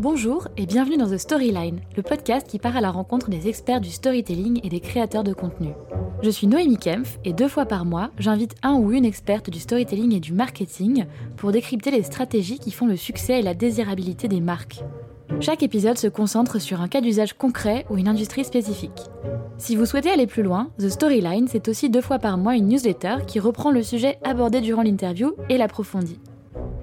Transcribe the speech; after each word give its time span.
Bonjour 0.00 0.48
et 0.56 0.64
bienvenue 0.64 0.96
dans 0.96 1.10
The 1.10 1.18
Storyline, 1.18 1.80
le 1.94 2.02
podcast 2.02 2.46
qui 2.46 2.58
part 2.58 2.76
à 2.76 2.80
la 2.80 2.90
rencontre 2.90 3.28
des 3.28 3.48
experts 3.48 3.82
du 3.82 3.90
storytelling 3.90 4.58
et 4.64 4.70
des 4.70 4.80
créateurs 4.80 5.24
de 5.24 5.34
contenu. 5.34 5.68
Je 6.22 6.30
suis 6.30 6.46
Noémie 6.46 6.78
Kempf 6.78 7.18
et 7.24 7.32
deux 7.32 7.48
fois 7.48 7.66
par 7.66 7.84
mois, 7.84 8.10
j'invite 8.18 8.54
un 8.62 8.74
ou 8.74 8.92
une 8.92 9.04
experte 9.04 9.50
du 9.50 9.60
storytelling 9.60 10.14
et 10.14 10.20
du 10.20 10.32
marketing 10.32 11.04
pour 11.36 11.52
décrypter 11.52 11.90
les 11.90 12.02
stratégies 12.02 12.58
qui 12.58 12.70
font 12.70 12.86
le 12.86 12.96
succès 12.96 13.40
et 13.40 13.42
la 13.42 13.54
désirabilité 13.54 14.26
des 14.26 14.40
marques. 14.40 14.82
Chaque 15.38 15.62
épisode 15.62 15.96
se 15.96 16.08
concentre 16.08 16.60
sur 16.60 16.80
un 16.80 16.88
cas 16.88 17.00
d'usage 17.00 17.34
concret 17.34 17.86
ou 17.88 17.96
une 17.96 18.08
industrie 18.08 18.44
spécifique. 18.44 18.90
Si 19.58 19.76
vous 19.76 19.86
souhaitez 19.86 20.10
aller 20.10 20.26
plus 20.26 20.42
loin, 20.42 20.70
The 20.78 20.88
Storyline, 20.88 21.46
c'est 21.48 21.68
aussi 21.68 21.88
deux 21.88 22.00
fois 22.00 22.18
par 22.18 22.36
mois 22.36 22.56
une 22.56 22.66
newsletter 22.66 23.18
qui 23.26 23.38
reprend 23.38 23.70
le 23.70 23.82
sujet 23.82 24.18
abordé 24.24 24.60
durant 24.60 24.82
l'interview 24.82 25.34
et 25.48 25.56
l'approfondit. 25.56 26.18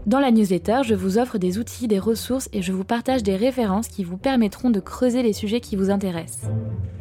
Dans 0.05 0.21
la 0.21 0.31
newsletter, 0.31 0.81
je 0.85 0.95
vous 0.95 1.17
offre 1.17 1.38
des 1.38 1.59
outils, 1.59 1.89
des 1.89 1.99
ressources 1.99 2.47
et 2.53 2.61
je 2.61 2.71
vous 2.71 2.85
partage 2.85 3.23
des 3.23 3.35
références 3.35 3.89
qui 3.89 4.05
vous 4.05 4.17
permettront 4.17 4.69
de 4.69 4.79
creuser 4.79 5.21
les 5.21 5.33
sujets 5.33 5.59
qui 5.59 5.75
vous 5.75 5.89
intéressent. 5.89 6.49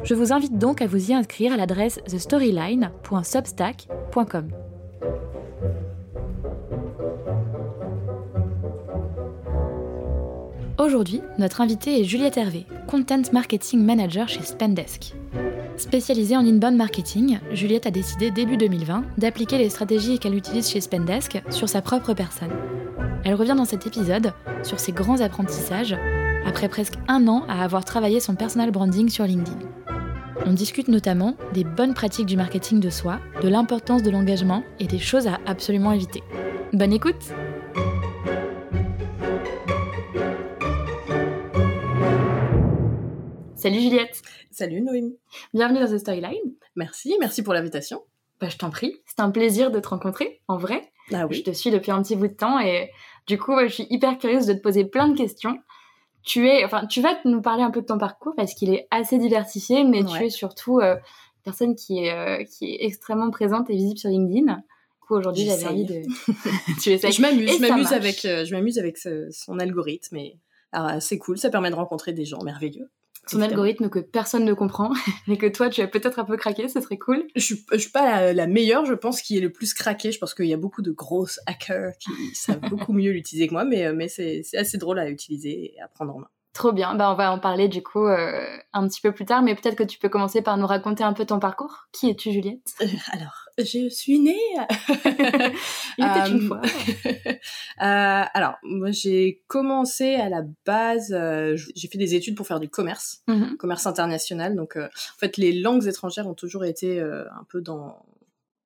Je 0.03 0.13
vous 0.13 0.33
invite 0.33 0.57
donc 0.57 0.81
à 0.81 0.87
vous 0.87 1.11
y 1.11 1.13
inscrire 1.13 1.53
à 1.53 1.57
l'adresse 1.57 2.01
thestoryline.substack.com. 2.05 4.47
Aujourd'hui, 10.77 11.21
notre 11.39 11.61
invitée 11.61 11.99
est 11.99 12.03
Juliette 12.03 12.37
Hervé, 12.37 12.67
Content 12.85 13.23
Marketing 13.33 13.83
Manager 13.83 14.29
chez 14.29 14.43
Spendesk. 14.43 15.15
Spécialisée 15.75 16.37
en 16.37 16.45
inbound 16.45 16.77
marketing, 16.77 17.39
Juliette 17.51 17.87
a 17.87 17.91
décidé 17.91 18.29
début 18.29 18.57
2020 18.57 19.03
d'appliquer 19.17 19.57
les 19.57 19.69
stratégies 19.69 20.19
qu'elle 20.19 20.35
utilise 20.35 20.69
chez 20.69 20.79
Spendesk 20.79 21.41
sur 21.49 21.67
sa 21.67 21.81
propre 21.81 22.13
personne. 22.13 22.51
Elle 23.23 23.33
revient 23.33 23.55
dans 23.57 23.65
cet 23.65 23.87
épisode 23.87 24.33
sur 24.61 24.79
ses 24.79 24.91
grands 24.91 25.19
apprentissages 25.19 25.97
après 26.45 26.69
presque 26.69 26.99
un 27.07 27.27
an 27.27 27.43
à 27.49 27.63
avoir 27.63 27.83
travaillé 27.83 28.19
son 28.19 28.35
personal 28.35 28.69
branding 28.69 29.09
sur 29.09 29.25
LinkedIn. 29.25 29.57
On 30.45 30.53
discute 30.53 30.89
notamment 30.89 31.37
des 31.55 31.63
bonnes 31.63 31.95
pratiques 31.95 32.27
du 32.27 32.37
marketing 32.37 32.79
de 32.79 32.91
soi, 32.91 33.19
de 33.41 33.49
l'importance 33.49 34.03
de 34.03 34.11
l'engagement 34.11 34.63
et 34.79 34.85
des 34.85 34.99
choses 34.99 35.25
à 35.25 35.39
absolument 35.47 35.91
éviter. 35.91 36.21
Bonne 36.71 36.93
écoute 36.93 37.33
Salut 43.57 43.79
Juliette 43.79 44.21
Salut 44.51 44.81
Noémie 44.81 45.17
Bienvenue 45.51 45.79
dans 45.79 45.91
The 45.91 45.97
Storyline 45.97 46.53
Merci, 46.75 47.15
merci 47.19 47.41
pour 47.41 47.55
l'invitation. 47.55 48.03
Bah, 48.39 48.49
je 48.49 48.57
t'en 48.57 48.69
prie, 48.69 49.01
c'est 49.07 49.19
un 49.19 49.31
plaisir 49.31 49.71
de 49.71 49.79
te 49.79 49.87
rencontrer, 49.87 50.41
en 50.47 50.57
vrai. 50.57 50.91
Ah 51.11 51.25
oui. 51.25 51.37
Je 51.37 51.41
te 51.41 51.49
suis 51.49 51.71
depuis 51.71 51.89
un 51.89 52.03
petit 52.03 52.15
bout 52.15 52.27
de 52.27 52.33
temps 52.33 52.59
et 52.59 52.91
du 53.25 53.39
coup, 53.39 53.53
je 53.63 53.73
suis 53.73 53.87
hyper 53.89 54.19
curieuse 54.19 54.45
de 54.45 54.53
te 54.53 54.59
poser 54.59 54.85
plein 54.85 55.07
de 55.07 55.17
questions. 55.17 55.57
Tu 56.21 56.47
es, 56.47 56.63
enfin, 56.63 56.85
tu 56.85 57.01
vas 57.01 57.17
nous 57.25 57.41
parler 57.41 57.63
un 57.63 57.71
peu 57.71 57.81
de 57.81 57.87
ton 57.87 57.97
parcours 57.97 58.35
parce 58.37 58.53
qu'il 58.53 58.71
est 58.71 58.87
assez 58.91 59.17
diversifié, 59.17 59.83
mais 59.83 60.03
tu 60.05 60.23
es 60.23 60.29
surtout 60.29 60.79
euh, 60.79 60.93
une 60.93 61.43
personne 61.43 61.75
qui 61.75 62.05
est, 62.05 62.13
euh, 62.13 62.43
qui 62.43 62.75
est 62.75 62.85
extrêmement 62.85 63.31
présente 63.31 63.71
et 63.71 63.75
visible 63.75 63.97
sur 63.97 64.11
LinkedIn. 64.11 64.53
Du 64.53 65.07
coup, 65.07 65.15
aujourd'hui, 65.15 65.45
j'avais 65.45 65.65
envie 65.65 65.85
de. 65.85 66.03
tu 66.83 66.91
essayes. 66.91 67.11
Je 67.11 67.21
m'amuse, 67.23 67.57
je 67.57 67.61
m'amuse 67.67 67.91
avec, 67.91 68.23
euh, 68.25 68.45
je 68.45 68.53
m'amuse 68.53 68.77
avec 68.77 68.99
son 68.99 69.57
algorithme 69.57 70.17
et 70.17 70.37
c'est 70.99 71.17
cool. 71.17 71.39
Ça 71.39 71.49
permet 71.49 71.71
de 71.71 71.75
rencontrer 71.75 72.13
des 72.13 72.25
gens 72.25 72.43
merveilleux 72.43 72.91
son 73.29 73.41
algorithme 73.41 73.89
que 73.89 73.99
personne 73.99 74.45
ne 74.45 74.53
comprend, 74.53 74.91
mais 75.27 75.37
que 75.37 75.47
toi 75.47 75.69
tu 75.69 75.81
as 75.81 75.87
peut-être 75.87 76.19
un 76.19 76.25
peu 76.25 76.37
craqué, 76.37 76.67
ce 76.67 76.81
serait 76.81 76.97
cool. 76.97 77.25
Je 77.35 77.41
suis, 77.41 77.65
je 77.71 77.77
suis 77.77 77.91
pas 77.91 78.33
la, 78.33 78.47
meilleure, 78.47 78.85
je 78.85 78.93
pense, 78.93 79.21
qui 79.21 79.37
est 79.37 79.41
le 79.41 79.51
plus 79.51 79.73
craqué. 79.73 80.11
Je 80.11 80.19
pense 80.19 80.33
qu'il 80.33 80.45
y 80.45 80.53
a 80.53 80.57
beaucoup 80.57 80.81
de 80.81 80.91
grosses 80.91 81.39
hackers 81.45 81.93
qui 81.99 82.11
savent 82.33 82.61
beaucoup 82.69 82.93
mieux 82.93 83.11
l'utiliser 83.11 83.47
que 83.47 83.53
moi, 83.53 83.65
mais, 83.65 83.85
euh, 83.85 83.93
mais 83.95 84.07
c'est 84.07 84.43
assez 84.55 84.77
drôle 84.77 84.99
à 84.99 85.09
utiliser 85.09 85.75
et 85.75 85.81
à 85.81 85.87
prendre 85.87 86.15
en 86.15 86.19
main. 86.19 86.29
Trop 86.53 86.71
bien, 86.71 86.95
bah, 86.95 87.11
on 87.11 87.15
va 87.15 87.31
en 87.31 87.37
parler 87.37 87.67
du 87.67 87.83
coup 87.83 88.07
euh, 88.07 88.57
un 88.73 88.87
petit 88.87 88.99
peu 88.99 89.11
plus 89.11 89.25
tard, 89.25 89.43
mais 89.43 89.53
peut-être 89.53 89.75
que 89.75 89.83
tu 89.83 89.99
peux 89.99 90.09
commencer 90.09 90.41
par 90.41 90.57
nous 90.57 90.65
raconter 90.65 91.03
un 91.03 91.13
peu 91.13 91.23
ton 91.23 91.39
parcours. 91.39 91.87
Qui 91.91 92.09
es-tu 92.09 92.31
Juliette? 92.31 92.73
Euh, 92.81 92.87
Alors, 93.11 93.46
je 93.57 93.89
suis 93.89 94.19
née... 94.19 94.35
Il 95.97 96.05
était 96.05 96.29
une 96.29 96.41
fois. 96.47 96.61
alors, 97.77 98.55
moi 98.63 98.91
j'ai 98.91 99.43
commencé 99.47 100.15
à 100.15 100.29
la 100.29 100.43
base, 100.65 101.15
j'ai 101.75 101.87
fait 101.87 101.97
des 101.97 102.15
études 102.15 102.35
pour 102.35 102.47
faire 102.47 102.59
du 102.59 102.69
commerce, 102.69 103.23
mm-hmm. 103.27 103.57
commerce 103.57 103.87
international, 103.87 104.55
donc 104.55 104.77
en 104.77 105.19
fait 105.19 105.37
les 105.37 105.53
langues 105.53 105.87
étrangères 105.87 106.27
ont 106.27 106.35
toujours 106.35 106.65
été 106.65 106.99
un 106.99 107.45
peu 107.49 107.61
dans 107.61 108.05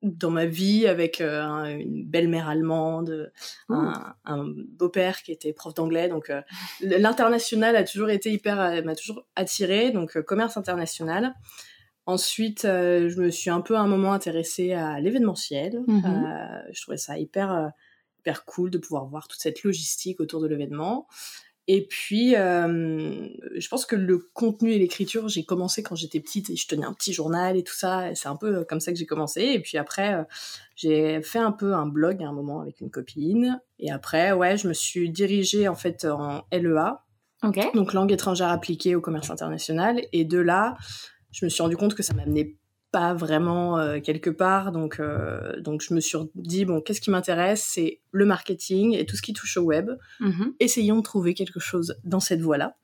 dans 0.02 0.31
ma 0.31 0.46
vie 0.46 0.88
avec 0.88 1.22
euh, 1.22 1.78
une 1.78 2.03
belle-mère 2.03 2.50
allemande, 2.50 3.31
un, 3.69 4.53
beau-père 4.78 5.22
qui 5.22 5.31
était 5.31 5.53
prof 5.53 5.73
d'anglais. 5.73 6.08
Donc 6.09 6.29
euh, 6.29 6.41
l'international 6.81 7.75
a 7.75 7.84
toujours 7.84 8.09
été 8.09 8.31
hyper, 8.31 8.59
euh, 8.59 8.81
m'a 8.81 8.96
toujours 8.96 9.25
attiré. 9.35 9.91
Donc 9.91 10.19
commerce 10.22 10.58
international. 10.58 11.34
Ensuite, 12.06 12.63
je 12.63 13.19
me 13.19 13.29
suis 13.29 13.50
un 13.50 13.62
peu 13.62 13.75
à 13.75 13.79
un 13.79 13.88
moment 13.88 14.13
intéressée 14.13 14.73
à 14.73 15.00
l'événementiel. 15.00 15.84
Mm-hmm. 15.88 16.63
je 16.72 16.81
trouvais 16.81 16.97
ça 16.97 17.17
hyper 17.17 17.72
hyper 18.22 18.45
cool 18.45 18.69
de 18.69 18.78
pouvoir 18.78 19.06
voir 19.06 19.28
toute 19.28 19.41
cette 19.41 19.63
logistique 19.63 20.19
autour 20.19 20.41
de 20.41 20.47
l'événement. 20.47 21.07
Et 21.67 21.85
puis, 21.85 22.35
euh, 22.35 23.28
je 23.56 23.67
pense 23.67 23.85
que 23.85 23.95
le 23.95 24.17
contenu 24.34 24.72
et 24.72 24.79
l'écriture, 24.79 25.29
j'ai 25.29 25.44
commencé 25.44 25.84
quand 25.84 25.95
j'étais 25.95 26.19
petite 26.19 26.50
et 26.50 26.56
je 26.56 26.67
tenais 26.67 26.85
un 26.85 26.94
petit 26.94 27.13
journal 27.13 27.56
et 27.56 27.63
tout 27.63 27.73
ça. 27.73 28.13
C'est 28.16 28.28
un 28.28 28.35
peu 28.35 28.57
euh, 28.57 28.63
comme 28.63 28.79
ça 28.79 28.91
que 28.91 28.97
j'ai 28.97 29.06
commencé. 29.06 29.41
Et 29.41 29.59
puis 29.59 29.78
après, 29.78 30.16
euh, 30.16 30.23
j'ai 30.75 31.22
fait 31.22 31.40
un 31.40 31.51
peu 31.51 31.73
un 31.73 31.85
blog 31.85 32.22
à 32.23 32.28
un 32.28 32.34
moment 32.34 32.61
avec 32.61 32.81
une 32.81 32.90
copine. 32.90 33.61
Et 33.79 33.91
après, 33.91 34.31
ouais, 34.31 34.57
je 34.57 34.67
me 34.67 34.73
suis 34.73 35.09
dirigée 35.09 35.67
en 35.67 35.75
fait 35.75 36.06
en 36.06 36.44
LEA. 36.51 37.03
Donc 37.73 37.94
langue 37.94 38.11
étrangère 38.11 38.50
appliquée 38.50 38.95
au 38.95 39.01
commerce 39.01 39.29
international. 39.29 40.01
Et 40.13 40.25
de 40.25 40.40
là, 40.40 40.75
je 41.31 41.46
me 41.46 41.50
suis 41.50 41.62
rendu 41.62 41.78
compte 41.78 41.96
que 41.96 42.03
ça 42.03 42.14
m'amenait 42.14 42.56
pas 42.92 43.14
vraiment 43.14 43.80
euh, 43.80 44.00
quelque 44.00 44.30
part. 44.30 44.72
Donc, 44.72 45.00
euh, 45.00 45.59
donc 45.62 45.81
je 45.81 45.94
me 45.94 46.00
suis 46.00 46.18
dit, 46.36 46.66
bon, 46.66 46.81
qu'est-ce 46.81 47.02
qui 47.02 47.09
m'intéresse? 47.09 47.64
C'est 47.64 48.02
le 48.12 48.25
marketing 48.25 48.96
et 48.96 49.06
tout 49.06 49.16
ce 49.16 49.22
qui 49.22 49.34
touche 49.34 49.58
au 49.58 49.64
web. 49.64 49.91
Mm-hmm. 50.20 50.53
Essayons 50.59 50.97
de 50.97 51.02
trouver 51.02 51.34
quelque 51.34 51.59
chose 51.59 51.96
dans 52.03 52.20
cette 52.20 52.41
voie-là. 52.41 52.75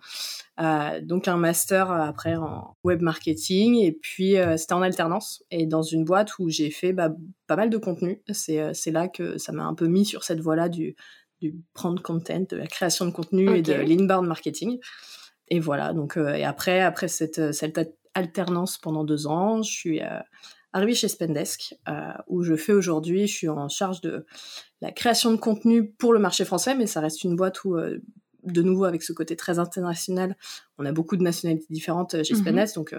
Euh, 0.60 1.02
donc 1.02 1.28
un 1.28 1.38
master 1.38 1.92
après 1.92 2.36
en 2.36 2.76
web 2.84 3.04
marketing 3.04 3.76
et 3.76 3.92
puis 3.92 4.38
c'était 4.56 4.74
en 4.74 4.82
alternance 4.82 5.44
et 5.52 5.68
dans 5.68 5.84
une 5.84 6.04
boîte 6.04 6.40
où 6.40 6.50
j'ai 6.50 6.72
fait 6.72 6.94
bah, 6.94 7.12
pas 7.46 7.56
mal 7.56 7.70
de 7.70 7.78
contenu. 7.78 8.24
C'est, 8.32 8.74
là 8.88 9.08
que 9.08 9.38
ça 9.38 9.52
m'a 9.52 9.66
un 9.66 9.76
peu 9.76 9.88
mis 9.88 10.06
sur 10.06 10.24
cette 10.24 10.40
voie-là 10.40 10.70
du, 10.70 10.96
du 11.42 11.56
prendre 11.74 12.02
content, 12.02 12.46
de 12.50 12.58
la 12.58 12.66
création 12.66 13.06
de 13.06 13.12
contenu 13.12 13.56
et 13.56 13.62
de 13.62 13.74
l'inbound 13.74 14.28
marketing. 14.28 14.80
Et 15.50 15.60
voilà, 15.60 15.94
donc 15.94 16.18
et 16.18 16.44
après 16.44 16.82
après 16.82 17.08
cette, 17.08 17.54
cette 17.54 17.78
alternance 18.14 18.78
pendant 18.78 19.04
deux 19.04 19.28
ans. 19.28 19.62
Je 19.64 19.72
suis 19.72 20.02
euh, 20.02 20.20
arrivée 20.74 20.96
chez 20.96 21.08
Spendesk, 21.08 21.76
euh, 21.88 22.12
où 22.28 22.44
je 22.44 22.56
fais 22.56 22.74
aujourd'hui, 22.74 23.28
je 23.28 23.34
suis 23.34 23.50
en 23.50 23.70
charge 23.70 24.02
de 24.02 24.26
la 24.82 24.92
création 24.92 25.32
de 25.32 25.38
contenu 25.38 25.90
pour 25.92 26.14
le 26.14 26.20
marché 26.20 26.46
français, 26.46 26.76
mais 26.76 26.88
ça 26.88 27.00
reste 27.00 27.24
une 27.24 27.36
boîte 27.36 27.64
où, 27.64 27.76
euh, 27.76 28.00
de 28.44 28.62
nouveau, 28.62 28.86
avec 28.86 29.04
ce 29.04 29.14
côté 29.14 29.36
très 29.36 29.60
international, 29.60 30.36
on 30.78 30.86
a 30.86 30.92
beaucoup 30.92 31.18
de 31.18 31.24
nationalités 31.24 31.68
différentes 31.70 32.24
chez 32.24 32.34
mmh 32.34 32.38
Spendesk, 32.38 32.76
donc 32.76 32.96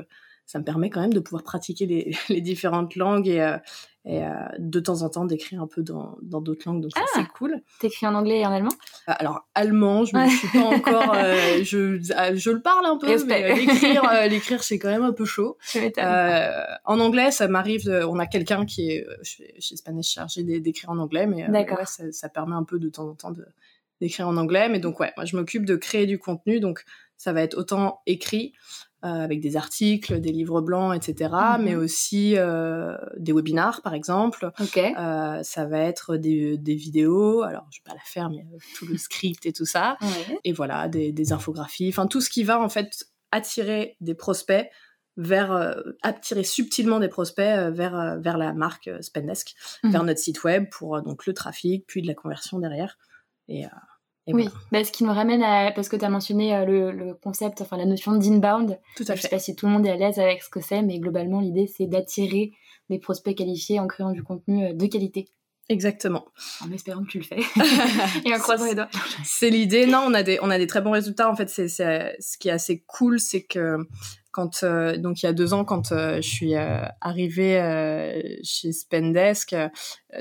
ça 0.48 0.58
me 0.58 0.64
permet 0.64 0.88
quand 0.88 1.02
même 1.02 1.12
de 1.12 1.20
pouvoir 1.20 1.42
pratiquer 1.42 1.84
les, 1.84 2.10
les 2.30 2.40
différentes 2.40 2.96
langues 2.96 3.28
et, 3.28 3.42
euh, 3.42 3.58
et 4.06 4.24
euh, 4.24 4.30
de 4.58 4.80
temps 4.80 5.02
en 5.02 5.10
temps 5.10 5.26
d'écrire 5.26 5.60
un 5.60 5.66
peu 5.66 5.82
dans 5.82 6.16
d'autres 6.22 6.62
langues. 6.66 6.80
Donc 6.80 6.92
ça, 6.96 7.02
c'est 7.12 7.20
ah! 7.20 7.28
cool. 7.36 7.60
T'écris 7.80 8.06
en 8.06 8.14
anglais 8.14 8.40
et 8.40 8.46
en 8.46 8.52
allemand? 8.52 8.72
Euh, 9.10 9.12
Alors, 9.18 9.46
allemand, 9.54 10.06
je 10.06 10.16
ne 10.16 10.26
suis 10.26 10.48
pas 10.48 10.64
encore... 10.64 11.14
je, 11.62 11.98
je 12.34 12.50
le 12.50 12.62
parle 12.62 12.86
un 12.86 12.96
peu, 12.96 13.22
mais 13.26 13.54
l'écrire, 13.54 14.10
l'écrire 14.30 14.64
c'est 14.64 14.78
quand 14.78 14.88
même 14.88 15.02
un 15.02 15.12
peu 15.12 15.26
chaud. 15.26 15.58
en 15.74 16.98
anglais, 16.98 17.30
ça 17.30 17.46
m'arrive... 17.46 17.86
on 18.08 18.18
a 18.18 18.26
quelqu'un 18.26 18.64
qui 18.64 18.90
est 18.90 19.06
chez, 19.22 19.54
chez 19.58 19.76
Spanish 19.76 20.14
chargé 20.14 20.42
d'écrire 20.44 20.88
en 20.88 20.98
anglais, 20.98 21.26
mais 21.26 21.46
ouais, 21.46 21.66
ça, 21.84 22.10
ça, 22.10 22.30
permet 22.30 22.56
un 22.56 22.64
peu 22.64 22.78
de 22.78 22.88
temps 22.88 23.06
en 23.06 23.14
temps 23.14 23.34
d'écrire 24.00 24.26
en 24.26 24.38
anglais. 24.38 24.70
Mais 24.70 24.78
donc, 24.78 24.98
ouais, 24.98 25.12
moi, 25.18 25.26
je 25.26 25.36
m'occupe 25.36 25.66
de 25.66 25.76
créer 25.76 26.06
du 26.06 26.18
contenu. 26.18 26.58
Donc, 26.58 26.84
ça 27.18 27.32
va 27.32 27.42
être 27.42 27.58
autant 27.58 28.00
écrit, 28.06 28.54
euh, 28.54 28.87
avec 29.02 29.40
des 29.40 29.56
articles, 29.56 30.20
des 30.20 30.32
livres 30.32 30.60
blancs, 30.60 30.94
etc. 30.94 31.30
Mhm. 31.32 31.64
Mais 31.64 31.74
aussi 31.76 32.34
euh, 32.36 32.96
des 33.16 33.32
webinars, 33.32 33.82
par 33.82 33.94
exemple. 33.94 34.50
Euh, 34.76 35.42
ça 35.42 35.64
va 35.66 35.78
être 35.78 36.16
des, 36.16 36.58
des, 36.58 36.74
vidéos. 36.74 37.42
Alors, 37.42 37.66
je 37.70 37.78
vais 37.78 37.84
pas 37.84 37.94
la 37.94 38.04
faire, 38.04 38.30
mais 38.30 38.44
tout 38.76 38.86
le 38.86 38.96
script 38.98 39.46
et 39.46 39.52
tout 39.52 39.66
ça. 39.66 39.96
Et 40.44 40.52
voilà, 40.52 40.88
des, 40.88 41.12
des 41.12 41.32
infographies. 41.32 41.88
Enfin, 41.88 42.06
tout 42.06 42.20
ce 42.20 42.30
qui 42.30 42.44
va 42.44 42.60
en 42.60 42.68
fait 42.68 43.06
attirer 43.30 43.96
des 44.00 44.14
prospects 44.14 44.68
vers 45.16 45.82
attirer 46.02 46.44
subtilement 46.44 47.00
des 47.00 47.08
prospects 47.08 47.72
vers 47.72 48.20
vers 48.20 48.38
la 48.38 48.52
marque 48.52 48.88
Spendesk, 49.00 49.54
mhm. 49.82 49.90
vers 49.90 50.04
notre 50.04 50.20
site 50.20 50.44
web 50.44 50.66
pour 50.70 51.02
donc 51.02 51.26
le 51.26 51.34
trafic, 51.34 51.84
puis 51.88 52.02
de 52.02 52.06
la 52.06 52.14
conversion 52.14 52.60
derrière. 52.60 52.98
Et 53.48 53.64
oui, 54.32 54.48
bah, 54.72 54.84
ce 54.84 54.92
qui 54.92 55.04
nous 55.04 55.12
ramène 55.12 55.42
à, 55.42 55.72
parce 55.72 55.88
que 55.88 55.96
tu 55.96 56.04
as 56.04 56.08
mentionné 56.08 56.54
euh, 56.54 56.92
le, 56.92 57.14
concept, 57.14 57.60
enfin 57.60 57.76
la 57.76 57.86
notion 57.86 58.12
d'inbound. 58.12 58.78
Tout 58.96 59.04
à 59.08 59.12
fait. 59.12 59.16
Je 59.16 59.22
sais 59.22 59.28
pas 59.28 59.38
si 59.38 59.54
tout 59.54 59.66
le 59.66 59.72
monde 59.72 59.86
est 59.86 59.90
à 59.90 59.96
l'aise 59.96 60.18
avec 60.18 60.42
ce 60.42 60.50
que 60.50 60.60
c'est, 60.60 60.82
mais 60.82 60.98
globalement, 60.98 61.40
l'idée, 61.40 61.66
c'est 61.66 61.86
d'attirer 61.86 62.52
des 62.90 62.98
prospects 62.98 63.36
qualifiés 63.36 63.80
en 63.80 63.86
créant 63.86 64.12
du 64.12 64.22
contenu 64.22 64.66
euh, 64.66 64.72
de 64.72 64.86
qualité. 64.86 65.28
Exactement. 65.70 66.24
En 66.64 66.72
espérant 66.72 67.04
que 67.04 67.10
tu 67.10 67.18
le 67.18 67.24
fais. 67.24 67.36
Et 68.24 68.34
en 68.34 68.38
croisant 68.38 68.64
les 68.64 68.74
doigts. 68.74 68.88
C'est 69.22 69.50
l'idée. 69.50 69.86
Non, 69.86 70.02
on 70.06 70.14
a 70.14 70.22
des, 70.22 70.38
on 70.40 70.48
a 70.48 70.56
des 70.56 70.66
très 70.66 70.80
bons 70.80 70.92
résultats. 70.92 71.30
En 71.30 71.36
fait, 71.36 71.50
c'est, 71.50 71.68
ce 71.68 72.38
qui 72.38 72.48
est 72.48 72.52
assez 72.52 72.82
cool, 72.86 73.20
c'est 73.20 73.42
que 73.42 73.76
quand 74.38 74.62
euh, 74.62 74.96
donc 74.96 75.20
il 75.20 75.26
y 75.26 75.28
a 75.28 75.32
deux 75.32 75.52
ans 75.52 75.64
quand 75.64 75.90
euh, 75.90 76.22
je 76.22 76.28
suis 76.28 76.54
euh, 76.54 76.82
arrivée 77.00 77.58
chez 78.44 78.70
Spendesk, 78.70 79.56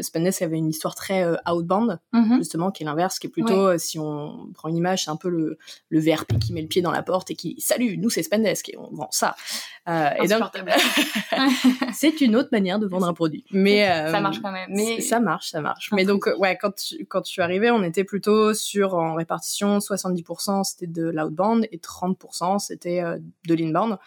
Spendesk 0.01 0.41
avait 0.41 0.57
une 0.57 0.69
histoire 0.69 0.95
très 0.95 1.23
outbound 1.47 1.99
mm-hmm. 2.13 2.37
justement 2.37 2.71
qui 2.71 2.81
est 2.81 2.85
l'inverse, 2.87 3.19
qui 3.19 3.27
est 3.27 3.29
plutôt 3.29 3.77
si 3.77 3.99
on 3.99 4.49
prend 4.55 4.69
une 4.69 4.77
image, 4.77 5.05
c'est 5.05 5.11
un 5.11 5.17
peu 5.17 5.29
le, 5.29 5.59
le 5.89 5.99
VRP 5.99 6.39
qui 6.39 6.51
met 6.51 6.61
le 6.61 6.67
pied 6.67 6.81
dans 6.81 6.91
la 6.91 7.03
porte 7.03 7.29
et 7.29 7.35
qui 7.35 7.55
salut, 7.59 7.97
nous 7.99 8.09
c'est 8.09 8.23
Spendesk 8.23 8.69
et 8.69 8.77
on 8.77 8.89
vend 8.91 9.09
ça. 9.11 9.35
et 9.87 10.27
donc 10.27 10.41
c'est 11.93 12.19
une 12.19 12.35
autre 12.35 12.49
manière 12.51 12.79
de 12.79 12.87
vendre 12.87 13.07
un 13.07 13.13
produit, 13.13 13.45
mais 13.51 13.85
ça 13.85 14.19
marche 14.19 14.41
quand 14.41 14.51
même. 14.51 14.69
Mais 14.73 14.99
ça 14.99 15.19
marche, 15.19 15.51
ça 15.51 15.61
marche. 15.61 15.89
Mais 15.93 16.05
donc 16.05 16.27
ouais, 16.39 16.57
quand 16.59 16.73
quand 17.07 17.23
je 17.23 17.31
suis 17.31 17.43
arrivée, 17.43 17.69
on 17.69 17.83
était 17.83 18.03
plutôt 18.03 18.55
sur 18.55 18.95
en 18.95 19.13
répartition 19.13 19.77
70% 19.77 20.63
c'était 20.63 20.87
de 20.87 21.03
l'outbound 21.03 21.67
et 21.71 21.77
30% 21.77 22.57
c'était 22.57 23.03
de 23.47 23.53
l'inbound. 23.53 23.97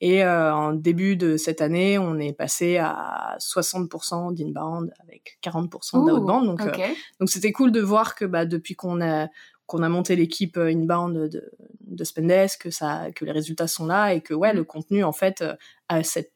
Et 0.00 0.24
euh, 0.24 0.54
en 0.54 0.72
début 0.72 1.16
de 1.16 1.36
cette 1.36 1.60
année, 1.60 1.98
on 1.98 2.18
est 2.18 2.32
passé 2.32 2.78
à 2.78 3.36
60% 3.40 4.34
d'inbound 4.34 4.92
avec 5.00 5.38
40% 5.42 6.06
d'outbound. 6.06 6.46
Donc, 6.46 6.60
euh, 6.62 6.88
donc 7.18 7.30
c'était 7.30 7.50
cool 7.50 7.72
de 7.72 7.80
voir 7.80 8.14
que 8.14 8.24
bah, 8.24 8.44
depuis 8.46 8.74
qu'on 8.74 9.00
a 9.00 9.28
qu'on 9.66 9.82
a 9.82 9.88
monté 9.90 10.16
l'équipe 10.16 10.56
euh, 10.56 10.72
inbound 10.72 11.28
de, 11.28 11.50
de 11.80 12.04
Spendesk, 12.04 12.62
que 12.62 12.70
ça, 12.70 13.10
que 13.14 13.24
les 13.24 13.32
résultats 13.32 13.66
sont 13.66 13.86
là 13.86 14.14
et 14.14 14.22
que 14.22 14.32
ouais, 14.32 14.54
le 14.54 14.64
contenu 14.64 15.04
en 15.04 15.12
fait 15.12 15.44
a 15.88 16.02
cette 16.02 16.32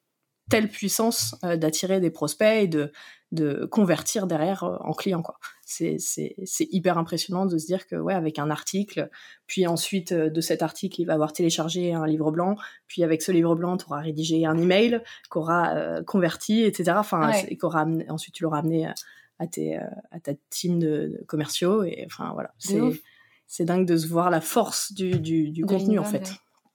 telle 0.51 0.69
puissance 0.69 1.37
d'attirer 1.43 2.01
des 2.01 2.11
prospects 2.11 2.65
et 2.65 2.67
de 2.67 2.93
de 3.33 3.65
convertir 3.65 4.27
derrière 4.27 4.63
en 4.63 4.93
client 4.93 5.23
quoi. 5.23 5.39
C'est 5.65 5.97
hyper 6.71 6.99
impressionnant 6.99 7.47
de 7.47 7.57
se 7.57 7.67
dire 7.67 7.87
que 7.87 7.97
ouais 7.97 8.13
avec 8.13 8.39
un 8.39 8.51
article 8.51 9.09
puis 9.47 9.67
ensuite 9.67 10.13
euh, 10.13 10.29
de 10.29 10.41
cet 10.43 10.63
article 10.63 11.01
il 11.01 11.07
va 11.07 11.15
avoir 11.15 11.33
téléchargé 11.33 11.95
un 11.95 12.07
livre 12.07 12.31
blanc 12.31 12.57
puis 12.87 13.03
avec 13.03 13.23
ce 13.23 13.33
livre 13.33 13.55
blanc 13.55 13.79
tu 13.79 13.87
auras 13.87 14.01
rédigé 14.01 14.45
un 14.45 14.59
email 14.59 15.01
qu'aura 15.31 15.75
euh, 15.75 16.03
converti 16.03 16.63
etc 16.63 16.93
enfin 16.97 17.33
et 17.49 17.57
qu'aura 17.57 17.87
ensuite 18.09 18.35
tu 18.35 18.43
l'auras 18.43 18.59
amené 18.59 18.87
à 19.39 19.47
tes 19.47 19.79
euh, 19.79 19.85
à 20.11 20.21
ta 20.21 20.33
team 20.51 20.79
de, 20.79 21.25
commerciaux 21.27 21.85
et 21.85 22.05
enfin 22.07 22.33
voilà. 22.35 22.53
C'est 22.59 22.81
c'est 23.47 23.65
dingue 23.65 23.87
de 23.87 23.97
se 23.97 24.07
voir 24.07 24.31
la 24.31 24.41
force 24.41 24.93
du, 24.93 25.21
du, 25.21 25.51
du 25.51 25.65
contenu 25.65 25.99
en 25.99 26.05
fait 26.05 26.33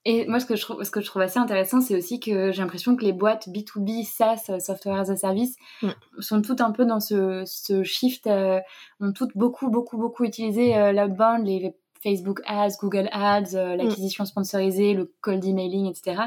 et 0.09 0.25
moi, 0.25 0.39
ce 0.39 0.45
que 0.45 0.55
je 0.55 0.61
trouve, 0.61 0.81
ce 0.81 0.89
que 0.89 1.01
je 1.01 1.05
trouve 1.05 1.21
assez 1.21 1.37
intéressant, 1.37 1.81
c'est 1.81 1.93
aussi 1.93 2.21
que 2.21 2.53
j'ai 2.53 2.61
l'impression 2.61 2.95
que 2.95 3.03
les 3.03 3.11
boîtes 3.11 3.49
B2B, 3.49 4.05
SaaS, 4.05 4.45
euh, 4.49 4.57
Software 4.57 4.95
as 4.95 5.09
a 5.09 5.17
Service, 5.17 5.57
mm. 5.81 5.89
sont 6.19 6.41
toutes 6.41 6.61
un 6.61 6.71
peu 6.71 6.85
dans 6.85 7.01
ce, 7.01 7.43
ce 7.45 7.83
shift, 7.83 8.25
euh, 8.25 8.61
ont 9.01 9.11
toutes 9.11 9.35
beaucoup, 9.35 9.69
beaucoup, 9.69 9.97
beaucoup 9.97 10.23
utilisé 10.23 10.77
euh, 10.77 10.93
l'outbound, 10.93 11.45
les, 11.45 11.75
Facebook 12.01 12.39
Ads, 12.45 12.77
Google 12.79 13.09
Ads, 13.11 13.51
mm. 13.51 13.75
l'acquisition 13.75 14.23
sponsorisée, 14.23 14.93
le 14.93 15.11
cold 15.19 15.43
emailing, 15.43 15.87
etc. 15.87 16.21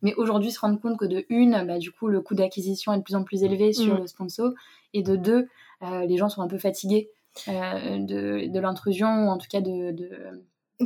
Mais 0.00 0.14
aujourd'hui, 0.14 0.52
se 0.52 0.60
rendre 0.60 0.80
compte 0.80 0.96
que 0.96 1.04
de 1.04 1.26
une, 1.28 1.64
bah, 1.66 1.78
du 1.78 1.90
coup, 1.90 2.06
le 2.06 2.20
coût 2.20 2.36
d'acquisition 2.36 2.92
est 2.92 2.98
de 2.98 3.02
plus 3.02 3.16
en 3.16 3.24
plus 3.24 3.42
élevé 3.42 3.72
sur 3.72 3.96
mm. 3.96 4.00
le 4.02 4.06
sponsor, 4.06 4.50
et 4.92 5.02
de 5.02 5.16
deux, 5.16 5.48
les 5.80 6.16
gens 6.18 6.28
sont 6.28 6.40
un 6.40 6.46
peu 6.46 6.58
fatigués 6.58 7.10
de, 7.48 8.46
de 8.46 8.60
l'intrusion, 8.60 9.26
ou 9.26 9.30
en 9.30 9.38
tout 9.38 9.48
cas 9.50 9.60
de, 9.60 9.90
de 9.90 10.08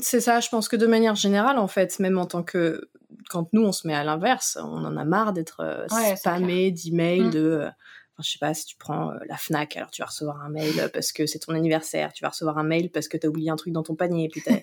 c'est 0.02 0.20
ça, 0.20 0.40
je 0.40 0.48
pense 0.48 0.68
que 0.68 0.76
de 0.76 0.86
manière 0.86 1.14
générale, 1.14 1.58
en 1.58 1.68
fait, 1.68 1.98
même 1.98 2.18
en 2.18 2.26
tant 2.26 2.42
que. 2.42 2.88
Quand 3.30 3.48
nous, 3.52 3.62
on 3.62 3.72
se 3.72 3.86
met 3.86 3.94
à 3.94 4.04
l'inverse, 4.04 4.58
on 4.62 4.84
en 4.84 4.96
a 4.96 5.04
marre 5.04 5.32
d'être 5.32 5.60
euh, 5.60 5.86
spammé 6.16 6.70
d'emails, 6.70 7.22
mmh. 7.22 7.30
de. 7.30 7.40
Euh, 7.40 7.66
enfin, 7.66 8.22
je 8.22 8.30
sais 8.30 8.38
pas, 8.38 8.54
si 8.54 8.66
tu 8.66 8.76
prends 8.76 9.10
euh, 9.10 9.18
la 9.28 9.36
Fnac, 9.36 9.76
alors 9.76 9.90
tu 9.90 10.02
vas 10.02 10.06
recevoir 10.06 10.42
un 10.42 10.50
mail 10.50 10.90
parce 10.92 11.12
que 11.12 11.26
c'est 11.26 11.38
ton 11.38 11.54
anniversaire, 11.54 12.12
tu 12.12 12.22
vas 12.22 12.30
recevoir 12.30 12.58
un 12.58 12.64
mail 12.64 12.90
parce 12.90 13.08
que 13.08 13.16
t'as 13.16 13.28
oublié 13.28 13.50
un 13.50 13.56
truc 13.56 13.72
dans 13.72 13.82
ton 13.82 13.94
panier, 13.94 14.28
puis 14.28 14.42
t'es 14.44 14.60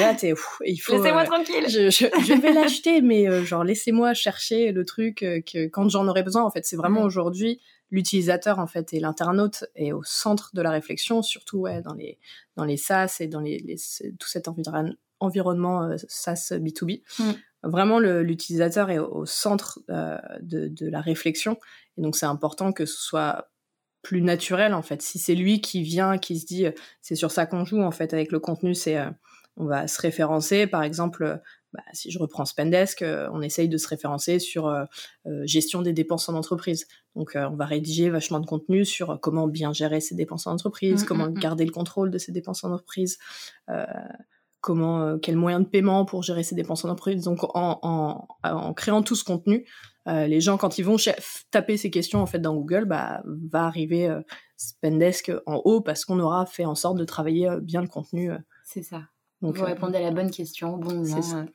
là, 0.00 0.14
t'es. 0.14 0.34
il 0.64 0.80
faut. 0.80 0.96
Laissez-moi 0.96 1.24
tranquille 1.24 1.68
je, 1.68 1.90
je, 1.90 2.40
vais 2.40 2.52
l'acheter, 2.54 3.00
mais 3.00 3.44
genre, 3.44 3.64
laissez-moi 3.64 4.14
chercher 4.14 4.72
le 4.72 4.84
truc 4.84 5.16
que 5.18 5.66
quand 5.66 5.88
j'en 5.88 6.06
aurai 6.08 6.22
besoin, 6.22 6.42
en 6.42 6.50
fait. 6.50 6.64
C'est 6.64 6.76
vraiment 6.76 7.02
aujourd'hui 7.02 7.60
l'utilisateur 7.90 8.58
en 8.58 8.66
fait 8.66 8.92
et 8.92 9.00
l'internaute 9.00 9.64
est 9.74 9.92
au 9.92 10.02
centre 10.02 10.50
de 10.54 10.62
la 10.62 10.70
réflexion, 10.70 11.22
surtout 11.22 11.60
ouais, 11.60 11.82
dans 11.82 11.94
les 11.94 12.18
dans 12.56 12.64
les 12.64 12.76
SaaS 12.76 13.16
et 13.20 13.26
dans 13.26 13.40
les, 13.40 13.76
tout 14.18 14.28
cet 14.28 14.48
environnement 15.20 15.84
euh, 15.84 15.96
SaaS 16.08 16.52
B2B. 16.52 17.02
Mm. 17.18 17.30
Vraiment, 17.62 17.98
l'utilisateur 17.98 18.88
est 18.88 18.98
au, 18.98 19.26
centre 19.26 19.80
euh, 19.90 20.16
de, 20.40 20.68
de, 20.68 20.88
la 20.88 21.02
réflexion 21.02 21.58
et 21.98 22.02
donc 22.02 22.16
c'est 22.16 22.24
important 22.24 22.72
que 22.72 22.86
ce 22.86 22.96
soit 22.96 23.50
plus 24.02 24.22
naturel 24.22 24.72
en 24.72 24.80
fait. 24.80 25.02
Si 25.02 25.18
c'est 25.18 25.34
lui 25.34 25.60
qui 25.60 25.82
vient, 25.82 26.16
qui 26.16 26.38
se 26.40 26.46
dit 26.46 26.66
c'est 27.02 27.16
sur 27.16 27.30
ça 27.30 27.44
qu'on 27.44 27.66
joue 27.66 27.82
en 27.82 27.90
fait 27.90 28.14
avec 28.14 28.32
le 28.32 28.40
contenu, 28.40 28.74
c'est 28.74 28.96
euh, 28.96 29.10
on 29.56 29.66
va 29.66 29.88
se 29.88 30.00
référencer 30.00 30.66
par 30.66 30.82
exemple 30.82 31.40
bah, 31.72 31.82
si 31.92 32.10
je 32.10 32.18
reprends 32.18 32.44
Spendesk, 32.44 33.02
euh, 33.02 33.28
on 33.32 33.42
essaye 33.42 33.68
de 33.68 33.76
se 33.76 33.86
référencer 33.86 34.38
sur 34.40 34.66
euh, 34.66 34.84
euh, 35.26 35.46
gestion 35.46 35.82
des 35.82 35.92
dépenses 35.92 36.28
en 36.28 36.34
entreprise. 36.34 36.86
Donc, 37.14 37.32
on 37.34 37.56
va 37.56 37.64
rédiger 37.64 38.10
vachement 38.10 38.40
de 38.40 38.46
contenu 38.46 38.84
sur 38.84 39.18
comment 39.20 39.46
bien 39.46 39.72
gérer 39.72 40.00
ses 40.00 40.14
dépenses 40.14 40.46
en 40.46 40.52
entreprise, 40.52 41.02
mmh, 41.02 41.06
comment 41.06 41.26
mmh, 41.26 41.34
mmh. 41.34 41.40
garder 41.40 41.64
le 41.64 41.72
contrôle 41.72 42.10
de 42.10 42.18
ses 42.18 42.32
dépenses 42.32 42.62
en 42.62 42.70
entreprise, 42.70 43.18
comment, 44.60 45.18
quels 45.18 45.36
moyens 45.36 45.64
de 45.64 45.68
paiement 45.68 46.04
pour 46.04 46.22
gérer 46.22 46.44
ses 46.44 46.54
dépenses 46.54 46.84
en 46.84 46.88
entreprise. 46.88 47.24
Donc, 47.24 47.40
en, 47.56 47.80
en, 47.82 48.74
créant 48.74 49.02
tout 49.02 49.16
ce 49.16 49.24
contenu, 49.24 49.66
les 50.06 50.40
gens, 50.40 50.56
quand 50.56 50.78
ils 50.78 50.84
vont 50.84 50.96
taper 51.50 51.76
ces 51.76 51.90
questions 51.90 52.20
en 52.20 52.26
fait 52.26 52.38
dans 52.38 52.54
Google, 52.54 52.84
bah, 52.84 53.24
va 53.26 53.64
arriver 53.64 54.08
Spendesk 54.56 55.32
en 55.46 55.56
haut 55.64 55.80
parce 55.80 56.04
qu'on 56.04 56.20
aura 56.20 56.46
fait 56.46 56.64
en 56.64 56.76
sorte 56.76 56.96
de 56.96 57.04
travailler 57.04 57.50
bien 57.60 57.82
le 57.82 57.88
contenu. 57.88 58.30
C'est 58.64 58.82
ça. 58.82 59.02
Donc, 59.42 59.56
vous 59.56 59.64
répondez 59.64 59.98
à 59.98 60.02
la 60.02 60.12
bonne 60.12 60.30
question, 60.30 60.76
bon 60.76 60.94
moment 60.94 61.46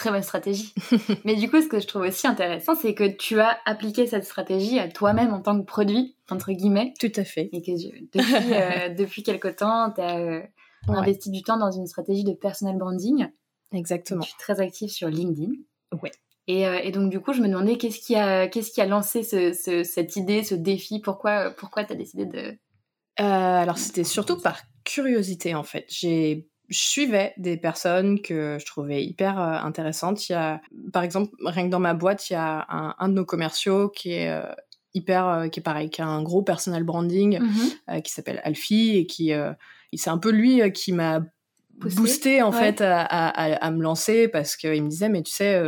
très 0.00 0.10
bonne 0.10 0.22
stratégie. 0.22 0.72
Mais 1.24 1.36
du 1.36 1.50
coup, 1.50 1.60
ce 1.60 1.68
que 1.68 1.78
je 1.78 1.86
trouve 1.86 2.02
aussi 2.02 2.26
intéressant, 2.26 2.74
c'est 2.74 2.94
que 2.94 3.06
tu 3.06 3.38
as 3.38 3.58
appliqué 3.66 4.06
cette 4.06 4.24
stratégie 4.24 4.78
à 4.78 4.88
toi-même 4.88 5.32
en 5.34 5.40
tant 5.40 5.60
que 5.60 5.64
produit, 5.64 6.16
entre 6.30 6.52
guillemets. 6.52 6.94
Tout 6.98 7.12
à 7.16 7.24
fait. 7.24 7.50
Et 7.52 7.60
que 7.60 7.72
depuis, 7.72 8.54
euh, 8.54 8.88
depuis 8.98 9.22
quelque 9.22 9.48
temps, 9.48 9.92
tu 9.94 10.00
as 10.00 10.18
euh, 10.18 10.40
investi 10.88 11.30
du 11.30 11.42
temps 11.42 11.58
dans 11.58 11.70
une 11.70 11.86
stratégie 11.86 12.24
de 12.24 12.32
personal 12.32 12.78
branding. 12.78 13.28
Exactement. 13.72 14.22
je 14.22 14.28
suis 14.28 14.38
très 14.38 14.60
active 14.60 14.88
sur 14.88 15.08
LinkedIn. 15.08 15.52
Ouais. 16.02 16.10
Et, 16.46 16.66
euh, 16.66 16.80
et, 16.82 16.92
donc, 16.92 17.10
du 17.10 17.20
coup, 17.20 17.34
je 17.34 17.42
me 17.42 17.48
demandais 17.48 17.76
qu'est-ce 17.76 18.00
qui 18.00 18.16
a, 18.16 18.48
qu'est-ce 18.48 18.70
qui 18.70 18.80
a 18.80 18.86
lancé 18.86 19.22
ce, 19.22 19.52
cette 19.84 20.16
idée, 20.16 20.42
ce 20.42 20.54
défi? 20.54 21.00
Pourquoi, 21.00 21.50
pourquoi 21.50 21.84
tu 21.84 21.92
as 21.92 21.96
décidé 21.96 22.24
de. 22.24 22.56
alors, 23.18 23.76
c'était 23.76 24.04
surtout 24.04 24.40
par 24.40 24.62
curiosité, 24.84 25.54
en 25.54 25.62
fait. 25.62 25.84
J'ai 25.88 26.48
je 26.70 26.78
suivais 26.78 27.34
des 27.36 27.56
personnes 27.56 28.22
que 28.22 28.56
je 28.60 28.64
trouvais 28.64 29.04
hyper 29.04 29.40
euh, 29.40 29.54
intéressantes. 29.54 30.28
Il 30.28 30.32
y 30.32 30.34
a, 30.36 30.62
par 30.92 31.02
exemple, 31.02 31.34
rien 31.44 31.64
que 31.66 31.70
dans 31.70 31.80
ma 31.80 31.94
boîte, 31.94 32.30
il 32.30 32.34
y 32.34 32.36
a 32.36 32.64
un, 32.68 32.94
un 32.96 33.08
de 33.08 33.14
nos 33.14 33.24
commerciaux 33.24 33.88
qui 33.88 34.12
est 34.12 34.30
euh, 34.30 34.42
hyper, 34.94 35.26
euh, 35.26 35.48
qui 35.48 35.58
est 35.58 35.62
pareil, 35.62 35.90
qui 35.90 36.00
a 36.00 36.06
un 36.06 36.22
gros 36.22 36.42
personal 36.42 36.84
branding, 36.84 37.40
mm-hmm. 37.40 38.02
qui 38.02 38.12
s'appelle 38.12 38.40
Alfie 38.44 38.96
et 38.98 39.06
qui, 39.06 39.32
c'est 39.94 40.10
un 40.10 40.18
peu 40.18 40.30
lui 40.30 40.72
qui 40.72 40.92
m'a 40.92 41.20
boosté 41.74 42.42
en 42.42 42.52
fait 42.52 42.80
à, 42.82 43.00
à, 43.00 43.52
à, 43.54 43.70
me 43.70 43.82
lancer 43.82 44.28
parce 44.28 44.54
qu'il 44.54 44.82
me 44.84 44.88
disait 44.88 45.08
mais 45.08 45.22
tu 45.22 45.32
sais 45.32 45.60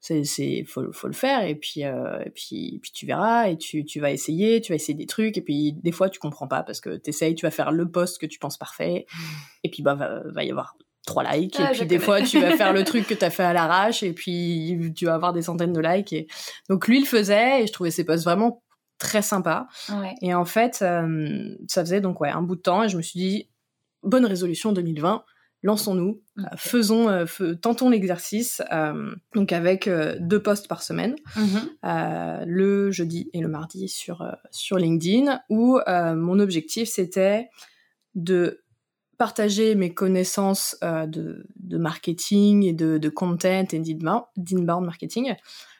c'est 0.00 0.24
c'est 0.24 0.64
faut 0.64 0.92
faut 0.92 1.08
le 1.08 1.12
faire. 1.12 1.44
Et 1.44 1.54
puis 1.54 1.84
euh, 1.84 2.20
et 2.24 2.30
puis 2.30 2.78
puis 2.82 2.92
tu 2.92 3.06
verras. 3.06 3.48
Et 3.48 3.56
tu 3.56 3.84
tu 3.84 4.00
vas 4.00 4.10
essayer 4.10 4.60
tu 4.60 4.72
vas 4.72 4.76
essayer 4.76 4.94
des 4.94 5.06
trucs. 5.06 5.36
Et 5.38 5.42
puis 5.42 5.72
des 5.72 5.92
fois 5.92 6.08
tu 6.08 6.18
comprends 6.18 6.48
pas 6.48 6.62
parce 6.62 6.80
que 6.80 6.96
t'essayes 6.96 7.34
tu 7.34 7.46
vas 7.46 7.50
faire 7.50 7.72
le 7.72 7.90
post 7.90 8.18
que 8.20 8.26
tu 8.26 8.38
penses 8.38 8.58
parfait. 8.58 9.06
Mmh. 9.12 9.18
et 9.64 9.70
puis 9.70 9.82
bah 9.82 9.94
va, 9.94 10.22
va 10.26 10.44
y 10.44 10.50
avoir 10.50 10.76
trois 11.06 11.24
likes. 11.32 11.56
Ah, 11.58 11.72
et 11.72 11.76
puis 11.76 11.86
des 11.86 11.98
fois 11.98 12.22
tu 12.22 12.40
vas 12.40 12.56
faire 12.56 12.72
le 12.72 12.84
truc 12.84 13.06
que 13.06 13.14
t'as 13.14 13.30
fait 13.30 13.44
à 13.44 13.52
l'arrache. 13.52 14.02
Et 14.02 14.12
puis 14.12 14.92
tu 14.94 15.06
vas 15.06 15.14
avoir 15.14 15.32
des 15.32 15.42
centaines 15.42 15.72
de 15.72 15.80
likes. 15.80 16.12
Et 16.12 16.26
donc 16.68 16.86
lui 16.86 17.00
il 17.00 17.06
faisait. 17.06 17.62
Et 17.62 17.66
je 17.66 17.72
trouvais 17.72 17.90
ses 17.90 18.04
posts 18.04 18.24
vraiment 18.24 18.62
très 18.98 19.20
sympas 19.20 19.66
et 20.22 20.32
en 20.32 20.46
fait 20.46 20.78
euh, 20.80 21.54
ça 21.68 21.82
faisait 21.82 22.00
donc 22.00 22.18
ouais 22.20 22.30
un 22.30 22.42
bout 22.42 22.56
de 22.56 22.62
temps. 22.62 22.84
Et 22.84 22.88
je 22.88 22.96
me 22.96 23.02
suis 23.02 23.18
dit 23.18 23.50
bonne 24.02 24.24
résolution 24.24 24.72
2020 24.72 25.24
lançons-nous, 25.62 26.22
euh, 26.38 26.42
faisons, 26.56 27.08
euh, 27.08 27.54
tentons 27.60 27.90
l'exercice, 27.90 28.62
euh, 28.72 29.14
donc 29.34 29.52
avec 29.52 29.88
deux 30.20 30.42
posts 30.42 30.68
par 30.68 30.82
semaine, 30.82 31.16
mhm. 31.36 32.46
le 32.46 32.90
jeudi 32.90 33.30
et 33.32 33.40
le 33.40 33.48
mardi 33.48 33.88
sur, 33.88 34.24
sur 34.50 34.78
LinkedIn, 34.78 35.40
où 35.48 35.78
mon 35.86 36.38
objectif 36.38 36.88
c'était 36.88 37.48
de 38.14 38.62
partager 39.18 39.74
mes 39.74 39.94
connaissances 39.94 40.76
de, 40.82 41.46
de, 41.56 41.78
marketing 41.78 42.64
et 42.64 42.74
de, 42.74 42.98
de 42.98 43.08
content 43.08 43.64
et 43.72 43.80
d'inbound 44.36 44.84
marketing, 44.84 45.34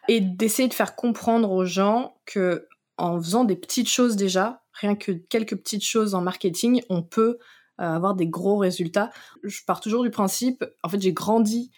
et 0.09 0.21
d'essayer 0.21 0.69
de 0.69 0.75
faire 0.75 0.97
comprendre 0.97 1.51
aux 1.51 1.67
gens 1.67 2.17
que 2.25 2.67
en 2.99 3.21
faisant 3.21 3.45
des 3.45 3.57
petites 3.57 3.91
choses 3.91 4.17
déjà, 4.17 4.63
rien 4.73 4.95
que 4.95 5.13
quelques 5.13 5.57
petites 5.57 5.85
choses 5.85 6.15
en 6.15 6.23
marketing, 6.23 6.83
on 6.89 7.03
peut 7.03 7.39
avoir 7.79 8.15
des 8.15 8.27
gros 8.27 8.57
résultats. 8.57 9.11
Je 9.43 9.61
pars 9.67 9.81
toujours 9.81 10.03
du 10.03 10.11
principe, 10.11 10.65
en 10.83 10.89
fait, 10.89 11.01
j'ai 11.01 11.13
grandi 11.13 11.71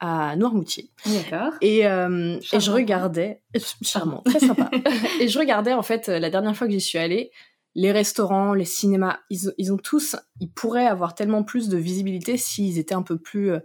à 0.00 0.34
Noirmoutier. 0.36 0.90
D'accord. 1.06 1.52
Et, 1.60 1.86
euh, 1.86 2.38
et, 2.52 2.60
je 2.60 2.70
regardais, 2.70 3.42
charmant, 3.82 4.22
très 4.24 4.40
sympa. 4.40 4.70
et 5.20 5.28
je 5.28 5.38
regardais 5.38 5.74
en 5.74 5.82
fait 5.82 6.08
la 6.08 6.30
dernière 6.30 6.56
fois 6.56 6.66
que 6.66 6.72
j'y 6.72 6.80
suis 6.80 6.98
allée, 6.98 7.30
les 7.74 7.92
restaurants, 7.92 8.54
les 8.54 8.64
cinémas, 8.64 9.18
ils, 9.28 9.52
ils, 9.58 9.72
ont 9.72 9.76
tous, 9.76 10.16
ils 10.40 10.50
pourraient 10.50 10.86
avoir 10.86 11.14
tellement 11.14 11.44
plus 11.44 11.68
de 11.68 11.76
visibilité 11.76 12.36
s'ils 12.36 12.78
étaient 12.78 12.94
un 12.94 13.02
peu 13.02 13.18
plus 13.18 13.52
euh, 13.52 13.60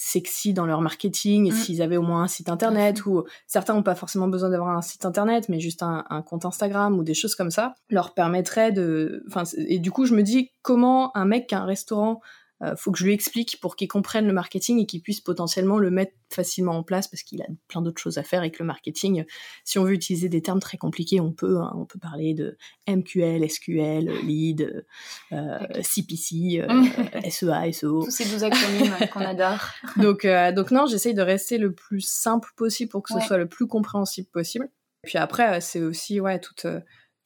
sexy 0.00 0.54
dans 0.54 0.64
leur 0.64 0.80
marketing, 0.80 1.46
et 1.46 1.50
mm. 1.50 1.54
s'ils 1.54 1.82
avaient 1.82 1.96
au 1.96 2.02
moins 2.02 2.22
un 2.22 2.28
site 2.28 2.48
internet, 2.48 3.04
ou 3.04 3.24
certains 3.48 3.74
n'ont 3.74 3.82
pas 3.82 3.96
forcément 3.96 4.28
besoin 4.28 4.48
d'avoir 4.48 4.70
un 4.70 4.80
site 4.80 5.04
internet, 5.04 5.48
mais 5.48 5.58
juste 5.58 5.82
un, 5.82 6.04
un, 6.08 6.22
compte 6.22 6.44
Instagram 6.44 6.96
ou 6.96 7.02
des 7.02 7.14
choses 7.14 7.34
comme 7.34 7.50
ça, 7.50 7.74
leur 7.90 8.14
permettrait 8.14 8.70
de... 8.70 9.24
Enfin, 9.26 9.42
et 9.56 9.80
du 9.80 9.90
coup, 9.90 10.06
je 10.06 10.14
me 10.14 10.22
dis, 10.22 10.52
comment 10.62 11.14
un 11.16 11.24
mec 11.24 11.48
qui 11.48 11.56
a 11.56 11.62
un 11.62 11.66
restaurant 11.66 12.20
euh, 12.62 12.74
faut 12.76 12.90
que 12.90 12.98
je 12.98 13.04
lui 13.04 13.12
explique 13.12 13.60
pour 13.60 13.76
qu'il 13.76 13.88
comprenne 13.88 14.26
le 14.26 14.32
marketing 14.32 14.80
et 14.80 14.86
qu'il 14.86 15.02
puisse 15.02 15.20
potentiellement 15.20 15.78
le 15.78 15.90
mettre 15.90 16.12
facilement 16.30 16.72
en 16.72 16.82
place 16.82 17.08
parce 17.08 17.22
qu'il 17.22 17.40
a 17.42 17.46
plein 17.68 17.82
d'autres 17.82 18.00
choses 18.00 18.18
à 18.18 18.22
faire 18.22 18.42
et 18.42 18.50
que 18.50 18.58
le 18.60 18.66
marketing, 18.66 19.24
si 19.64 19.78
on 19.78 19.84
veut 19.84 19.92
utiliser 19.92 20.28
des 20.28 20.42
termes 20.42 20.60
très 20.60 20.76
compliqués, 20.76 21.20
on 21.20 21.32
peut, 21.32 21.58
hein, 21.58 21.72
on 21.76 21.84
peut 21.84 21.98
parler 21.98 22.34
de 22.34 22.56
MQL, 22.86 23.48
SQL, 23.48 24.10
Lead, 24.24 24.84
euh, 25.32 25.58
CPC, 25.82 26.60
euh, 26.60 26.84
SEA, 27.30 27.72
SEO. 27.72 28.04
Tous 28.04 28.10
ces 28.10 28.24
douze 28.24 28.44
acronymes 28.44 28.94
qu'on 29.12 29.20
adore. 29.20 29.60
donc, 29.96 30.24
euh, 30.24 30.52
donc 30.52 30.70
non, 30.70 30.86
j'essaye 30.86 31.14
de 31.14 31.22
rester 31.22 31.58
le 31.58 31.72
plus 31.72 32.00
simple 32.00 32.50
possible 32.56 32.90
pour 32.90 33.02
que 33.02 33.14
ce 33.14 33.20
soit 33.20 33.38
le 33.38 33.48
plus 33.48 33.66
compréhensible 33.66 34.28
possible. 34.28 34.68
Puis 35.04 35.18
après, 35.18 35.60
c'est 35.60 35.80
aussi 35.80 36.20
ouais 36.20 36.40
tout, 36.40 36.54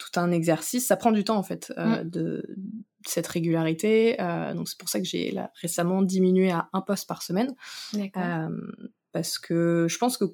tout 0.03 0.21
un 0.21 0.31
exercice. 0.31 0.87
Ça 0.87 0.97
prend 0.97 1.13
du 1.13 1.25
temps 1.25 1.37
en 1.37 1.43
fait 1.43 1.73
mm. 1.77 2.03
de 2.05 2.45
cette 3.07 3.27
régularité. 3.27 4.21
Euh, 4.21 4.55
donc 4.55 4.69
c'est 4.69 4.79
pour 4.79 4.89
ça 4.89 4.99
que 4.99 5.07
j'ai 5.07 5.35
récemment 5.61 6.03
diminué 6.03 6.51
à 6.51 6.69
un 6.73 6.81
poste 6.81 7.09
par 7.09 7.23
semaine. 7.23 7.55
Euh, 8.17 8.49
parce 9.13 9.39
que 9.39 9.87
je 9.89 9.99
pense 9.99 10.17
que 10.17 10.25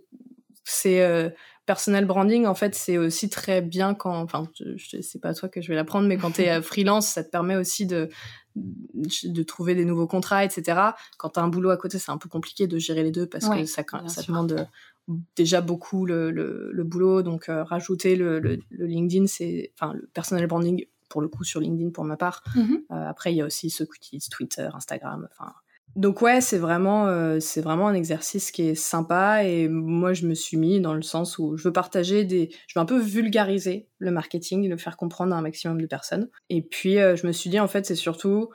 c'est 0.65 1.03
euh, 1.03 1.31
personnel 1.67 2.05
branding 2.05 2.47
en 2.47 2.55
fait 2.55 2.75
c'est 2.75 2.99
aussi 2.99 3.31
très 3.31 3.63
bien 3.63 3.95
quand 3.95 4.21
enfin 4.21 4.49
je, 4.77 5.01
sais 5.01 5.19
pas 5.19 5.31
à 5.31 5.35
toi 5.35 5.49
que 5.49 5.63
je 5.63 5.69
vais 5.69 5.75
l'apprendre 5.75 6.07
mais 6.07 6.19
quand 6.19 6.33
tu 6.33 6.43
es 6.43 6.63
freelance 6.63 7.09
ça 7.09 7.25
te 7.25 7.31
permet 7.31 7.57
aussi 7.57 7.87
de 7.87 8.11
de 9.25 9.43
trouver 9.43 9.75
des 9.75 9.85
nouveaux 9.85 10.07
contrats 10.07 10.45
etc 10.45 10.81
quand 11.17 11.31
tu 11.31 11.41
as 11.41 11.43
un 11.43 11.49
boulot 11.49 11.71
à 11.71 11.77
côté 11.77 11.99
c'est 11.99 12.11
un 12.11 12.19
peu 12.19 12.29
compliqué 12.29 12.67
de 12.67 12.79
gérer 12.79 13.03
les 13.03 13.11
deux 13.11 13.27
parce 13.27 13.49
que 13.49 13.65
ça, 13.65 13.85
ça 14.07 14.23
demande 14.23 14.69
déjà 15.37 15.61
beaucoup 15.61 16.07
le, 16.07 16.31
le, 16.31 16.85
boulot 16.85 17.23
donc 17.23 17.47
rajouter 17.49 18.17
le, 18.17 18.41
le, 18.41 18.59
LinkedIn 18.71 19.27
c'est 19.27 19.73
enfin 19.79 19.95
le 19.95 20.07
personnel 20.13 20.47
branding 20.47 20.85
pour 21.09 21.21
le 21.21 21.29
coup 21.29 21.45
sur 21.45 21.61
LinkedIn 21.61 21.91
pour 21.91 22.05
ma 22.05 22.17
part. 22.17 22.43
Mhm. 22.55 22.83
Euh, 22.91 23.09
après, 23.09 23.33
il 23.33 23.37
y 23.37 23.41
a 23.41 23.47
aussi 23.47 23.71
ceux 23.71 23.87
qui 23.87 24.17
utilisent 24.17 24.29
Twitter, 24.29 24.69
Instagram. 24.73 25.29
Enfin, 25.33 25.53
donc 25.97 26.23
ouais, 26.23 26.41
c'est 26.41 26.59
vraiment, 26.59 27.07
euh, 27.07 27.41
c'est 27.41 27.61
vraiment 27.61 27.89
un 27.89 27.95
exercice 27.95 28.51
qui 28.51 28.63
est 28.63 28.75
sympa 28.75 29.45
et 29.45 29.69
moi 29.69 30.13
je 30.13 30.27
me 30.27 30.35
suis 30.35 30.57
mis 30.57 30.81
dans 30.81 30.95
le 30.95 31.03
sens 31.03 31.39
où 31.39 31.57
je 31.57 31.65
veux 31.65 31.73
partager 31.73 32.25
des, 32.25 32.51
je 32.69 32.79
veux 32.79 32.83
un 32.83 32.87
peu 32.87 33.01
vulgariser 33.01 33.89
le 33.99 34.11
marketing, 34.11 34.69
le 34.69 34.77
faire 34.77 34.97
comprendre 34.97 35.35
à 35.35 35.39
un 35.39 35.43
maximum 35.43 35.81
de 35.81 35.87
personnes. 35.87 36.29
Et 36.51 36.63
puis 36.63 36.99
euh, 36.99 37.17
je 37.17 37.27
me 37.27 37.33
suis 37.33 37.51
dit 37.51 37.59
en 37.59 37.69
fait 37.69 37.85
c'est 37.85 37.97
surtout, 37.97 38.49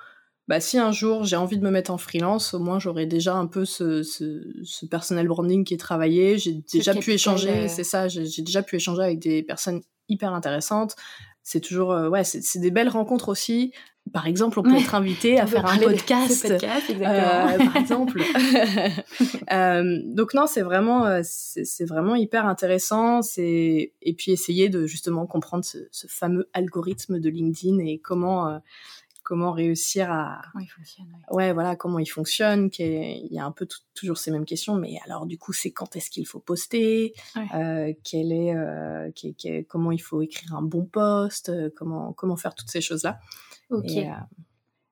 bah 0.48 0.60
si 0.60 0.78
un 0.78 0.92
jour 0.92 1.26
j'ai 1.26 1.36
envie 1.36 1.58
de 1.58 1.64
me 1.64 1.72
mettre 1.72 1.92
en 1.92 1.98
freelance, 1.98 2.54
au 2.54 2.60
moins 2.60 2.80
j'aurai 2.80 3.08
déjà 3.08 3.34
un 3.36 3.48
peu 3.48 3.66
ce, 3.66 4.04
ce, 4.04 4.46
ce 4.64 4.86
personnel 4.86 5.28
branding 5.28 5.66
qui 5.66 5.74
est 5.74 5.78
travaillé. 5.78 6.38
J'ai 6.38 6.62
déjà 6.72 6.94
pu 6.94 7.12
échanger, 7.12 7.68
c'est 7.68 7.84
ça, 7.84 8.08
j'ai 8.08 8.42
déjà 8.42 8.64
pu 8.64 8.78
échanger 8.78 9.02
avec 9.02 9.20
des 9.20 9.44
personnes 9.44 9.82
hyper 10.08 10.34
intéressantes 10.34 10.96
c'est 11.44 11.60
toujours 11.60 11.92
euh, 11.92 12.10
ouais 12.10 12.24
c'est 12.24 12.60
des 12.60 12.72
belles 12.72 12.90
rencontres 12.90 13.30
aussi 13.30 13.74
par 14.12 14.28
exemple 14.28 14.60
on 14.60 14.64
peut 14.64 14.76
être 14.76 14.96
invité 14.96 15.40
à 15.40 15.48
faire 15.48 15.66
un 15.66 15.78
podcast, 15.78 16.48
podcast 16.48 16.90
euh, 16.90 17.58
par 17.66 17.78
exemple. 17.78 18.22
Euh, 19.52 20.00
donc 20.06 20.34
non 20.34 20.48
c'est 20.48 20.62
vraiment 20.62 21.06
euh, 21.06 21.22
c'est 21.24 21.86
vraiment 21.86 22.16
hyper 22.16 22.46
intéressant. 22.46 23.22
C'est 23.22 23.94
et 24.02 24.14
puis 24.14 24.32
essayer 24.32 24.70
de 24.70 24.88
justement 24.88 25.28
comprendre 25.28 25.64
ce, 25.64 25.78
ce, 25.92 26.08
fameux 26.08 26.50
algorithme 26.54 27.20
de 27.20 27.30
LinkedIn 27.30 27.80
et 27.80 28.00
comment 28.00 28.60
comment 29.24 29.54
réussir 29.54 30.12
à 30.12 30.42
comment 30.52 30.64
il 30.64 30.68
fonctionne 30.68 31.08
ouais. 31.32 31.54
voilà 31.54 31.76
comment 31.76 32.00
il 32.00 32.06
fonctionne 32.06 32.70
qu'il 32.70 33.28
y 33.32 33.40
a 33.40 33.46
un 33.46 33.52
peu 33.52 33.68
toujours 33.96 34.18
ces 34.18 34.32
mêmes 34.32 34.46
questions. 34.46 34.76
Mais 34.76 34.98
alors 35.06 35.26
du 35.26 35.38
coup 35.38 35.54
c'est 35.54 35.72
quand 35.72 35.96
est-ce 35.96 36.10
qu'il 36.10 36.28
faut 36.28 36.40
poster? 36.40 37.14
Euh, 37.56 37.94
quel 38.04 38.32
est, 38.32 38.54
euh, 38.54 39.10
comment 39.68 39.92
il 39.92 40.02
faut 40.02 40.22
écrire 40.22 40.54
un 40.56 40.62
bon 40.62 40.86
post? 40.86 41.50
Euh, 41.50 41.70
comment 41.76 42.14
comment 42.14 42.36
faire 42.36 42.54
toutes 42.54 42.70
ces 42.70 42.82
choses 42.82 43.04
là 43.04 43.20
ok 43.74 44.06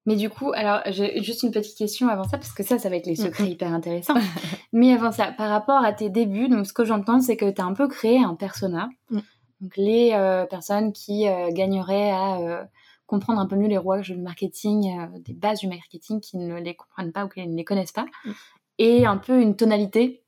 mais 0.07 0.15
du 0.15 0.31
coup, 0.31 0.51
alors 0.55 0.81
j'ai 0.87 1.21
juste 1.21 1.43
une 1.43 1.51
petite 1.51 1.77
question 1.77 2.07
avant 2.07 2.23
ça, 2.23 2.39
parce 2.39 2.53
que 2.53 2.63
ça, 2.63 2.79
ça 2.79 2.89
va 2.89 2.95
être 2.95 3.05
les 3.05 3.15
secrets 3.15 3.43
mm-hmm. 3.43 3.51
hyper 3.51 3.71
intéressants. 3.71 4.15
Mais 4.73 4.93
avant 4.93 5.11
ça, 5.11 5.31
par 5.31 5.47
rapport 5.47 5.85
à 5.85 5.93
tes 5.93 6.09
débuts, 6.09 6.49
donc 6.49 6.65
ce 6.65 6.73
que 6.73 6.83
j'entends, 6.83 7.21
c'est 7.21 7.37
que 7.37 7.47
tu 7.51 7.61
as 7.61 7.65
un 7.65 7.73
peu 7.73 7.87
créé 7.87 8.17
un 8.17 8.33
persona. 8.33 8.89
Mm. 9.11 9.19
Donc 9.61 9.77
les 9.77 10.45
personnes 10.49 10.91
qui 10.91 11.27
gagneraient 11.53 12.09
à 12.09 12.65
comprendre 13.11 13.41
un 13.41 13.45
peu 13.45 13.57
mieux 13.57 13.67
les 13.67 13.77
rouages 13.77 14.09
du 14.09 14.17
marketing, 14.17 14.97
euh, 14.97 15.19
des 15.19 15.33
bases 15.33 15.59
du 15.59 15.67
marketing 15.67 16.21
qui 16.21 16.37
ne 16.37 16.57
les 16.61 16.75
comprennent 16.75 17.11
pas 17.11 17.25
ou 17.25 17.27
qui 17.27 17.45
ne 17.45 17.57
les 17.57 17.65
connaissent 17.65 17.91
pas, 17.91 18.05
mm. 18.23 18.31
et 18.79 19.05
un 19.05 19.17
peu 19.17 19.41
une 19.41 19.57
tonalité, 19.57 20.20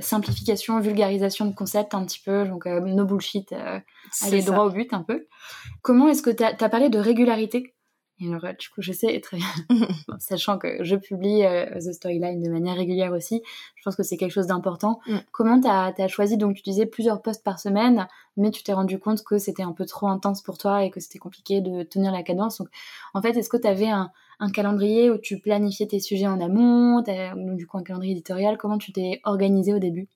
simplification, 0.00 0.78
vulgarisation 0.80 1.46
de 1.46 1.54
concepts 1.54 1.94
un 1.94 2.04
petit 2.04 2.20
peu, 2.24 2.44
donc 2.44 2.66
euh, 2.66 2.80
no 2.80 3.04
bullshit, 3.04 3.52
euh, 3.52 3.80
aller 4.22 4.42
droit 4.42 4.64
au 4.64 4.70
but 4.70 4.92
un 4.92 5.02
peu. 5.02 5.26
Comment 5.82 6.08
est-ce 6.08 6.22
que 6.22 6.30
tu 6.30 6.42
as, 6.42 6.68
parlé 6.68 6.88
de 6.88 6.98
régularité? 6.98 7.73
Et 8.20 8.28
alors, 8.28 8.42
du 8.56 8.68
coup, 8.68 8.80
je 8.80 8.92
sais 8.92 9.20
très 9.20 9.38
bien, 9.38 9.46
sachant 10.18 10.56
que 10.56 10.84
je 10.84 10.94
publie 10.94 11.44
euh, 11.44 11.66
The 11.74 11.92
Storyline 11.92 12.40
de 12.40 12.48
manière 12.48 12.76
régulière 12.76 13.12
aussi, 13.12 13.42
je 13.74 13.82
pense 13.82 13.96
que 13.96 14.04
c'est 14.04 14.16
quelque 14.16 14.32
chose 14.32 14.46
d'important. 14.46 15.00
Mm. 15.08 15.16
Comment 15.32 15.60
tu 15.60 15.68
as, 15.68 16.08
choisi, 16.08 16.36
donc 16.36 16.54
tu 16.54 16.62
disais 16.62 16.86
plusieurs 16.86 17.22
posts 17.22 17.42
par 17.42 17.58
semaine, 17.58 18.06
mais 18.36 18.52
tu 18.52 18.62
t'es 18.62 18.72
rendu 18.72 19.00
compte 19.00 19.24
que 19.24 19.38
c'était 19.38 19.64
un 19.64 19.72
peu 19.72 19.84
trop 19.84 20.06
intense 20.06 20.42
pour 20.42 20.58
toi 20.58 20.84
et 20.84 20.90
que 20.90 21.00
c'était 21.00 21.18
compliqué 21.18 21.60
de 21.60 21.82
tenir 21.82 22.12
la 22.12 22.22
cadence? 22.22 22.58
Donc, 22.58 22.68
en 23.14 23.22
fait, 23.22 23.36
est-ce 23.36 23.48
que 23.48 23.56
tu 23.56 23.66
avais 23.66 23.88
un, 23.88 24.10
calendrier 24.52 25.10
où 25.10 25.18
tu 25.18 25.40
planifiais 25.40 25.86
tes 25.86 26.00
sujets 26.00 26.26
en 26.26 26.40
amont, 26.40 26.98
ou 26.98 27.56
du 27.56 27.66
coup 27.66 27.78
un 27.78 27.82
calendrier 27.82 28.12
éditorial? 28.12 28.58
Comment 28.58 28.78
tu 28.78 28.92
t'es 28.92 29.20
organisé 29.24 29.74
au 29.74 29.78
début? 29.80 30.08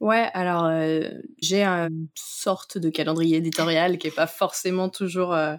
Ouais, 0.00 0.30
alors 0.32 0.64
euh, 0.64 1.08
j'ai 1.42 1.64
une 1.64 2.06
sorte 2.14 2.78
de 2.78 2.88
calendrier 2.88 3.38
éditorial 3.38 3.98
qui 3.98 4.06
est 4.06 4.14
pas 4.14 4.28
forcément 4.28 4.88
toujours 4.88 5.34
euh, 5.34 5.56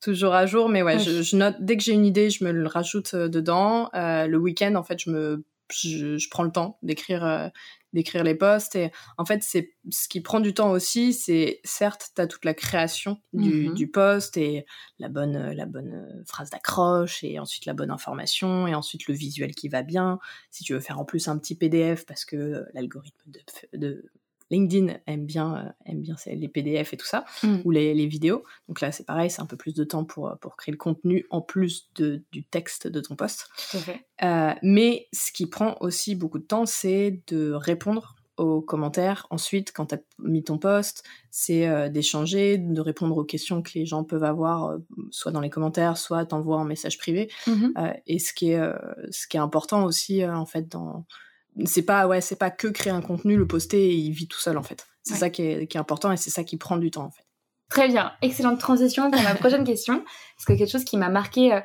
toujours 0.00 0.34
à 0.34 0.46
jour, 0.46 0.68
mais 0.68 0.82
ouais, 0.82 0.98
je, 0.98 1.36
note 1.36 1.56
dès 1.60 1.76
que 1.76 1.82
j'ai 1.82 1.92
une 1.92 2.06
idée, 2.06 2.30
je 2.30 2.44
me 2.44 2.52
le 2.52 2.66
rajoute 2.66 3.14
euh, 3.14 3.28
dedans. 3.28 3.90
Euh, 3.94 4.26
le 4.26 4.38
week-end, 4.38 4.74
en 4.74 4.82
fait, 4.82 4.98
je 4.98 5.10
me 5.10 5.44
je, 5.72 6.28
prends 6.30 6.42
le 6.42 6.50
temps 6.50 6.78
d'écrire 6.82 7.24
euh, 7.24 7.48
d'écrire 7.92 8.24
les 8.24 8.34
posts 8.34 8.76
et 8.76 8.90
en 9.18 9.24
fait 9.24 9.42
c'est 9.42 9.72
ce 9.90 10.08
qui 10.08 10.20
prend 10.20 10.40
du 10.40 10.54
temps 10.54 10.70
aussi 10.70 11.12
c'est 11.12 11.60
certes 11.64 12.10
tu 12.14 12.22
as 12.22 12.26
toute 12.26 12.44
la 12.44 12.54
création 12.54 13.20
du, 13.32 13.68
mm-hmm. 13.68 13.74
du 13.74 13.88
post 13.88 14.36
et 14.36 14.64
la 14.98 15.08
bonne 15.08 15.52
la 15.52 15.66
bonne 15.66 16.22
phrase 16.26 16.50
d'accroche 16.50 17.22
et 17.24 17.38
ensuite 17.38 17.66
la 17.66 17.72
bonne 17.72 17.90
information 17.90 18.66
et 18.66 18.74
ensuite 18.74 19.06
le 19.06 19.14
visuel 19.14 19.54
qui 19.54 19.68
va 19.68 19.82
bien 19.82 20.18
si 20.50 20.64
tu 20.64 20.72
veux 20.72 20.80
faire 20.80 21.00
en 21.00 21.04
plus 21.04 21.28
un 21.28 21.38
petit 21.38 21.56
PDF 21.56 22.06
parce 22.06 22.24
que 22.24 22.64
l'algorithme 22.74 23.30
de, 23.30 23.78
de 23.78 24.10
LinkedIn 24.50 24.94
aime 25.06 25.26
bien, 25.26 25.56
euh, 25.56 25.70
aime 25.86 26.00
bien 26.00 26.16
les 26.26 26.48
PDF 26.48 26.92
et 26.92 26.96
tout 26.96 27.06
ça, 27.06 27.24
mm. 27.42 27.60
ou 27.64 27.70
les, 27.70 27.94
les, 27.94 28.06
vidéos. 28.06 28.44
Donc 28.68 28.80
là, 28.80 28.92
c'est 28.92 29.06
pareil, 29.06 29.30
c'est 29.30 29.40
un 29.40 29.46
peu 29.46 29.56
plus 29.56 29.74
de 29.74 29.84
temps 29.84 30.04
pour, 30.04 30.36
pour 30.40 30.56
créer 30.56 30.72
le 30.72 30.78
contenu 30.78 31.26
en 31.30 31.40
plus 31.40 31.90
de, 31.94 32.22
du 32.32 32.44
texte 32.44 32.86
de 32.86 33.00
ton 33.00 33.16
poste. 33.16 33.48
Euh, 34.22 34.52
mais 34.62 35.08
ce 35.12 35.32
qui 35.32 35.46
prend 35.46 35.76
aussi 35.80 36.14
beaucoup 36.14 36.38
de 36.38 36.44
temps, 36.44 36.66
c'est 36.66 37.22
de 37.28 37.52
répondre 37.52 38.16
aux 38.36 38.62
commentaires. 38.62 39.26
Ensuite, 39.30 39.70
quand 39.72 39.86
tu 39.86 39.96
as 39.96 39.98
mis 40.18 40.42
ton 40.42 40.58
post, 40.58 41.04
c'est 41.30 41.68
euh, 41.68 41.88
d'échanger, 41.90 42.58
de 42.58 42.80
répondre 42.80 43.16
aux 43.18 43.24
questions 43.24 43.62
que 43.62 43.72
les 43.74 43.86
gens 43.86 44.02
peuvent 44.02 44.24
avoir, 44.24 44.78
soit 45.10 45.30
dans 45.30 45.40
les 45.40 45.50
commentaires, 45.50 45.98
soit 45.98 46.24
t'envoies 46.24 46.56
en 46.56 46.64
message 46.64 46.98
privé. 46.98 47.30
Mm-hmm. 47.46 48.00
et 48.06 48.18
ce 48.18 48.32
qui 48.32 48.50
est, 48.52 48.72
ce 49.10 49.28
qui 49.28 49.36
est 49.36 49.40
important 49.40 49.84
aussi, 49.84 50.24
en 50.26 50.46
fait, 50.46 50.68
dans 50.68 51.04
c'est 51.64 51.82
pas 51.82 52.06
ouais 52.06 52.20
c'est 52.20 52.36
pas 52.36 52.50
que 52.50 52.68
créer 52.68 52.92
un 52.92 53.02
contenu 53.02 53.36
le 53.36 53.46
poster 53.46 53.90
et 53.90 53.94
il 53.94 54.12
vit 54.12 54.28
tout 54.28 54.38
seul 54.40 54.56
en 54.58 54.62
fait. 54.62 54.86
C'est 55.02 55.14
ça 55.14 55.30
qui 55.30 55.42
est, 55.42 55.66
qui 55.66 55.76
est 55.76 55.80
important 55.80 56.12
et 56.12 56.16
c'est 56.16 56.30
ça 56.30 56.44
qui 56.44 56.56
prend 56.56 56.76
du 56.76 56.90
temps 56.90 57.04
en 57.04 57.10
fait 57.10 57.24
Très 57.70 57.86
bien, 57.86 58.10
excellente 58.20 58.58
transition 58.58 59.12
pour 59.12 59.22
ma 59.22 59.36
prochaine 59.36 59.62
question. 59.62 60.02
Parce 60.36 60.44
que 60.44 60.52
quelque 60.54 60.72
chose 60.72 60.84
qui 60.84 60.96
m'a 60.96 61.08
marqué, 61.08 61.52
euh, 61.52 61.60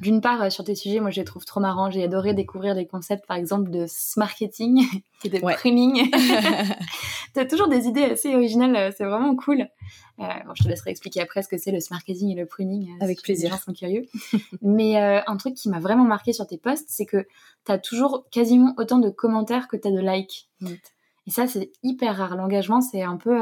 d'une 0.00 0.20
part, 0.20 0.42
euh, 0.42 0.50
sur 0.50 0.64
tes 0.64 0.74
sujets, 0.74 0.98
moi 0.98 1.10
je 1.10 1.20
les 1.20 1.24
trouve 1.24 1.44
trop 1.44 1.60
marrants. 1.60 1.88
J'ai 1.88 2.02
adoré 2.02 2.34
découvrir 2.34 2.74
des 2.74 2.84
concepts, 2.84 3.24
par 3.26 3.36
exemple, 3.36 3.70
de 3.70 3.86
marketing 4.16 4.84
et 5.24 5.28
de 5.28 5.38
ouais. 5.38 5.54
tu 5.62 5.70
as 7.38 7.44
toujours 7.44 7.68
des 7.68 7.86
idées 7.86 8.06
assez 8.06 8.34
originales, 8.34 8.74
euh, 8.74 8.90
c'est 8.96 9.04
vraiment 9.04 9.36
cool. 9.36 9.68
bon, 10.18 10.52
je 10.54 10.64
te 10.64 10.68
laisserai 10.68 10.90
expliquer 10.90 11.20
après 11.20 11.44
ce 11.44 11.48
que 11.48 11.58
c'est 11.58 11.70
le 11.70 11.78
marketing 11.92 12.32
et 12.32 12.40
le 12.40 12.46
pruning. 12.46 12.88
Avec 13.00 13.22
plaisir. 13.22 13.50
Les 13.50 13.56
gens 13.56 13.62
sont 13.62 13.72
curieux. 13.72 14.02
Mais 14.62 14.96
un 14.96 15.36
truc 15.36 15.54
qui 15.54 15.68
m'a 15.68 15.78
vraiment 15.78 16.04
marqué 16.04 16.32
sur 16.32 16.48
tes 16.48 16.58
posts, 16.58 16.86
c'est 16.88 17.06
que 17.06 17.24
tu 17.64 17.70
as 17.70 17.78
toujours 17.78 18.24
quasiment 18.32 18.74
autant 18.78 18.98
de 18.98 19.10
commentaires 19.10 19.68
que 19.68 19.76
tu 19.76 19.86
as 19.86 19.92
de 19.92 20.00
likes. 20.00 20.48
Et 21.26 21.30
ça, 21.30 21.46
c'est 21.46 21.72
hyper 21.82 22.16
rare. 22.16 22.36
L'engagement, 22.36 22.80
c'est 22.80 23.02
un 23.02 23.16
peu 23.16 23.40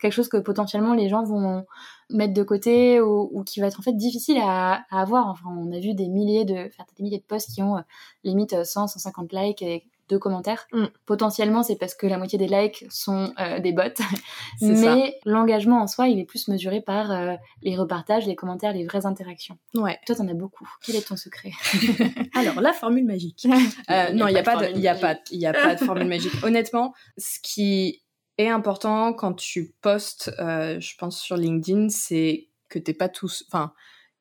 quelque 0.00 0.12
chose 0.12 0.28
que 0.28 0.38
potentiellement 0.38 0.94
les 0.94 1.08
gens 1.08 1.24
vont 1.24 1.66
mettre 2.10 2.32
de 2.32 2.42
côté 2.42 3.00
ou, 3.00 3.42
qui 3.44 3.60
va 3.60 3.66
être 3.66 3.80
en 3.80 3.82
fait 3.82 3.92
difficile 3.92 4.38
à, 4.42 4.84
avoir. 4.90 5.28
Enfin, 5.28 5.50
on 5.50 5.70
a 5.72 5.78
vu 5.78 5.94
des 5.94 6.08
milliers 6.08 6.44
de, 6.44 6.54
des 6.54 7.02
milliers 7.02 7.18
de 7.18 7.24
posts 7.24 7.52
qui 7.54 7.62
ont 7.62 7.82
limite 8.24 8.64
100, 8.64 8.86
150 8.86 9.32
likes 9.32 9.62
de 10.08 10.16
commentaires. 10.16 10.66
Mm. 10.72 10.86
Potentiellement, 11.06 11.62
c'est 11.62 11.76
parce 11.76 11.94
que 11.94 12.06
la 12.06 12.18
moitié 12.18 12.38
des 12.38 12.48
likes 12.48 12.84
sont 12.90 13.32
euh, 13.38 13.60
des 13.60 13.72
bots. 13.72 13.82
Mais 14.60 15.18
l'engagement 15.24 15.82
en 15.82 15.86
soi, 15.86 16.08
il 16.08 16.18
est 16.18 16.24
plus 16.24 16.48
mesuré 16.48 16.80
par 16.80 17.10
euh, 17.12 17.34
les 17.62 17.76
repartages, 17.76 18.26
les 18.26 18.36
commentaires, 18.36 18.72
les 18.72 18.84
vraies 18.84 19.06
interactions. 19.06 19.58
Ouais. 19.74 19.98
Toi, 20.06 20.16
t'en 20.16 20.28
as 20.28 20.34
beaucoup. 20.34 20.68
Quel 20.84 20.96
est 20.96 21.06
ton 21.06 21.16
secret 21.16 21.52
Alors, 22.34 22.60
la 22.60 22.72
formule 22.72 23.04
magique. 23.04 23.46
Euh, 23.90 24.12
non, 24.12 24.28
il 24.28 24.32
n'y 24.32 24.38
a, 24.38 24.42
pas 24.42 24.56
de, 24.56 24.76
il 24.76 24.86
a 24.86 24.94
pas, 24.94 25.16
il 25.30 25.44
a 25.46 25.52
pas 25.52 25.74
de 25.74 25.80
formule 25.80 26.06
magique. 26.06 26.32
Honnêtement, 26.42 26.94
ce 27.16 27.38
qui 27.42 28.02
est 28.36 28.48
important 28.48 29.12
quand 29.12 29.34
tu 29.34 29.74
postes, 29.80 30.30
je 30.38 30.96
pense 30.96 31.20
sur 31.20 31.36
LinkedIn, 31.36 31.88
c'est 31.88 32.48
que 32.68 32.78
t'es 32.78 32.92
pas 32.92 33.08
tous, 33.08 33.44
enfin, 33.48 33.72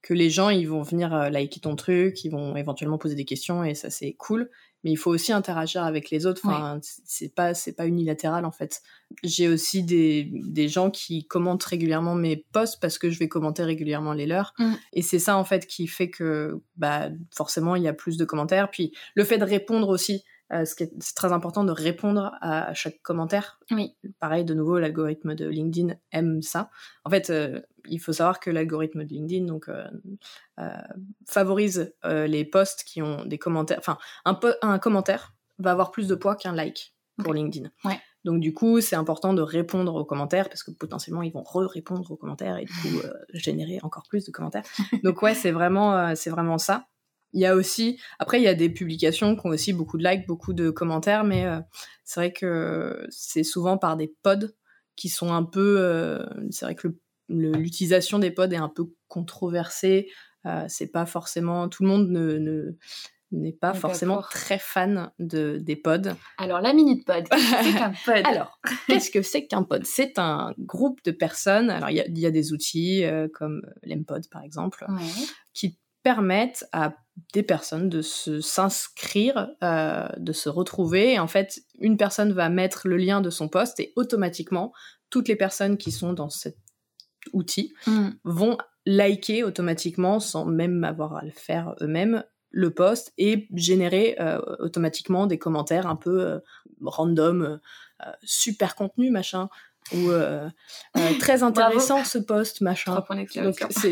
que 0.02 0.14
les 0.14 0.30
gens 0.30 0.50
ils 0.50 0.68
vont 0.68 0.84
venir 0.84 1.30
liker 1.30 1.60
ton 1.60 1.76
truc, 1.76 2.24
ils 2.24 2.30
vont 2.30 2.56
éventuellement 2.56 2.98
poser 2.98 3.16
des 3.16 3.26
questions 3.26 3.64
et 3.64 3.76
ça 3.76 3.90
c'est 3.90 4.14
cool 4.14 4.50
mais 4.84 4.92
il 4.92 4.96
faut 4.96 5.12
aussi 5.12 5.32
interagir 5.32 5.84
avec 5.84 6.10
les 6.10 6.26
autres. 6.26 6.42
Enfin, 6.46 6.80
c'est 6.82 7.34
pas 7.34 7.54
c'est 7.54 7.74
pas 7.74 7.88
unilatéral 7.88 8.46
en 8.46 8.52
fait. 8.52 8.82
J'ai 9.24 9.48
aussi 9.48 9.84
des, 9.84 10.30
des 10.32 10.68
gens 10.68 10.92
qui 10.92 11.26
commentent 11.26 11.64
régulièrement 11.64 12.16
mes 12.16 12.46
posts 12.52 12.80
parce 12.80 12.98
que 12.98 13.10
je 13.10 13.20
vais 13.20 13.28
commenter 13.28 13.64
régulièrement 13.64 14.14
les 14.14 14.26
leurs. 14.26 14.54
Mm. 14.60 14.74
Et 14.94 15.02
c'est 15.02 15.20
ça 15.20 15.38
en 15.38 15.44
fait 15.44 15.66
qui 15.66 15.88
fait 15.88 16.10
que 16.10 16.62
bah 16.76 17.10
forcément 17.36 17.76
il 17.76 17.84
y 17.84 17.88
a 17.88 17.94
plus 17.94 18.18
de 18.18 18.26
commentaires. 18.26 18.70
Puis 18.70 18.94
le 19.16 19.24
fait 19.24 19.38
de 19.38 19.46
répondre 19.46 19.90
aussi 19.90 20.24
euh, 20.54 20.64
c'est 20.66 20.90
très 21.16 21.34
important 21.34 21.64
de 21.64 21.72
répondre 21.72 22.32
à 22.42 22.74
chaque 22.74 23.02
commentaire. 23.02 23.60
Oui. 23.72 23.96
Pareil, 24.20 24.46
de 24.46 24.54
nouveau, 24.54 24.80
l'algorithme 24.80 25.36
de 25.36 25.48
LinkedIn 25.48 25.96
aime 26.12 26.42
ça. 26.42 26.70
En 27.04 27.10
fait, 27.10 27.30
euh, 27.30 27.62
il 27.86 28.00
faut 28.00 28.14
savoir 28.14 28.40
que 28.40 28.50
l'algorithme 28.50 29.04
de 29.04 29.10
LinkedIn 29.10 29.46
donc, 29.46 29.70
euh, 29.70 29.88
favorise 31.28 31.94
les 32.04 32.46
posts 32.46 32.84
qui 32.84 33.02
ont 33.02 33.26
des 33.26 33.38
commentaires. 33.38 33.80
Enfin, 33.80 33.98
un, 34.26 34.40
un 34.62 34.80
commentaire 34.80 35.34
va 35.60 35.72
avoir 35.72 35.92
plus 35.92 36.08
de 36.08 36.16
poids 36.16 36.36
qu'un 36.36 36.54
like 36.54 36.94
pour 37.24 37.34
LinkedIn. 37.34 37.70
Ouais. 37.84 38.00
Donc 38.24 38.40
du 38.40 38.54
coup, 38.54 38.82
c'est 38.82 38.96
important 38.96 39.34
de 39.34 39.42
répondre 39.42 39.96
aux 39.96 40.06
commentaires 40.06 40.50
parce 40.50 40.64
que 40.64 40.72
potentiellement 40.72 41.24
ils 41.24 41.32
vont 41.32 41.44
re-répondre 41.44 42.12
aux 42.12 42.18
commentaires 42.18 42.58
et 42.58 42.66
du 42.66 42.74
coup 42.74 43.02
générer 43.34 43.80
encore 43.84 44.04
plus 44.10 44.26
de 44.26 44.32
commentaires. 44.32 44.66
Donc 45.04 45.22
ouais, 45.22 45.34
c'est 45.34 45.52
vraiment 45.52 46.14
c'est 46.16 46.30
vraiment 46.30 46.58
ça. 46.58 46.88
Il 47.34 47.42
y 47.42 47.46
a 47.46 47.56
aussi, 47.56 48.00
après, 48.20 48.40
il 48.40 48.44
y 48.44 48.48
a 48.48 48.54
des 48.54 48.70
publications 48.70 49.36
qui 49.36 49.46
ont 49.46 49.50
aussi 49.50 49.74
beaucoup 49.74 49.98
de 49.98 50.08
likes, 50.08 50.26
beaucoup 50.28 50.54
de 50.54 50.70
commentaires, 50.70 51.24
mais 51.24 51.46
euh, 51.46 51.60
c'est 52.04 52.20
vrai 52.20 52.34
que 52.34 53.06
c'est 53.10 53.44
souvent 53.44 53.78
par 53.78 53.98
des 53.98 54.14
pods 54.24 54.54
qui 54.96 55.10
sont 55.10 55.32
un 55.34 55.44
peu. 55.44 55.78
Euh, 55.80 56.26
c'est 56.52 56.66
vrai 56.66 56.76
que 56.76 56.88
l'utilisation 57.30 58.20
des 58.20 58.32
pods 58.32 58.52
est 58.52 58.58
un 58.58 58.70
peu 58.70 58.86
controversée. 59.08 60.10
Euh, 60.46 60.66
c'est 60.70 60.88
pas 60.88 61.06
forcément. 61.06 61.68
Tout 61.68 61.84
le 61.84 61.90
monde 61.90 62.10
ne, 62.10 62.78
n'est 63.34 63.52
pas 63.52 63.74
forcément 63.74 64.22
très 64.22 64.58
fan 64.58 65.12
de, 65.20 65.58
des 65.58 65.76
pods. 65.76 66.14
Alors, 66.38 66.62
la 66.62 66.74
minute 66.74 67.06
pod, 67.06 67.28
qu'est-ce 67.28 67.78
qu'un 67.78 67.94
pod? 68.06 68.26
Alors, 68.26 68.58
qu'est-ce 68.88 69.12
que 69.12 69.22
c'est 69.22 69.48
qu'un 69.48 69.64
pod? 69.64 69.86
C'est 69.86 70.18
un 70.18 70.56
groupe 70.58 71.04
de 71.04 71.12
personnes. 71.12 71.70
Alors, 71.70 71.90
il 71.90 72.18
y, 72.18 72.26
a 72.26 72.32
des 72.32 72.54
outils 72.54 73.04
comme 73.34 73.62
l'Empod, 73.84 74.30
par 74.30 74.44
exemple, 74.44 74.86
qui 75.54 75.78
permettent 76.04 76.66
à 76.72 76.96
des 77.34 77.44
personnes 77.44 77.90
de 77.90 78.02
se 78.02 78.42
s'inscrire, 78.42 79.50
euh, 79.64 80.08
de 80.18 80.32
se 80.34 80.50
retrouver. 80.50 81.14
Et 81.14 81.20
en 81.20 81.28
fait, 81.28 81.62
une 81.80 81.98
personne 81.98 82.32
va 82.34 82.50
mettre 82.50 82.88
le 82.88 82.98
lien 82.98 83.22
de 83.22 83.30
son 83.30 83.50
poste 83.50 83.80
et 83.80 83.94
automatiquement, 83.96 84.74
toutes 85.10 85.28
les 85.28 85.36
personnes 85.36 85.78
qui 85.78 85.92
sont 85.92 86.14
dans 86.14 86.30
cet 86.30 86.58
outil 87.34 87.74
mm. 87.88 88.10
vont 88.24 88.58
liker 88.86 89.44
automatiquement, 89.44 90.20
sans 90.20 90.46
même 90.46 90.84
avoir 90.84 91.16
à 91.16 91.24
le 91.24 91.32
faire 91.32 91.76
eux-mêmes, 91.82 92.24
le 92.50 92.74
post 92.74 93.14
et 93.18 93.48
générer 93.54 94.16
euh, 94.20 94.40
automatiquement 94.60 95.28
des 95.28 95.38
commentaires 95.38 95.88
un 95.88 95.98
peu 95.98 96.22
euh, 96.22 96.40
random, 96.82 97.60
super 98.22 98.76
contenu, 98.76 99.10
machin 99.10 99.50
ou 99.94 100.10
euh, 100.10 100.50
euh, 100.98 101.00
très 101.20 101.44
intéressant 101.44 102.04
ce 102.04 102.18
poste 102.18 102.62
machin. 102.62 103.04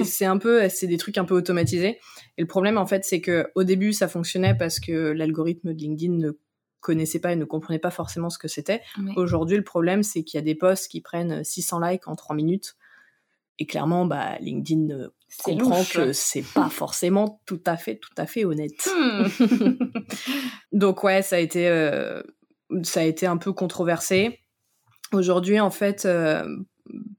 C'est 0.03 0.25
un 0.25 0.37
peu 0.37 0.67
c'est 0.69 0.87
des 0.87 0.97
trucs 0.97 1.17
un 1.17 1.25
peu 1.25 1.35
automatisés. 1.35 1.99
Et 2.37 2.41
le 2.41 2.47
problème 2.47 2.77
en 2.77 2.85
fait 2.85 3.05
c'est 3.05 3.21
que 3.21 3.47
au 3.55 3.63
début 3.63 3.93
ça 3.93 4.07
fonctionnait 4.07 4.55
parce 4.55 4.79
que 4.79 5.11
l'algorithme 5.11 5.73
de 5.73 5.79
LinkedIn 5.79 6.13
ne 6.13 6.31
connaissait 6.79 7.19
pas 7.19 7.31
et 7.31 7.35
ne 7.35 7.45
comprenait 7.45 7.79
pas 7.79 7.91
forcément 7.91 8.29
ce 8.29 8.37
que 8.37 8.47
c'était. 8.47 8.81
Aujourd'hui 9.15 9.57
le 9.57 9.63
problème 9.63 10.03
c'est 10.03 10.23
qu'il 10.23 10.37
y 10.37 10.41
a 10.41 10.45
des 10.45 10.55
posts 10.55 10.89
qui 10.89 11.01
prennent 11.01 11.43
600 11.43 11.79
likes 11.79 12.07
en 12.07 12.15
3 12.15 12.35
minutes. 12.35 12.75
Et 13.57 13.65
clairement 13.65 14.05
bah 14.05 14.37
LinkedIn 14.41 15.09
comprend 15.43 15.83
que 15.83 16.13
c'est 16.13 16.43
pas 16.53 16.69
forcément 16.69 17.41
tout 17.45 17.61
à 17.65 17.77
fait 17.77 17.97
tout 17.97 18.13
à 18.17 18.25
fait 18.25 18.45
honnête. 18.45 18.89
Hmm. 18.93 19.27
donc 20.73 21.03
ouais 21.03 21.21
ça 21.21 21.37
a 21.37 21.39
été 21.39 21.69
euh, 21.69 22.21
ça 22.83 23.01
a 23.01 23.03
été 23.03 23.25
un 23.25 23.37
peu 23.37 23.53
controversé 23.53 24.39
Aujourd'hui, 25.11 25.59
en 25.59 25.69
fait, 25.69 26.05
euh, 26.05 26.43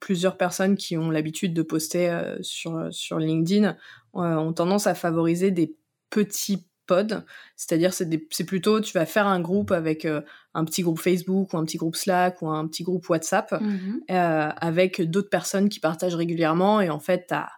plusieurs 0.01 0.37
personnes 0.37 0.77
qui 0.77 0.97
ont 0.97 1.11
l'habitude 1.11 1.55
de 1.55 1.63
poster 1.63 2.11
euh, 2.11 2.37
sur, 2.43 2.89
sur 2.91 3.19
LinkedIn 3.19 3.77
euh, 4.17 4.37
ont 4.37 4.53
tendance 4.53 4.87
à 4.87 4.95
favoriser 4.95 5.51
des 5.51 5.77
petits 6.11 6.67
pods, 6.87 7.23
c'est-à-dire 7.57 7.93
c'est 7.93 8.07
plutôt 8.47 8.81
tu 8.81 8.93
vas 8.93 9.07
faire 9.07 9.27
un 9.27 9.41
groupe 9.41 9.73
avec 9.73 10.07
un 10.55 10.65
petit 10.65 10.83
groupe 10.83 11.01
Facebook 11.01 11.53
ou 11.53 11.59
un 11.59 11.65
petit 11.65 11.79
groupe 11.79 11.97
Slack 11.97 12.43
ou 12.43 12.49
un 12.49 12.65
petit 12.69 12.85
groupe 12.85 13.09
WhatsApp 13.09 13.61
mmh 13.61 14.05
avec 14.09 15.03
d'autres 15.03 15.29
personnes 15.29 15.69
qui 15.69 15.81
partagent 15.81 16.15
régulièrement 16.15 16.81
et 16.81 16.89
en 16.89 17.01
fait 17.01 17.27
tu 17.27 17.35
as 17.35 17.51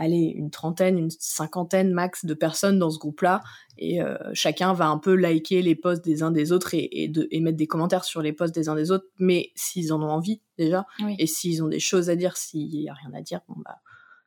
allez, 0.00 0.32
une 0.34 0.50
trentaine, 0.50 0.98
une 0.98 1.10
cinquantaine 1.10 1.92
max 1.92 2.24
de 2.24 2.32
personnes 2.32 2.78
dans 2.78 2.90
ce 2.90 2.98
groupe-là, 2.98 3.42
et 3.76 4.02
euh, 4.02 4.16
chacun 4.32 4.72
va 4.72 4.88
un 4.88 4.96
peu 4.96 5.14
liker 5.14 5.60
les 5.60 5.74
posts 5.74 6.02
des 6.02 6.22
uns 6.22 6.30
des 6.30 6.52
autres 6.52 6.70
et, 6.72 7.08
de, 7.08 7.28
mettre 7.40 7.58
des 7.58 7.66
commentaires 7.66 8.04
sur 8.04 8.22
les 8.22 8.32
posts 8.32 8.54
des 8.54 8.70
uns 8.70 8.74
des 8.74 8.90
autres, 8.90 9.04
mais 9.18 9.52
s'ils 9.54 9.92
en 9.92 10.02
ont 10.02 10.10
envie 10.10 10.40
déjà, 10.56 10.86
et 11.18 11.26
s'ils 11.26 11.62
ont 11.62 11.68
des 11.68 11.80
choses 11.80 12.08
à 12.08 12.16
dire, 12.16 12.38
s'il 12.38 12.68
n'y 12.68 12.88
a 12.88 12.94
rien 12.94 13.12
à 13.14 13.20
dire, 13.20 13.40
bon 13.46 13.56
bah 13.62 13.76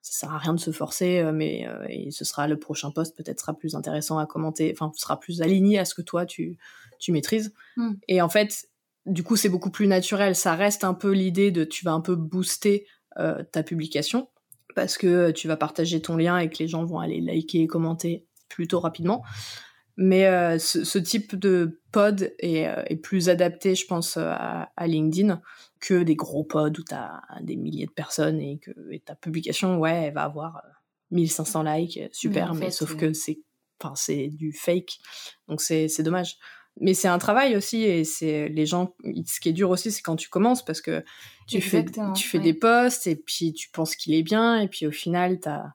ça 0.04 0.12
sert 0.12 0.34
à 0.34 0.38
rien 0.38 0.54
de 0.54 0.60
se 0.60 0.72
forcer, 0.72 1.20
euh, 1.20 1.32
mais 1.32 1.66
euh, 1.68 1.86
et 1.90 2.12
ce 2.12 2.26
sera 2.26 2.48
le 2.48 2.60
prochain 2.60 2.92
post 2.92 3.16
peut-être 3.16 3.40
sera 3.40 3.54
plus 3.54 3.74
intéressant 3.74 4.20
à 4.20 4.26
commenter, 4.28 4.76
enfin 4.76 4.92
sera 4.96 5.20
plus 5.20 5.42
aligné 5.42 5.80
à 5.80 5.86
ce 5.86 5.96
que 5.96 6.02
toi 6.02 6.26
tu 6.26 6.58
tu 7.00 7.12
maîtrises. 7.12 7.54
Hmm. 7.78 7.94
Et 8.10 8.22
en 8.22 8.30
fait, 8.30 8.68
du 9.06 9.24
coup 9.24 9.38
c'est 9.38 9.50
beaucoup 9.50 9.72
plus 9.72 9.88
naturel. 9.88 10.36
Ça 10.36 10.56
reste 10.56 10.84
un 10.84 10.94
peu 10.94 11.14
l'idée 11.14 11.52
de 11.52 11.64
tu 11.64 11.86
vas 11.86 11.94
un 11.94 12.02
peu 12.02 12.16
booster 12.16 12.86
ta 13.52 13.62
publication, 13.62 14.28
parce 14.76 14.98
que 14.98 15.08
euh, 15.08 15.32
tu 15.32 15.48
vas 15.48 15.58
partager 15.58 16.02
ton 16.02 16.18
lien 16.18 16.38
et 16.38 16.50
que 16.50 16.58
les 16.60 16.68
gens 16.68 16.86
vont 16.86 17.00
aller 17.00 17.22
liker 17.22 17.62
et 17.62 17.68
commenter 17.68 18.26
plutôt 18.50 18.80
rapidement. 18.80 19.24
Mais 19.96 20.26
euh, 20.26 20.58
ce, 20.58 20.98
type 20.98 21.36
de 21.36 21.80
pod 21.92 22.34
est, 22.40 22.68
euh, 22.68 22.96
plus 23.02 23.30
adapté, 23.30 23.76
je 23.76 23.86
pense, 23.86 24.18
à, 24.18 24.70
LinkedIn 24.82 25.42
que 25.80 26.02
des 26.02 26.16
gros 26.16 26.44
pods 26.44 26.80
où 26.80 26.84
tu 26.84 26.94
as 26.94 27.22
des 27.42 27.56
milliers 27.56 27.86
de 27.86 27.92
personnes 27.92 28.40
et 28.40 28.58
que 28.58 28.72
ta 29.06 29.16
publication, 29.16 29.78
ouais, 29.78 30.06
elle 30.06 30.14
va 30.14 30.24
avoir 30.24 30.64
1500 31.12 31.64
likes, 31.64 32.00
super, 32.12 32.56
mais, 32.56 32.72
sauf 32.72 32.96
que 32.96 33.14
c'est 33.14 33.40
c'est 33.96 34.30
du 34.30 34.54
fake. 34.54 35.00
Donc 35.50 35.62
c'est 35.62 36.02
dommage 36.02 36.38
mais 36.80 36.94
c'est 36.94 37.08
un 37.08 37.18
travail 37.18 37.56
aussi 37.56 37.84
et 37.84 38.04
c'est 38.04 38.50
les 38.50 38.66
gens 38.66 38.96
ce 39.26 39.40
qui 39.40 39.50
est 39.50 39.54
dur 39.54 39.70
aussi 39.70 39.92
c'est 39.92 40.02
quand 40.02 40.16
tu 40.16 40.30
commences 40.30 40.66
parce 40.66 40.82
que 40.82 41.04
tu 41.48 41.62
fais 41.62 41.86
tu 42.16 42.28
fais 42.28 42.40
des 42.40 42.54
posts 42.54 43.08
et 43.08 43.16
puis 43.16 43.54
tu 43.54 43.70
penses 43.70 43.96
qu'il 43.96 44.14
est 44.16 44.24
bien 44.24 44.60
et 44.60 44.68
puis 44.68 44.88
au 44.88 44.92
final 44.92 45.40
t'as 45.40 45.74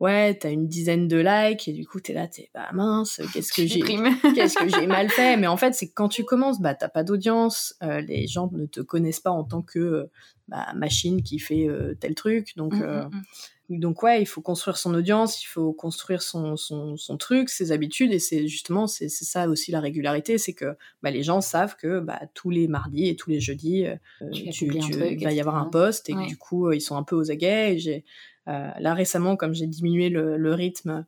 ouais 0.00 0.34
t'as 0.34 0.50
une 0.50 0.68
dizaine 0.68 1.08
de 1.08 1.16
likes 1.16 1.68
et 1.68 1.72
du 1.72 1.86
coup 1.86 2.00
t'es 2.00 2.12
là 2.12 2.28
t'es 2.28 2.50
bah 2.54 2.68
mince 2.72 3.20
qu'est-ce 3.32 3.52
que 3.52 3.66
j'ai 3.66 3.80
qu'est-ce 4.34 4.58
que 4.58 4.68
j'ai 4.68 4.86
mal 4.86 5.08
fait? 5.10 5.36
Mais 5.36 5.46
en 5.46 5.56
fait 5.56 5.74
c'est 5.74 5.88
que 5.88 5.94
quand 5.94 6.08
tu 6.08 6.24
commences 6.24 6.60
bah 6.60 6.74
t'as 6.74 6.88
pas 6.88 7.04
d'audience 7.04 7.74
euh, 7.82 8.00
les 8.00 8.26
gens 8.26 8.50
ne 8.52 8.66
te 8.66 8.80
connaissent 8.80 9.20
pas 9.20 9.30
en 9.30 9.44
tant 9.44 9.62
que 9.62 10.08
bah, 10.48 10.72
machine 10.74 11.22
qui 11.22 11.38
fait 11.38 11.68
euh, 11.68 11.94
tel 12.00 12.14
truc. 12.14 12.56
Donc 12.56 12.74
mmh, 12.74 12.82
euh, 12.82 13.04
mmh, 13.04 13.08
mmh. 13.08 13.22
Donc 13.68 14.02
ouais, 14.02 14.22
il 14.22 14.26
faut 14.26 14.40
construire 14.40 14.78
son 14.78 14.94
audience, 14.94 15.42
il 15.42 15.46
faut 15.46 15.74
construire 15.74 16.22
son, 16.22 16.56
son, 16.56 16.96
son 16.96 17.18
truc, 17.18 17.50
ses 17.50 17.70
habitudes, 17.70 18.12
et 18.14 18.18
c'est 18.18 18.48
justement 18.48 18.86
c'est 18.86 19.10
ça 19.10 19.46
aussi 19.46 19.70
la 19.70 19.80
régularité, 19.80 20.38
c'est 20.38 20.54
que 20.54 20.74
bah, 21.02 21.10
les 21.10 21.22
gens 21.22 21.42
savent 21.42 21.76
que 21.76 22.00
bah, 22.00 22.18
tous 22.32 22.48
les 22.48 22.66
mardis 22.66 23.08
et 23.08 23.16
tous 23.16 23.28
les 23.28 23.40
jeudis, 23.40 23.84
euh, 23.84 23.96
tu, 24.32 24.64
il 24.64 25.22
va 25.22 25.32
y 25.32 25.40
avoir 25.40 25.56
un 25.56 25.66
poste 25.66 26.08
et 26.08 26.14
que, 26.14 26.26
du 26.26 26.38
coup 26.38 26.68
euh, 26.68 26.76
ils 26.76 26.80
sont 26.80 26.96
un 26.96 27.02
peu 27.02 27.14
aux 27.14 27.30
aguets. 27.30 27.74
Et 27.74 27.78
j'ai 27.78 27.96
euh, 27.96 28.00
là 28.48 28.94
récemment, 28.94 29.36
comme 29.36 29.54
j'ai 29.54 29.66
diminué 29.66 30.08
le, 30.08 30.36
le 30.36 30.54
rythme 30.54 31.04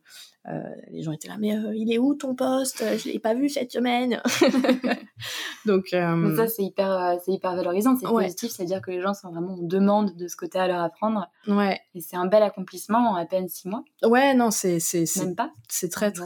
euh, 0.49 0.59
les 0.89 1.03
gens 1.03 1.11
étaient 1.11 1.27
là, 1.27 1.35
mais 1.39 1.55
euh, 1.55 1.71
il 1.75 1.93
est 1.93 1.99
où 1.99 2.15
ton 2.15 2.33
poste? 2.33 2.83
Je 2.97 3.09
l'ai 3.09 3.19
pas 3.19 3.35
vu 3.35 3.47
cette 3.47 3.71
semaine. 3.71 4.19
Donc, 5.67 5.93
euh, 5.93 6.35
ça 6.35 6.47
c'est 6.47 6.63
hyper, 6.63 7.19
c'est 7.23 7.31
hyper 7.31 7.55
valorisant, 7.55 7.95
c'est 7.95 8.07
positif, 8.07 8.49
c'est-à-dire 8.49 8.81
que 8.81 8.89
les 8.89 9.01
gens 9.01 9.13
sont 9.13 9.29
vraiment 9.29 9.53
en 9.53 9.61
demande 9.61 10.15
de 10.15 10.27
ce 10.27 10.35
as 10.57 10.63
à 10.63 10.67
leur 10.67 10.81
apprendre. 10.81 11.29
Ouais. 11.47 11.79
Et 11.93 12.01
c'est 12.01 12.15
un 12.15 12.25
bel 12.25 12.41
accomplissement 12.41 13.11
en 13.11 13.15
à 13.15 13.25
peine 13.25 13.49
six 13.49 13.67
mois. 13.67 13.83
Ouais, 14.01 14.33
non, 14.33 14.49
c'est 14.49 14.79
c'est 14.79 15.05
même 15.17 15.35
pas. 15.35 15.51
C'est 15.69 15.91
très 15.91 16.11
très. 16.11 16.25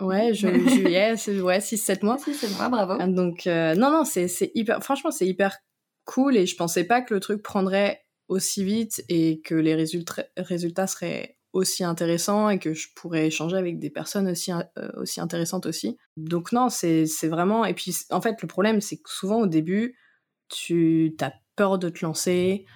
Ouais, 0.00 0.32
juillet, 0.32 1.12
ouais, 1.42 1.58
6-7 1.58 2.04
mois. 2.04 2.16
6-7 2.16 2.56
mois, 2.56 2.68
bravo. 2.68 3.04
Donc, 3.12 3.46
non, 3.46 3.90
non, 3.90 4.04
c'est 4.04 4.52
hyper, 4.54 4.80
franchement, 4.82 5.10
c'est 5.10 5.26
hyper 5.26 5.58
cool 6.04 6.36
et 6.36 6.46
je 6.46 6.56
pensais 6.56 6.84
pas 6.84 7.02
que 7.02 7.14
le 7.14 7.20
truc 7.20 7.42
prendrait 7.42 8.00
aussi 8.30 8.64
vite 8.64 9.04
et 9.08 9.40
que 9.40 9.56
les 9.56 9.74
résultats, 9.74 10.24
résultats 10.36 10.86
seraient 10.86 11.36
aussi 11.52 11.82
intéressants 11.82 12.48
et 12.48 12.60
que 12.60 12.72
je 12.72 12.86
pourrais 12.94 13.26
échanger 13.26 13.56
avec 13.56 13.80
des 13.80 13.90
personnes 13.90 14.28
aussi, 14.28 14.52
euh, 14.52 14.88
aussi 14.96 15.20
intéressantes 15.20 15.66
aussi. 15.66 15.96
Donc 16.16 16.52
non, 16.52 16.68
c'est 16.68 17.06
vraiment... 17.24 17.64
Et 17.64 17.74
puis 17.74 17.94
en 18.10 18.20
fait, 18.20 18.40
le 18.40 18.46
problème, 18.46 18.80
c'est 18.80 18.98
que 18.98 19.10
souvent 19.10 19.40
au 19.40 19.46
début, 19.48 19.96
tu 20.48 21.14
as 21.20 21.32
peur 21.56 21.80
de 21.80 21.88
te 21.88 22.04
lancer, 22.04 22.66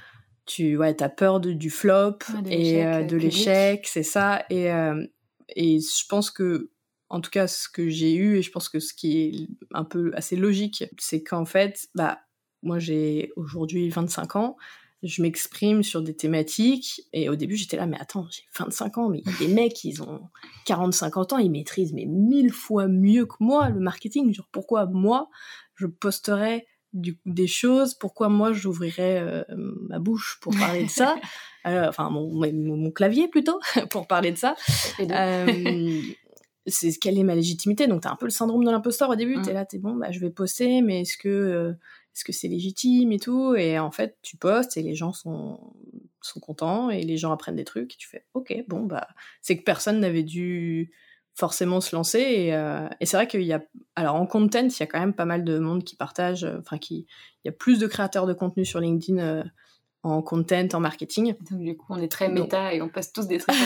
tu 0.45 0.77
ouais, 0.77 1.01
as 1.01 1.09
peur 1.09 1.39
du 1.39 1.71
flop 1.71 2.19
et 2.47 2.85
euh, 2.85 3.05
de 3.05 3.17
l'échec, 3.17 3.87
c'est 3.87 4.03
ça. 4.03 4.45
Et, 4.51 4.73
euh, 4.73 5.07
et 5.55 5.79
je 5.79 6.07
pense 6.09 6.33
que, 6.33 6.71
en 7.11 7.21
tout 7.21 7.31
cas, 7.31 7.47
ce 7.47 7.69
que 7.69 7.89
j'ai 7.89 8.15
eu, 8.15 8.39
et 8.39 8.43
je 8.43 8.51
pense 8.51 8.69
que 8.69 8.81
ce 8.81 8.93
qui 8.93 9.21
est 9.21 9.49
un 9.73 9.85
peu 9.85 10.11
assez 10.15 10.35
logique, 10.35 10.85
c'est 10.99 11.23
qu'en 11.23 11.45
fait, 11.45 11.87
bah, 11.95 12.19
moi 12.65 12.81
j'ai 12.81 13.31
aujourd'hui 13.37 13.89
25 13.89 14.35
ans, 14.35 14.57
je 15.05 15.23
m'exprime 15.23 15.83
sur 15.83 16.03
des 16.03 16.17
thématiques 16.17 17.03
et 17.13 17.29
au 17.29 17.37
début 17.37 17.57
j'étais 17.57 17.77
là 17.77 17.87
mais 17.87 17.99
attends 18.01 18.27
j'ai 18.31 18.43
25 18.59 18.99
ans 18.99 19.09
mais 19.11 19.21
il 19.25 19.31
y 19.31 19.35
a 19.35 19.39
des 19.39 19.49
mecs 19.49 19.85
ils 19.85 20.03
ont 20.03 20.23
40 20.65 20.95
50 20.95 21.35
ans 21.35 21.39
ils 21.39 21.51
maîtrisent 21.51 21.93
mais 21.93 22.07
mille 22.07 22.53
fois 22.53 22.89
mieux 22.89 23.27
que 23.27 23.37
moi 23.41 23.69
le 23.69 23.81
marketing. 23.81 24.33
Genre 24.33 24.49
pourquoi 24.51 24.87
moi 24.87 25.29
je 25.75 25.87
posterais 25.87 26.67
du, 26.93 27.19
des 27.27 27.47
choses? 27.47 27.95
Pourquoi 27.95 28.29
moi 28.29 28.53
j'ouvrirais 28.53 29.21
euh, 29.21 29.45
ma 29.89 29.99
bouche 29.99 30.39
pour 30.41 30.55
parler 30.57 30.85
de 30.85 30.91
ça? 30.91 31.17
Euh, 31.67 31.89
enfin 31.89 32.11
mon, 32.11 32.29
mon, 32.53 32.91
clavier 32.91 33.27
plutôt 33.27 33.59
pour 33.91 34.07
parler 34.07 34.31
de 34.33 34.37
ça. 34.37 34.55
Euh, 35.01 36.03
c'est 36.67 36.93
quelle 36.99 37.19
est 37.19 37.25
ma 37.25 37.35
légitimité? 37.35 37.87
Donc 37.87 38.03
t'as 38.03 38.11
un 38.11 38.17
peu 38.17 38.27
le 38.27 38.31
syndrome 38.31 38.67
de 38.67 38.71
l'imposteur 38.71 39.09
au 39.09 39.15
début. 39.15 39.39
Mmh. 39.39 39.43
t'es 39.43 39.53
là 39.55 39.65
t'es 39.65 39.79
bon 39.79 39.95
bah 39.95 40.11
je 40.11 40.21
vais 40.21 40.29
poster 40.29 40.83
mais 40.83 41.01
est-ce 41.01 41.17
que 41.17 41.75
est-ce 42.15 42.25
que 42.25 42.33
c'est 42.33 42.49
légitime 42.49 43.11
et 43.11 43.19
tout 43.19 43.57
Et 43.57 43.79
en 43.79 43.91
fait, 43.91 44.17
tu 44.23 44.37
postes 44.37 44.77
et 44.77 44.83
les 44.83 44.95
gens 44.95 45.13
sont, 45.13 45.59
sont 46.21 46.39
contents 46.39 46.91
et 46.91 47.03
les 47.03 47.17
gens 47.17 47.33
apprennent 47.33 47.57
des 47.57 47.65
trucs. 47.65 47.95
Et 47.95 47.97
tu 47.97 48.09
fais, 48.09 48.25
ok, 48.35 48.55
bon, 48.69 48.85
bah, 48.85 49.09
c'est 49.43 49.59
que 49.59 49.65
personne 49.65 49.99
n'avait 49.99 50.23
dû 50.23 50.93
forcément 51.35 51.81
se 51.81 51.95
lancer. 51.95 52.21
Et, 52.21 52.55
euh, 52.55 52.89
et 53.01 53.07
c'est 53.07 53.17
vrai 53.17 53.27
qu'il 53.27 53.43
y 53.43 53.53
a, 53.53 53.63
alors 53.97 54.15
en 54.15 54.27
content, 54.27 54.69
il 54.69 54.79
y 54.79 54.83
a 54.83 54.87
quand 54.87 55.01
même 55.01 55.15
pas 55.15 55.25
mal 55.25 55.45
de 55.45 55.59
monde 55.59 55.83
qui 55.83 55.97
partage, 55.97 56.45
euh, 56.45 56.59
enfin, 56.61 56.79
qui, 56.79 57.07
il 57.45 57.47
y 57.47 57.49
a 57.49 57.53
plus 57.53 57.81
de 57.81 57.89
créateurs 57.89 58.27
de 58.27 58.33
contenu 58.33 58.65
sur 58.65 58.79
LinkedIn 58.79 59.19
euh, 59.19 59.43
en 60.05 60.23
content, 60.23 60.69
en 60.75 60.81
marketing. 60.81 61.35
Donc 61.51 61.61
du 61.61 61.77
coup, 61.77 61.87
on 61.89 62.01
est 62.01 62.11
très 62.11 62.29
méta 62.29 62.75
et 62.75 62.83
on 62.83 62.89
passe 62.89 63.13
tous 63.13 63.27
des 63.27 63.39
trucs. 63.39 63.57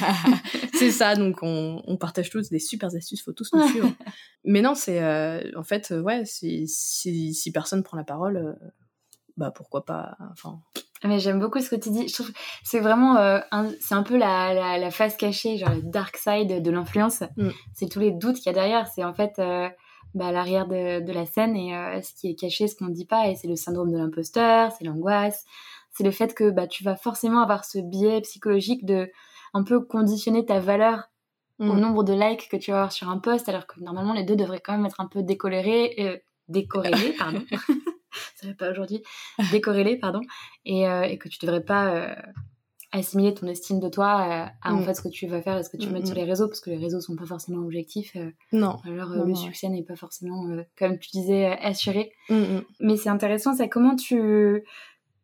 c'est 0.74 0.90
ça, 0.90 1.14
donc 1.14 1.42
on, 1.42 1.82
on, 1.86 1.96
partage 1.98 2.30
tous 2.30 2.48
des 2.48 2.58
super 2.58 2.94
astuces, 2.94 3.22
faut 3.22 3.32
tous 3.32 3.52
nous 3.52 3.68
suivre. 3.68 3.92
Mais 4.44 4.62
non, 4.62 4.74
c'est 4.74 5.02
euh, 5.02 5.42
en 5.56 5.62
fait, 5.62 5.90
euh, 5.90 6.00
ouais, 6.00 6.24
si, 6.24 6.66
si, 6.66 7.34
si, 7.34 7.52
personne 7.52 7.82
prend 7.82 7.98
la 7.98 8.04
parole, 8.04 8.36
euh, 8.36 8.52
bah 9.36 9.52
pourquoi 9.54 9.84
pas. 9.84 10.16
Enfin. 10.32 10.60
Ah, 11.02 11.08
mais 11.08 11.18
j'aime 11.18 11.38
beaucoup 11.38 11.60
ce 11.60 11.68
que 11.68 11.76
tu 11.76 11.90
dis. 11.90 12.08
Je 12.08 12.14
trouve 12.14 12.32
c'est 12.62 12.80
vraiment, 12.80 13.16
un, 13.18 13.70
c'est 13.78 13.94
un 13.94 14.02
peu 14.02 14.16
la, 14.16 14.54
la, 14.54 14.78
la, 14.78 14.90
face 14.90 15.18
cachée, 15.18 15.58
genre 15.58 15.74
le 15.74 15.82
dark 15.82 16.16
side 16.16 16.62
de 16.62 16.70
l'influence. 16.70 17.22
Mm. 17.36 17.50
C'est 17.74 17.90
tous 17.90 18.00
les 18.00 18.10
doutes 18.10 18.36
qu'il 18.36 18.46
y 18.46 18.48
a 18.48 18.52
derrière. 18.54 18.88
C'est 18.88 19.04
en 19.04 19.12
fait 19.12 19.38
bah, 20.14 20.32
l'arrière 20.32 20.66
de, 20.66 21.00
de, 21.00 21.12
la 21.12 21.26
scène 21.26 21.56
et 21.56 22.02
ce 22.02 22.14
qui 22.14 22.28
est 22.30 22.34
caché, 22.34 22.68
ce 22.68 22.76
qu'on 22.76 22.86
ne 22.86 22.94
dit 22.94 23.06
pas. 23.06 23.28
Et 23.28 23.36
c'est 23.36 23.48
le 23.48 23.56
syndrome 23.56 23.92
de 23.92 23.98
l'imposteur, 23.98 24.72
c'est 24.72 24.84
l'angoisse, 24.84 25.44
c'est 25.90 26.04
le 26.04 26.10
fait 26.10 26.34
que 26.34 26.50
bah, 26.50 26.66
tu 26.66 26.84
vas 26.84 26.96
forcément 26.96 27.40
avoir 27.40 27.64
ce 27.64 27.78
biais 27.78 28.20
psychologique 28.22 28.84
de 28.84 29.10
un 29.54 29.62
peu 29.62 29.80
conditionner 29.80 30.44
ta 30.44 30.58
valeur 30.58 31.10
au 31.60 31.72
mm. 31.72 31.80
nombre 31.80 32.04
de 32.04 32.12
likes 32.12 32.48
que 32.48 32.56
tu 32.56 32.72
vas 32.72 32.78
avoir 32.78 32.92
sur 32.92 33.08
un 33.08 33.18
post, 33.18 33.48
alors 33.48 33.66
que 33.66 33.80
normalement 33.80 34.12
les 34.12 34.24
deux 34.24 34.36
devraient 34.36 34.60
quand 34.60 34.76
même 34.76 34.86
être 34.86 35.00
un 35.00 35.06
peu 35.06 35.22
décolérés, 35.22 35.94
euh, 36.00 36.18
décorrélés, 36.48 37.14
pardon. 37.18 37.44
Ça 38.36 38.48
va 38.48 38.54
pas 38.54 38.70
aujourd'hui. 38.70 39.02
Décorrélés, 39.50 39.96
pardon. 39.96 40.20
Et, 40.64 40.88
euh, 40.88 41.02
et, 41.02 41.18
que 41.18 41.28
tu 41.28 41.38
devrais 41.40 41.64
pas 41.64 41.94
euh, 41.94 42.14
assimiler 42.98 43.34
ton 43.34 43.46
estime 43.46 43.80
de 43.80 43.88
toi 43.88 44.06
euh, 44.06 44.46
à 44.62 44.74
en 44.74 44.80
mm. 44.80 44.84
fait 44.84 44.94
ce 44.94 45.02
que 45.02 45.08
tu 45.08 45.26
vas 45.26 45.42
faire 45.42 45.58
et 45.58 45.62
ce 45.62 45.70
que 45.70 45.76
tu 45.76 45.88
mets 45.88 46.00
mm, 46.00 46.06
sur 46.06 46.14
les 46.14 46.24
réseaux, 46.24 46.48
parce 46.48 46.60
que 46.60 46.70
les 46.70 46.78
réseaux 46.78 47.00
sont 47.00 47.16
pas 47.16 47.26
forcément 47.26 47.58
objectifs. 47.58 48.16
non. 48.52 48.76
Alors 48.84 49.10
le 49.26 49.34
succès 49.34 49.68
n'est 49.68 49.82
pas 49.82 49.96
forcément, 49.96 50.46
comme 50.78 50.98
tu 50.98 51.10
disais, 51.10 51.46
assuré. 51.46 52.12
Mais 52.80 52.96
c'est 52.96 53.10
intéressant, 53.10 53.54
c'est 53.54 53.68
comment 53.68 53.96
tu 53.96 54.64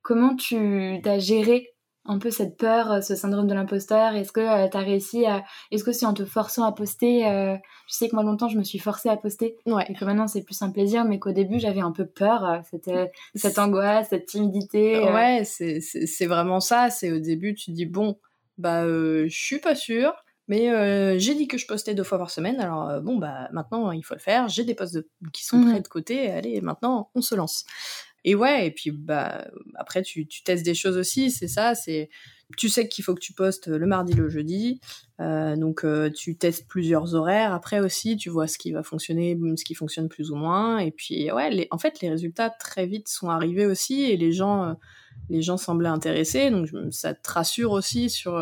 comment 0.02 0.34
tu 0.34 1.00
as 1.04 1.18
géré 1.18 1.74
un 2.10 2.18
peu 2.18 2.30
cette 2.30 2.56
peur, 2.56 2.90
euh, 2.90 3.00
ce 3.00 3.14
syndrome 3.14 3.46
de 3.46 3.54
l'imposteur 3.54 4.16
Est-ce 4.16 4.32
que 4.32 4.40
euh, 4.40 4.68
tu 4.68 4.76
as 4.76 4.80
réussi 4.80 5.26
à... 5.26 5.44
Est-ce 5.70 5.84
que 5.84 5.92
c'est 5.92 6.06
en 6.06 6.12
te 6.12 6.24
forçant 6.24 6.64
à 6.64 6.72
poster 6.72 7.26
euh, 7.26 7.56
Je 7.86 7.94
sais 7.94 8.08
que 8.08 8.14
moi 8.16 8.24
longtemps 8.24 8.48
je 8.48 8.58
me 8.58 8.64
suis 8.64 8.80
forcée 8.80 9.08
à 9.08 9.16
poster 9.16 9.56
ouais. 9.66 9.84
et 9.88 9.94
que 9.94 10.04
maintenant 10.04 10.26
c'est 10.26 10.42
plus 10.42 10.60
un 10.62 10.70
plaisir, 10.70 11.04
mais 11.04 11.20
qu'au 11.20 11.32
début 11.32 11.60
j'avais 11.60 11.80
un 11.80 11.92
peu 11.92 12.06
peur, 12.06 12.62
c'était 12.68 13.12
cette 13.34 13.58
angoisse, 13.58 14.08
cette 14.10 14.26
timidité. 14.26 14.98
Ouais, 14.98 15.44
c'est 15.44 16.26
vraiment 16.26 16.60
ça. 16.60 16.90
C'est 16.90 17.12
au 17.12 17.20
début 17.20 17.54
tu 17.54 17.70
dis 17.70 17.86
bon, 17.86 18.18
bah 18.58 18.84
je 18.84 19.28
suis 19.28 19.58
pas 19.58 19.74
sûre. 19.74 20.12
Mais 20.48 21.18
j'ai 21.20 21.36
dit 21.36 21.46
que 21.46 21.58
je 21.58 21.66
postais 21.66 21.94
deux 21.94 22.02
fois 22.02 22.18
par 22.18 22.30
semaine, 22.30 22.58
alors 22.58 23.00
bon, 23.00 23.18
bah 23.18 23.48
maintenant 23.52 23.92
il 23.92 24.02
faut 24.02 24.14
le 24.14 24.20
faire. 24.20 24.48
J'ai 24.48 24.64
des 24.64 24.74
posts 24.74 24.98
qui 25.32 25.44
sont 25.44 25.58
mmh 25.58 25.70
prêts 25.70 25.80
de 25.80 25.88
côté, 25.88 26.30
allez, 26.30 26.60
maintenant 26.60 27.10
on 27.14 27.22
se 27.22 27.36
lance. 27.36 27.64
Et 28.24 28.34
ouais, 28.34 28.66
et 28.66 28.70
puis 28.70 28.90
bah 28.90 29.46
après 29.74 30.02
tu, 30.02 30.26
tu 30.26 30.42
testes 30.42 30.64
des 30.64 30.74
choses 30.74 30.96
aussi, 30.96 31.30
c'est 31.30 31.48
ça, 31.48 31.74
c'est 31.74 32.10
tu 32.56 32.68
sais 32.68 32.88
qu'il 32.88 33.04
faut 33.04 33.14
que 33.14 33.20
tu 33.20 33.32
postes 33.32 33.68
le 33.68 33.86
mardi, 33.86 34.12
le 34.12 34.28
jeudi, 34.28 34.80
euh, 35.20 35.56
donc 35.56 35.84
euh, 35.84 36.10
tu 36.10 36.36
testes 36.36 36.66
plusieurs 36.68 37.14
horaires. 37.14 37.54
Après 37.54 37.80
aussi, 37.80 38.16
tu 38.16 38.28
vois 38.28 38.46
ce 38.46 38.58
qui 38.58 38.72
va 38.72 38.82
fonctionner, 38.82 39.38
ce 39.56 39.64
qui 39.64 39.74
fonctionne 39.74 40.08
plus 40.08 40.30
ou 40.30 40.36
moins. 40.36 40.78
Et 40.78 40.90
puis 40.90 41.30
ouais, 41.30 41.68
en 41.70 41.78
fait 41.78 42.00
les 42.00 42.10
résultats 42.10 42.50
très 42.50 42.86
vite 42.86 43.08
sont 43.08 43.28
arrivés 43.28 43.66
aussi 43.66 44.02
et 44.02 44.16
les 44.16 44.32
gens 44.32 44.64
euh, 44.64 44.74
les 45.28 45.42
gens 45.42 45.56
semblaient 45.56 45.88
intéressés, 45.88 46.50
donc 46.50 46.68
ça 46.90 47.14
te 47.14 47.30
rassure 47.30 47.72
aussi 47.72 48.10
sur 48.10 48.36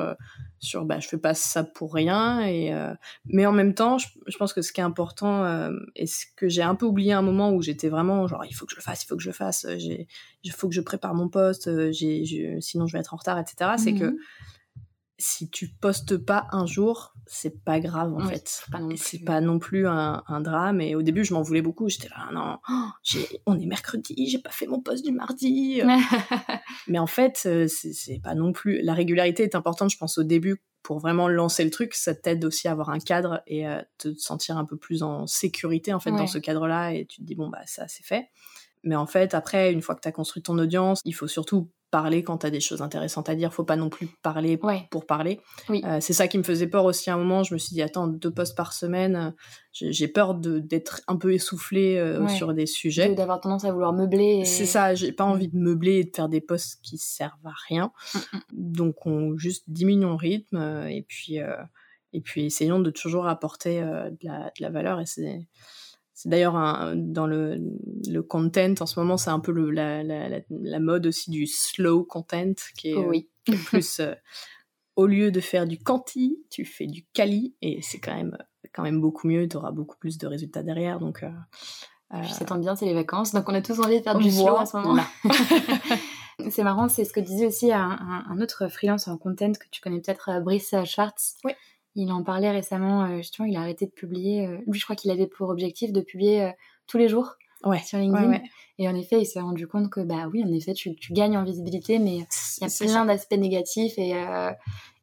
sur 0.60 0.84
bah 0.84 0.98
je 1.00 1.08
fais 1.08 1.18
pas 1.18 1.34
ça 1.34 1.64
pour 1.64 1.94
rien 1.94 2.40
et 2.40 2.72
euh, 2.72 2.92
mais 3.26 3.46
en 3.46 3.52
même 3.52 3.74
temps 3.74 3.98
je, 3.98 4.36
pense 4.38 4.52
que 4.52 4.62
ce 4.62 4.72
qui 4.72 4.80
est 4.80 4.84
important 4.84 5.44
euh, 5.44 5.72
et 5.94 6.06
ce 6.06 6.24
que 6.36 6.48
j'ai 6.48 6.62
un 6.62 6.74
peu 6.74 6.86
oublié 6.86 7.12
à 7.12 7.18
un 7.18 7.22
moment 7.22 7.52
où 7.52 7.62
j'étais 7.62 7.88
vraiment 7.88 8.26
genre 8.26 8.44
il 8.44 8.52
faut 8.52 8.66
que 8.66 8.72
je 8.72 8.76
le 8.76 8.82
fasse 8.82 9.04
il 9.04 9.06
faut 9.06 9.16
que 9.16 9.22
je 9.22 9.28
le 9.28 9.34
fasse 9.34 9.66
j'ai 9.76 10.08
il 10.42 10.50
faut 10.52 10.68
que 10.68 10.74
je 10.74 10.80
prépare 10.80 11.14
mon 11.14 11.28
poste 11.28 11.92
j'ai 11.92 12.58
sinon 12.60 12.86
je 12.86 12.92
vais 12.92 12.98
être 12.98 13.14
en 13.14 13.18
retard 13.18 13.38
etc 13.38 13.72
c'est 13.76 13.94
que 13.94 14.06
mmh 14.06 14.18
si 15.18 15.50
tu 15.50 15.68
postes 15.68 16.16
pas 16.16 16.46
un 16.52 16.64
jour, 16.64 17.12
c'est 17.26 17.64
pas 17.64 17.80
grave 17.80 18.14
en 18.14 18.20
fait. 18.20 18.62
C'est 18.96 19.24
pas, 19.24 19.40
non 19.40 19.58
plus 19.58 19.86
un, 19.86 20.40
drame. 20.40 20.80
Et 20.80 20.94
au 20.94 21.02
début, 21.02 21.24
je 21.24 21.34
m'en 21.34 21.42
voulais 21.42 21.60
beaucoup. 21.60 21.88
J'étais 21.88 22.08
là, 22.08 22.30
non, 22.32 22.58
on 23.46 23.58
est 23.58 23.66
mercredi, 23.66 24.28
j'ai 24.28 24.38
pas 24.38 24.50
fait 24.50 24.66
mon 24.66 24.80
poste 24.80 25.04
du 25.04 25.12
mardi. 25.12 25.82
Mais 26.86 26.98
en 26.98 27.06
fait, 27.06 27.42
euh, 27.46 27.66
c'est 27.68 28.20
pas 28.22 28.34
non 28.34 28.52
plus. 28.52 28.80
La 28.82 28.94
régularité 28.94 29.42
est 29.42 29.56
importante, 29.56 29.90
je 29.90 29.98
pense, 29.98 30.18
au 30.18 30.22
début 30.22 30.62
pour 30.82 31.00
vraiment 31.00 31.28
lancer 31.28 31.64
le 31.64 31.70
truc. 31.70 31.94
Ça 31.94 32.14
t'aide 32.14 32.44
aussi 32.44 32.68
à 32.68 32.72
avoir 32.72 32.90
un 32.90 33.00
cadre 33.00 33.42
et 33.46 33.66
à 33.66 33.84
te 33.98 34.14
sentir 34.14 34.56
un 34.56 34.64
peu 34.64 34.76
plus 34.76 35.02
en 35.02 35.26
sécurité 35.26 35.92
en 35.92 36.00
fait 36.00 36.12
dans 36.12 36.28
ce 36.28 36.38
cadre-là. 36.38 36.92
Et 36.92 37.06
tu 37.06 37.20
te 37.20 37.26
dis 37.26 37.34
bon 37.34 37.48
bah 37.48 37.62
ça 37.66 37.88
c'est 37.88 38.04
fait. 38.04 38.28
Mais 38.82 38.96
en 38.96 39.06
fait, 39.06 39.34
après, 39.34 39.72
une 39.72 39.82
fois 39.82 39.94
que 39.94 40.00
tu 40.00 40.08
as 40.08 40.12
construit 40.12 40.42
ton 40.42 40.58
audience, 40.58 41.00
il 41.04 41.14
faut 41.14 41.28
surtout 41.28 41.70
parler 41.90 42.22
quand 42.22 42.38
t'as 42.38 42.50
des 42.50 42.60
choses 42.60 42.82
intéressantes 42.82 43.28
à 43.28 43.34
dire. 43.34 43.52
Faut 43.52 43.64
pas 43.64 43.76
non 43.76 43.88
plus 43.88 44.08
parler 44.22 44.58
pour 44.90 45.06
parler. 45.06 45.40
Oui. 45.68 45.82
Euh, 45.84 45.98
c'est 46.00 46.12
ça 46.12 46.28
qui 46.28 46.38
me 46.38 46.42
faisait 46.42 46.66
peur 46.66 46.84
aussi 46.84 47.10
à 47.10 47.14
un 47.14 47.18
moment. 47.18 47.42
Je 47.42 47.54
me 47.54 47.58
suis 47.58 47.74
dit, 47.74 47.82
attends, 47.82 48.06
deux 48.06 48.30
posts 48.30 48.56
par 48.56 48.72
semaine, 48.72 49.16
euh, 49.16 49.30
j'ai 49.72 50.08
peur 50.08 50.34
d'être 50.34 51.00
un 51.08 51.16
peu 51.16 51.32
essoufflé 51.32 51.96
euh, 51.96 52.26
sur 52.28 52.52
des 52.54 52.66
sujets. 52.66 53.14
D'avoir 53.14 53.40
tendance 53.40 53.64
à 53.64 53.72
vouloir 53.72 53.92
meubler. 53.92 54.44
C'est 54.44 54.66
ça, 54.66 54.94
j'ai 54.94 55.12
pas 55.12 55.24
envie 55.24 55.48
de 55.48 55.56
meubler 55.56 56.00
et 56.00 56.04
de 56.04 56.10
faire 56.14 56.28
des 56.28 56.40
posts 56.40 56.80
qui 56.82 56.98
servent 56.98 57.46
à 57.46 57.54
rien. 57.68 57.92
Mm, 58.14 58.18
mm. 58.18 58.40
Donc, 58.52 59.06
on 59.06 59.36
juste 59.36 59.64
diminuons 59.68 60.10
le 60.10 60.16
rythme 60.16 60.86
et 60.88 61.04
puis, 61.08 61.38
et 62.12 62.20
puis 62.20 62.46
essayons 62.46 62.80
de 62.80 62.90
toujours 62.90 63.26
apporter 63.26 63.80
de 63.80 64.18
la, 64.22 64.44
de 64.44 64.62
la 64.62 64.70
valeur. 64.70 65.00
Et 65.00 65.06
c'est 65.06 65.46
c'est 66.18 66.30
d'ailleurs 66.30 66.54
dans 66.96 67.28
le, 67.28 67.60
le, 68.08 68.22
content 68.24 68.74
en 68.80 68.86
ce 68.86 68.98
moment, 68.98 69.16
c'est 69.16 69.30
un 69.30 69.38
peu 69.38 69.52
le, 69.52 69.70
la, 69.70 70.02
la, 70.02 70.40
la, 70.50 70.80
mode 70.80 71.06
aussi 71.06 71.30
du 71.30 71.46
slow 71.46 72.02
content 72.02 72.54
qui 72.76 72.90
est, 72.90 72.96
oui. 72.96 73.28
plus 73.66 74.00
euh, 74.00 74.14
au 74.96 75.06
lieu 75.06 75.30
de 75.30 75.38
faire 75.38 75.64
du 75.64 75.78
quanti, 75.78 76.42
tu 76.50 76.64
fais 76.64 76.88
du 76.88 77.06
quali 77.12 77.54
et 77.62 77.82
c'est 77.82 78.00
quand 78.00 78.16
même 78.16 78.36
quand 78.72 78.82
même 78.82 79.00
beaucoup 79.00 79.28
mieux. 79.28 79.46
Tu 79.46 79.56
auras 79.56 79.70
beaucoup 79.70 79.96
plus 79.96 80.18
de 80.18 80.26
résultats 80.26 80.64
derrière. 80.64 80.98
Donc 80.98 81.22
euh, 81.22 81.30
euh 82.14 82.24
ça 82.24 82.44
tombe 82.44 82.62
bien, 82.62 82.74
c'est 82.74 82.86
les 82.86 82.94
vacances, 82.94 83.32
donc 83.32 83.48
on 83.48 83.54
a 83.54 83.62
tous 83.62 83.78
envie 83.78 84.00
de 84.00 84.02
faire 84.02 84.18
du 84.18 84.32
slow 84.32 84.56
à 84.56 84.66
ce 84.66 84.76
moment. 84.76 85.00
c'est 86.50 86.64
marrant, 86.64 86.88
c'est 86.88 87.04
ce 87.04 87.12
que 87.12 87.20
disait 87.20 87.46
aussi 87.46 87.72
un, 87.72 88.24
un, 88.28 88.40
autre 88.40 88.66
freelance 88.66 89.06
en 89.06 89.16
content 89.18 89.52
que 89.52 89.68
tu 89.70 89.80
connais 89.80 90.00
peut-être, 90.00 90.30
euh, 90.30 90.40
Brice 90.40 90.74
Schwartz. 90.84 91.36
Oui. 91.44 91.52
Il 92.00 92.12
en 92.12 92.22
parlait 92.22 92.52
récemment, 92.52 93.06
euh, 93.06 93.16
justement, 93.16 93.48
il 93.48 93.56
a 93.56 93.60
arrêté 93.60 93.84
de 93.84 93.90
publier. 93.90 94.46
Euh, 94.46 94.58
lui, 94.68 94.78
je 94.78 94.84
crois 94.84 94.94
qu'il 94.94 95.10
avait 95.10 95.26
pour 95.26 95.48
objectif 95.48 95.92
de 95.92 96.00
publier 96.00 96.44
euh, 96.44 96.50
tous 96.86 96.96
les 96.96 97.08
jours 97.08 97.34
sur 97.84 97.98
LinkedIn. 97.98 98.40
Et 98.78 98.88
en 98.88 98.94
effet, 98.94 99.20
il 99.20 99.26
s'est 99.26 99.40
rendu 99.40 99.66
compte 99.66 99.90
que, 99.90 99.98
bah 99.98 100.28
oui, 100.32 100.44
en 100.44 100.52
effet, 100.52 100.74
tu, 100.74 100.94
gagnes 101.10 101.36
en 101.36 101.42
visibilité, 101.42 101.98
mais 101.98 102.18
il 102.18 102.62
y 102.62 102.64
a 102.64 102.86
plein 102.86 103.04
d'aspects 103.04 103.36
négatifs 103.36 103.98
et 103.98 104.14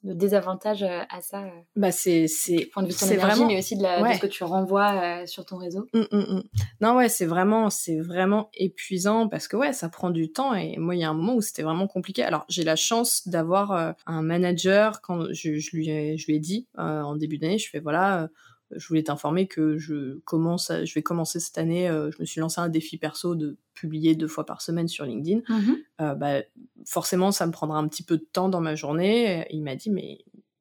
de 0.05 0.13
désavantages 0.13 0.83
à 0.83 1.21
ça 1.21 1.43
Bah 1.75 1.91
c'est 1.91 2.27
c'est 2.27 2.69
point 2.71 2.83
de 2.83 2.87
vue 2.87 2.93
de 2.93 2.99
ton 2.99 3.07
énergie, 3.07 3.25
vraiment... 3.25 3.47
mais 3.47 3.57
aussi 3.57 3.75
de, 3.75 3.83
la, 3.83 4.13
ce 4.13 4.19
que 4.19 4.27
tu 4.27 4.43
renvoies 4.43 5.25
sur 5.27 5.45
ton 5.45 5.57
réseau. 5.57 5.87
Mmh, 5.93 5.99
mmh, 6.11 6.17
mmh. 6.17 6.43
Non 6.81 6.95
ouais, 6.95 7.09
c'est 7.09 7.25
vraiment 7.25 7.69
c'est 7.69 7.99
vraiment 7.99 8.49
épuisant 8.53 9.27
parce 9.27 9.47
que 9.47 9.57
ouais, 9.57 9.73
ça 9.73 9.89
prend 9.89 10.11
du 10.11 10.31
temps 10.31 10.53
et 10.53 10.77
moi 10.77 10.95
il 10.95 11.01
y 11.01 11.03
a 11.03 11.09
un 11.09 11.13
moment 11.13 11.35
où 11.35 11.41
c'était 11.41 11.63
vraiment 11.63 11.87
compliqué. 11.87 12.23
Alors 12.23 12.45
j'ai 12.47 12.63
la 12.63 12.75
chance 12.75 13.27
d'avoir 13.27 13.95
un 14.05 14.21
manager 14.21 15.01
quand 15.01 15.25
je, 15.31 15.57
je, 15.57 15.75
lui 15.75 15.89
ai, 15.89 16.17
je 16.17 16.27
lui 16.27 16.35
ai 16.35 16.39
dit 16.39 16.67
en 16.77 17.15
début 17.15 17.37
d'année, 17.37 17.57
je 17.57 17.69
fais 17.69 17.79
voilà 17.79 18.29
je 18.71 18.87
voulais 18.87 19.03
t'informer 19.03 19.47
que 19.47 19.77
je 19.77 20.19
commence, 20.25 20.71
je 20.83 20.93
vais 20.93 21.03
commencer 21.03 21.39
cette 21.39 21.57
année. 21.57 21.89
Euh, 21.89 22.11
je 22.11 22.17
me 22.19 22.25
suis 22.25 22.41
lancé 22.41 22.59
un 22.59 22.69
défi 22.69 22.97
perso 22.97 23.35
de 23.35 23.57
publier 23.73 24.15
deux 24.15 24.27
fois 24.27 24.45
par 24.45 24.61
semaine 24.61 24.87
sur 24.87 25.05
LinkedIn. 25.05 25.41
Mmh 25.47 25.73
euh, 26.01 26.13
bah, 26.15 26.41
forcément, 26.85 27.31
ça 27.31 27.45
me 27.47 27.51
prendra 27.51 27.77
un 27.77 27.87
petit 27.87 28.03
peu 28.03 28.17
de 28.17 28.25
temps 28.31 28.49
dans 28.49 28.61
ma 28.61 28.75
journée. 28.75 29.47
il 29.49 29.63
m'a 29.63 29.75
dit, 29.75 29.89
mais 29.89 30.19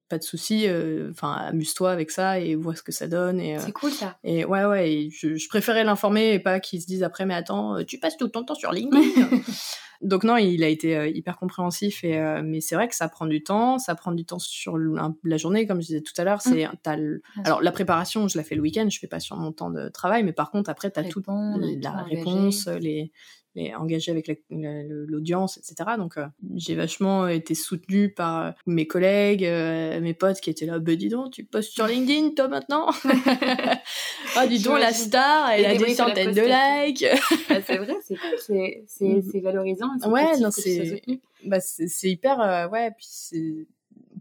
pas 0.08 0.18
de 0.18 0.22
souci, 0.22 0.68
euh, 0.68 1.10
enfin 1.10 1.32
amuse-toi 1.32 1.90
avec 1.90 2.10
ça 2.10 2.38
et 2.38 2.54
vois 2.54 2.76
ce 2.76 2.82
que 2.82 2.92
ça 2.92 3.08
donne. 3.08 3.40
Et, 3.40 3.58
c'est 3.58 3.72
cool 3.72 3.90
ça. 3.90 4.18
Et 4.22 4.44
ouais, 4.44 4.64
ouais, 4.64 5.08
je, 5.10 5.48
préférais 5.48 5.82
l'informer 5.82 6.34
et 6.34 6.38
pas 6.38 6.60
qu'il 6.60 6.80
se 6.80 6.86
dise 6.86 7.02
après, 7.02 7.26
mais 7.26 7.34
attends, 7.34 7.82
tu 7.84 7.98
passes 7.98 8.16
tout 8.16 8.28
ton 8.28 8.44
temps 8.44 8.54
sur 8.54 8.70
LinkedIn. 8.70 9.02
Donc 10.04 10.22
non, 10.22 10.36
il 10.36 10.62
a 10.62 10.68
été 10.68 10.96
euh, 10.96 11.08
hyper 11.08 11.38
compréhensif 11.38 12.04
et 12.04 12.18
euh, 12.18 12.42
mais 12.44 12.60
c'est 12.60 12.74
vrai 12.74 12.88
que 12.88 12.94
ça 12.94 13.08
prend 13.08 13.26
du 13.26 13.42
temps, 13.42 13.78
ça 13.78 13.94
prend 13.94 14.12
du 14.12 14.24
temps 14.24 14.38
sur 14.38 14.76
la 14.76 15.36
journée 15.36 15.66
comme 15.66 15.80
je 15.80 15.86
disais 15.86 16.00
tout 16.02 16.12
à 16.18 16.24
l'heure. 16.24 16.42
C'est 16.42 16.66
mmh. 16.66 17.20
alors 17.44 17.62
la 17.62 17.72
préparation, 17.72 18.28
je 18.28 18.36
la 18.36 18.44
fais 18.44 18.54
le 18.54 18.60
week-end, 18.60 18.86
je 18.90 18.98
fais 18.98 19.06
pas 19.06 19.20
sur 19.20 19.36
mon 19.36 19.50
temps 19.50 19.70
de 19.70 19.88
travail, 19.88 20.22
mais 20.22 20.32
par 20.32 20.50
contre 20.50 20.68
après 20.68 20.90
tu 20.90 21.00
as 21.00 21.04
toute 21.04 21.26
la 21.26 22.02
réponse, 22.02 22.68
les 22.68 23.10
mais 23.54 23.74
engagé 23.74 24.10
avec 24.10 24.30
l'audience, 24.50 25.58
etc. 25.58 25.90
Donc 25.96 26.16
euh, 26.16 26.26
j'ai 26.56 26.74
vachement 26.74 27.28
été 27.28 27.54
soutenue 27.54 28.12
par 28.12 28.46
euh, 28.46 28.50
mes 28.66 28.86
collègues, 28.86 29.44
euh, 29.44 30.00
mes 30.00 30.14
potes 30.14 30.40
qui 30.40 30.50
étaient 30.50 30.66
là, 30.66 30.78
bah 30.78 30.96
dis 30.96 31.08
donc, 31.08 31.32
tu 31.32 31.44
postes 31.44 31.72
sur 31.72 31.86
LinkedIn 31.86 32.30
toi 32.30 32.48
maintenant? 32.48 32.88
Ah 34.36 34.46
dis 34.46 34.58
donc, 34.62 34.78
la 34.78 34.92
star, 34.92 35.50
elle 35.50 35.66
a 35.66 35.76
des 35.76 35.94
centaines 35.94 36.32
de 36.32 36.42
likes 36.42 37.04
ah, 37.50 37.60
C'est 37.66 37.78
vrai, 37.78 38.84
c'est 38.86 39.40
valorisant. 39.40 39.88
Ouais, 40.06 40.38
non, 40.38 40.50
c'est 40.50 41.02
bah, 41.44 41.58
hyper, 42.02 42.68
ouais, 42.70 42.90
puis 42.96 43.06
c'est 43.08 43.66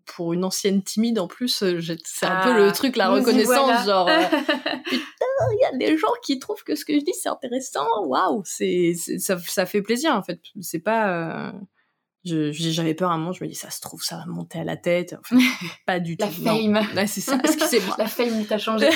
pour 0.06 0.34
une 0.34 0.44
ancienne 0.44 0.82
timide 0.84 1.20
en 1.20 1.28
plus, 1.28 1.64
euh, 1.64 1.80
c'est 2.04 2.26
un 2.26 2.44
peu 2.44 2.54
le 2.54 2.68
ah, 2.68 2.72
truc, 2.72 2.96
la 2.96 3.10
reconnaissance, 3.10 3.86
genre 3.86 4.08
euh, 4.08 4.22
putain, 4.86 5.26
il 5.52 5.60
y 5.62 5.66
a 5.66 5.78
des 5.78 5.98
gens 5.98 6.12
qui 6.24 6.40
trouvent 6.40 6.64
que 6.64 6.76
ce 6.76 6.86
que 6.86 6.94
je 6.94 7.04
dis 7.04 7.14
c'est 7.14 7.30
intéressant, 7.30 7.88
waouh, 8.06 8.42
c'est 8.46 8.94
ça, 9.20 9.38
ça 9.40 9.66
fait 9.66 9.82
plaisir 9.82 10.16
en 10.16 10.24
fait. 10.24 10.40
C'est 10.62 10.80
pas, 10.80 11.48
euh, 11.48 11.52
j'avais 12.24 12.94
peur 12.94 13.12
à 13.12 13.14
un 13.14 13.18
moment, 13.18 13.32
je 13.32 13.44
me 13.44 13.50
dis 13.50 13.56
ça 13.56 13.70
se 13.70 13.82
trouve 13.82 14.04
ça 14.04 14.18
va 14.18 14.26
monter 14.26 14.60
à 14.60 14.64
la 14.64 14.78
tête, 14.78 15.16
pas 15.86 16.00
du 16.00 16.18
tout. 16.18 16.26
La 16.26 16.32
fame. 16.32 16.88
Ouais, 16.96 17.08
c'est 17.08 17.22
ça, 17.22 17.38
excusez-moi. 17.44 17.96
la 17.98 18.08
fame 18.08 18.46
t'a 18.46 18.58
changé. 18.58 18.90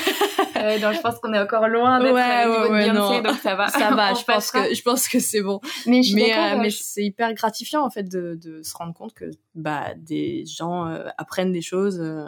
Euh, 0.58 0.80
donc 0.80 0.94
je 0.94 1.02
pense 1.02 1.20
qu'on 1.20 1.34
est 1.34 1.40
encore 1.40 1.68
loin 1.68 2.00
d'être 2.00 2.14
ouais, 2.14 2.46
au 2.46 2.50
niveau 2.50 2.74
ouais, 2.74 2.88
de 2.88 2.92
Beyoncé, 2.92 3.22
donc 3.22 3.38
ça 3.38 3.56
va. 3.56 3.68
Ça 3.70 3.92
va, 3.92 4.14
je 4.20 4.24
pense 4.24 4.52
que 4.52 4.74
je 4.74 4.82
pense 4.82 5.08
que 5.08 5.20
c'est 5.20 5.42
bon. 5.42 5.60
Mais, 5.86 6.02
mais, 6.14 6.38
euh, 6.38 6.58
mais 6.60 6.70
c'est 6.70 7.04
hyper 7.04 7.34
gratifiant 7.34 7.86
en 7.86 7.90
fait 7.90 8.04
de, 8.04 8.38
de, 8.42 8.62
se 8.64 8.76
rendre 8.76 8.94
compte 8.94 9.14
que 9.14 9.26
bah 9.56 9.94
des 9.96 10.46
gens 10.46 10.88
euh, 10.88 11.08
apprennent 11.18 11.52
des 11.52 11.62
choses 11.62 12.00
euh, 12.02 12.26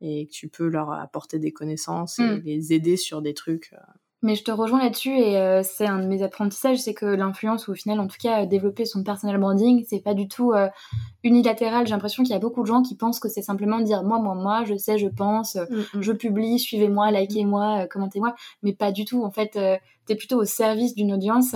et 0.00 0.26
que 0.26 0.32
tu 0.32 0.48
peux 0.48 0.68
leur 0.68 0.92
apporter 0.92 1.38
des 1.38 1.52
connaissances 1.52 2.18
et 2.18 2.22
hmm. 2.22 2.42
les 2.44 2.72
aider 2.72 2.96
sur 2.96 3.22
des 3.22 3.34
trucs. 3.34 3.74
Mais 4.24 4.36
je 4.36 4.42
te 4.42 4.50
rejoins 4.50 4.82
là-dessus 4.82 5.14
et 5.14 5.36
euh, 5.36 5.60
c'est 5.62 5.86
un 5.86 5.98
de 5.98 6.06
mes 6.06 6.22
apprentissages, 6.22 6.78
c'est 6.78 6.94
que 6.94 7.04
l'influence, 7.04 7.68
ou 7.68 7.72
au 7.72 7.74
final, 7.74 8.00
en 8.00 8.06
tout 8.06 8.16
cas, 8.18 8.46
développer 8.46 8.86
son 8.86 9.04
personal 9.04 9.36
branding, 9.36 9.84
c'est 9.86 10.00
pas 10.00 10.14
du 10.14 10.28
tout 10.28 10.54
euh, 10.54 10.70
unilatéral. 11.24 11.86
J'ai 11.86 11.92
l'impression 11.92 12.22
qu'il 12.22 12.32
y 12.32 12.34
a 12.34 12.38
beaucoup 12.38 12.62
de 12.62 12.66
gens 12.66 12.80
qui 12.80 12.96
pensent 12.96 13.20
que 13.20 13.28
c'est 13.28 13.42
simplement 13.42 13.80
dire 13.80 14.02
moi, 14.02 14.18
moi, 14.18 14.34
moi, 14.34 14.64
je 14.64 14.76
sais, 14.76 14.96
je 14.96 15.08
pense, 15.08 15.56
mm, 15.56 15.98
mm. 15.98 16.00
je 16.00 16.12
publie, 16.12 16.58
suivez-moi, 16.58 17.10
likez-moi, 17.10 17.82
euh, 17.82 17.86
commentez-moi, 17.86 18.34
mais 18.62 18.72
pas 18.72 18.92
du 18.92 19.04
tout. 19.04 19.22
En 19.22 19.30
fait, 19.30 19.58
t'es 20.06 20.14
plutôt 20.14 20.40
au 20.40 20.46
service 20.46 20.94
d'une 20.94 21.12
audience 21.12 21.54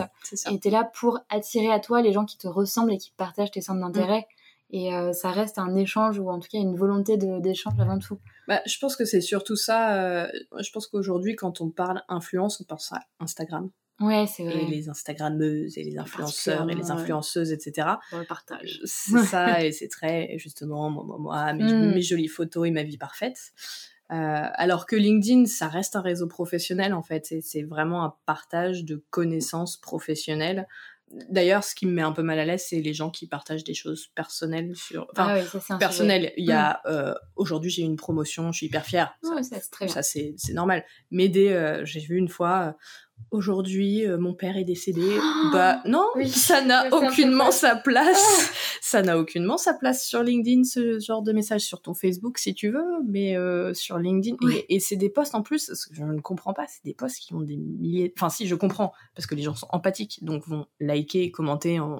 et 0.51 0.61
t'es 0.61 0.69
là 0.69 0.85
pour 1.01 1.21
attirer 1.31 1.73
à 1.73 1.81
toi 1.81 2.03
les 2.03 2.13
gens 2.13 2.27
qui 2.27 2.37
te 2.37 2.49
ressemblent 2.49 2.93
et 2.93 2.99
qui 2.99 3.13
partagent 3.17 3.51
tes 3.51 3.63
centres 3.63 3.81
d'intérêt. 3.81 4.27
Et 4.73 4.91
ça 5.15 5.31
reste 5.31 5.59
un 5.59 5.75
échange 5.75 6.19
ou 6.19 6.29
en 6.29 6.39
tout 6.39 6.49
cas 6.53 6.59
une 6.59 6.77
volonté 6.77 7.17
d'échange 7.17 7.81
avant 7.81 7.99
tout. 7.99 8.19
Bah, 8.49 8.63
je 8.67 8.79
pense 8.79 8.97
que 8.97 9.05
c'est 9.05 9.21
surtout 9.21 9.57
ça. 9.57 10.03
Euh, 10.03 10.27
je 10.59 10.71
pense 10.71 10.87
qu'aujourd'hui, 10.87 11.37
quand 11.37 11.61
on 11.61 11.69
parle 11.69 12.03
influence, 12.09 12.61
on 12.63 12.65
pense 12.65 12.91
à 12.93 13.03
Instagram. 13.21 13.71
Ouais, 14.01 14.27
c'est 14.27 14.45
vrai. 14.45 14.63
Et 14.63 14.67
les 14.67 14.89
Instagrammeuses 14.89 15.77
et 15.77 15.85
les 15.85 15.99
influenceurs 15.99 16.71
et 16.71 16.75
les 16.75 16.91
influenceuses, 16.91 17.53
etc. 17.53 17.89
Dans 18.11 18.19
le 18.19 18.25
partage. 18.25 18.81
C'est 18.85 19.19
ça, 19.25 19.63
et 19.65 19.73
c'est 19.73 19.89
très, 19.89 20.39
justement, 20.39 20.89
moi, 20.89 21.05
moi, 21.05 21.19
moi 21.19 21.53
mes, 21.53 21.65
mm. 21.65 21.95
mes, 21.95 22.01
jolies 22.01 22.29
photos 22.29 22.67
et 22.67 22.71
ma 22.71 22.85
vie 22.85 22.97
parfaite. 22.97 23.53
Euh, 24.11 24.15
alors 24.55 24.87
que 24.87 24.97
LinkedIn, 24.97 25.45
ça 25.45 25.69
reste 25.69 25.95
un 25.95 26.01
réseau 26.01 26.27
professionnel, 26.27 26.95
en 26.95 27.03
fait. 27.03 27.35
C'est 27.43 27.65
vraiment 27.65 28.03
un 28.03 28.15
partage 28.25 28.85
de 28.85 29.05
connaissances 29.11 29.77
professionnelles 29.77 30.67
D'ailleurs, 31.31 31.65
ce 31.65 31.75
qui 31.75 31.87
me 31.87 31.93
met 31.93 32.03
un 32.03 32.13
peu 32.13 32.23
mal 32.23 32.39
à 32.39 32.45
l'aise, 32.45 32.67
c'est 32.69 32.81
les 32.81 32.93
gens 32.93 33.11
qui 33.11 33.27
partagent 33.27 33.65
des 33.65 33.75
choses 33.75 34.09
personnelles 34.15 34.77
sur. 34.77 35.07
Enfin, 35.13 35.41
ah 35.41 35.61
ça, 35.61 35.77
personnelles. 35.77 36.33
Il 36.37 36.45
y 36.45 36.53
a 36.53 36.83
mm. 36.85 36.89
euh, 36.91 37.15
aujourd'hui, 37.37 37.71
j'ai 37.71 37.83
eu 37.83 37.87
une 37.87 37.97
promotion, 37.97 38.53
je 38.53 38.59
suis 38.59 38.67
hyper 38.67 38.85
fière. 38.85 39.17
ça, 39.23 39.43
c'est 39.43 39.71
très 39.71 39.89
Ça, 39.89 40.03
c'est 40.03 40.35
normal. 40.53 40.85
M'aider, 41.11 41.49
euh, 41.49 41.85
j'ai 41.85 42.01
vu 42.01 42.17
une 42.17 42.29
fois, 42.29 42.77
aujourd'hui 43.31 44.07
euh, 44.07 44.19
mon 44.19 44.35
père 44.35 44.57
est 44.57 44.65
décédé. 44.65 45.03
Bah 45.53 45.83
non 45.85 46.07
ça 46.29 46.63
n'a 46.63 46.89
aucunement 46.93 47.51
sa 47.51 47.77
place. 47.77 48.53
Ça 48.81 49.03
n'a 49.03 49.19
aucunement 49.19 49.59
sa 49.59 49.75
place 49.75 50.07
sur 50.07 50.23
LinkedIn 50.23 50.65
ce 50.65 50.99
genre 50.99 51.23
de 51.23 51.33
message 51.33 51.63
sur 51.63 51.83
ton 51.83 51.95
Facebook 51.95 52.39
si 52.39 52.55
tu 52.55 52.71
veux 52.71 53.03
mais 53.07 53.37
euh, 53.37 53.75
sur 53.75 53.99
LinkedIn. 53.99 54.37
Et, 54.69 54.81
c'est 54.81 54.97
des 54.97 55.11
posts 55.11 55.35
en 55.35 55.43
plus 55.43 55.71
je 55.93 56.03
ne 56.03 56.21
comprends 56.21 56.55
pas 56.55 56.67
c'est 56.69 56.85
des 56.85 56.95
posts 56.95 57.19
qui 57.19 57.35
ont 57.35 57.41
des 57.41 57.57
milliers 57.57 58.13
enfin 58.17 58.31
si 58.31 58.47
je 58.47 58.55
comprends 58.55 58.93
parce 59.15 59.27
que 59.27 59.35
les 59.35 59.43
gens 59.43 59.55
sont 59.55 59.69
empathiques 59.71 60.19
donc 60.23 60.47
vont 60.47 60.67
liker 60.81 61.31
commenter 61.31 61.81
en... 61.81 61.99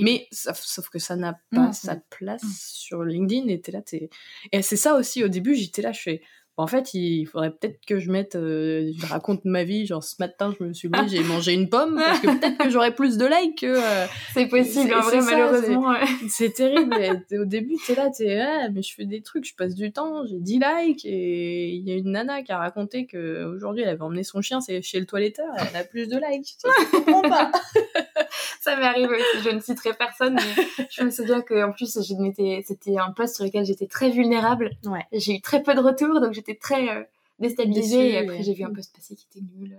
mais 0.00 0.28
sauf, 0.30 0.88
que 0.90 0.98
ça 0.98 1.16
n'a 1.16 1.38
pas 1.50 1.72
sa 1.72 1.96
place 1.96 2.44
mmh. 2.44 2.52
sur 2.54 3.02
LinkedIn 3.02 3.48
et 3.48 3.60
t'es 3.60 3.72
là 3.72 3.82
t'es 3.82 4.10
et 4.52 4.62
c'est 4.62 4.76
ça 4.76 4.94
aussi 4.94 5.24
au 5.24 5.28
début 5.28 5.54
j'étais 5.54 5.82
là 5.82 5.92
je 5.92 6.00
fais 6.00 6.22
en 6.58 6.66
fait, 6.66 6.92
il 6.92 7.24
faudrait 7.26 7.52
peut-être 7.52 7.78
que 7.86 8.00
je 8.00 8.10
mette, 8.10 8.34
euh, 8.34 8.90
je 8.98 9.06
raconte 9.06 9.44
ma 9.44 9.62
vie, 9.62 9.86
genre 9.86 10.02
ce 10.02 10.16
matin 10.18 10.52
je 10.58 10.64
me 10.64 10.72
suis 10.72 10.88
levée, 10.88 11.08
j'ai 11.08 11.22
mangé 11.22 11.52
une 11.54 11.68
pomme, 11.68 11.94
parce 11.94 12.18
que 12.18 12.26
peut-être 12.26 12.58
que 12.58 12.68
j'aurais 12.68 12.96
plus 12.96 13.16
de 13.16 13.26
likes 13.26 13.60
que... 13.60 13.66
Euh, 13.66 14.06
c'est 14.34 14.46
possible, 14.46 14.92
en 14.92 15.00
vrai, 15.00 15.20
malheureusement. 15.20 15.94
C'est 16.28 16.50
terrible, 16.54 16.96
au 17.40 17.44
début 17.44 17.76
t'es 17.86 17.94
là, 17.94 18.10
t'es, 18.10 18.40
ah, 18.40 18.70
mais 18.72 18.82
je 18.82 18.92
fais 18.92 19.04
des 19.04 19.22
trucs, 19.22 19.46
je 19.46 19.54
passe 19.54 19.76
du 19.76 19.92
temps, 19.92 20.26
j'ai 20.26 20.40
10 20.40 20.58
likes, 20.58 21.04
et 21.04 21.68
il 21.68 21.88
y 21.88 21.92
a 21.92 21.94
une 21.94 22.10
nana 22.10 22.42
qui 22.42 22.50
a 22.50 22.58
raconté 22.58 23.06
que 23.06 23.44
aujourd'hui 23.44 23.82
elle 23.82 23.90
avait 23.90 24.02
emmené 24.02 24.24
son 24.24 24.42
chien 24.42 24.58
chez 24.60 24.98
le 24.98 25.06
toiletteur, 25.06 25.46
elle 25.56 25.76
a 25.76 25.84
plus 25.84 26.08
de 26.08 26.16
likes. 26.16 26.56
Je 26.64 26.96
comprends 26.96 27.22
pas. 27.22 27.52
Ça 28.60 28.76
m'est 28.76 28.84
arrivé 28.84 29.14
aussi, 29.14 29.48
je 29.48 29.50
ne 29.54 29.60
citerai 29.60 29.92
personne, 29.92 30.34
mais 30.34 30.86
je 30.90 31.04
me 31.04 31.10
souviens 31.10 31.40
qu'en 31.40 31.70
plus 31.70 31.86
c'était 31.86 32.98
un 32.98 33.12
post 33.12 33.36
sur 33.36 33.44
lequel 33.44 33.64
j'étais 33.64 33.86
très 33.86 34.10
vulnérable. 34.10 34.70
Ouais. 34.84 35.04
J'ai 35.12 35.36
eu 35.36 35.40
très 35.40 35.62
peu 35.62 35.74
de 35.74 35.80
retours, 35.80 36.20
donc 36.20 36.32
j'étais 36.32 36.47
très 36.54 36.88
euh, 36.88 37.04
déstabilisée. 37.38 38.10
et 38.10 38.18
après, 38.18 38.42
j'ai 38.42 38.54
vu 38.54 38.64
un 38.64 38.72
post 38.72 38.94
passer 38.94 39.14
qui 39.14 39.26
était 39.30 39.44
nul. 39.54 39.78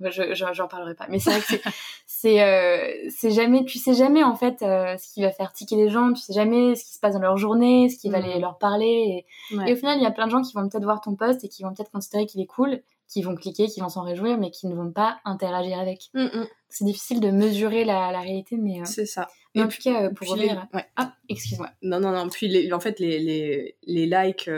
je, 0.00 0.34
j'en 0.52 0.68
parlerai 0.68 0.94
pas. 0.94 1.06
Mais 1.08 1.18
c'est 1.18 1.30
vrai 1.30 1.40
que 1.40 1.62
c'est, 2.06 2.42
euh, 2.42 3.08
c'est, 3.10 3.30
jamais, 3.30 3.64
tu 3.64 3.78
sais 3.78 3.94
jamais 3.94 4.22
en 4.22 4.34
fait 4.34 4.62
euh, 4.62 4.96
ce 4.96 5.12
qui 5.12 5.22
va 5.22 5.30
faire 5.30 5.52
tiquer 5.52 5.76
les 5.76 5.88
gens, 5.88 6.12
tu 6.12 6.22
sais 6.22 6.32
jamais 6.32 6.74
ce 6.74 6.84
qui 6.84 6.94
se 6.94 7.00
passe 7.00 7.14
dans 7.14 7.20
leur 7.20 7.36
journée, 7.36 7.88
ce 7.88 7.98
qui 7.98 8.10
va 8.10 8.20
les, 8.20 8.38
mm. 8.38 8.40
leur 8.40 8.58
parler. 8.58 9.26
Et, 9.52 9.66
et, 9.68 9.72
au 9.72 9.76
final, 9.76 9.98
il 9.98 10.02
y 10.02 10.06
a 10.06 10.10
plein 10.10 10.26
de 10.26 10.32
gens 10.32 10.42
qui 10.42 10.54
vont 10.54 10.68
peut-être 10.68 10.84
voir 10.84 11.00
ton 11.00 11.14
post 11.14 11.44
et 11.44 11.48
qui 11.48 11.62
vont 11.62 11.72
peut-être 11.74 11.90
considérer 11.90 12.26
qu'il 12.26 12.40
est 12.40 12.46
cool, 12.46 12.82
qui 13.08 13.22
vont 13.22 13.34
cliquer, 13.34 13.66
qui 13.66 13.80
vont 13.80 13.88
s'en 13.88 14.02
réjouir, 14.02 14.38
mais 14.38 14.50
qui 14.50 14.66
ne 14.66 14.74
vont 14.74 14.92
pas 14.92 15.18
interagir 15.24 15.78
avec. 15.78 16.10
Mm, 16.14 16.24
mm. 16.24 16.46
C'est 16.68 16.84
difficile 16.84 17.20
de 17.20 17.30
mesurer 17.30 17.84
la, 17.84 18.12
la 18.12 18.20
réalité, 18.20 18.56
mais. 18.56 18.84
C'est 18.84 19.06
ça. 19.06 19.28
Mais 19.54 19.62
en 19.62 19.68
tout 19.68 19.82
cas, 19.82 20.10
pour 20.10 20.28
revenir. 20.28 20.66
Ah, 20.96 21.14
excuse-moi. 21.28 21.70
Non, 21.82 21.98
non, 21.98 22.12
non. 22.12 22.28
Puis 22.28 22.72
en 22.72 22.80
fait, 22.80 23.00
les, 23.00 23.18
les, 23.18 23.76
les 23.82 24.06
likes 24.06 24.48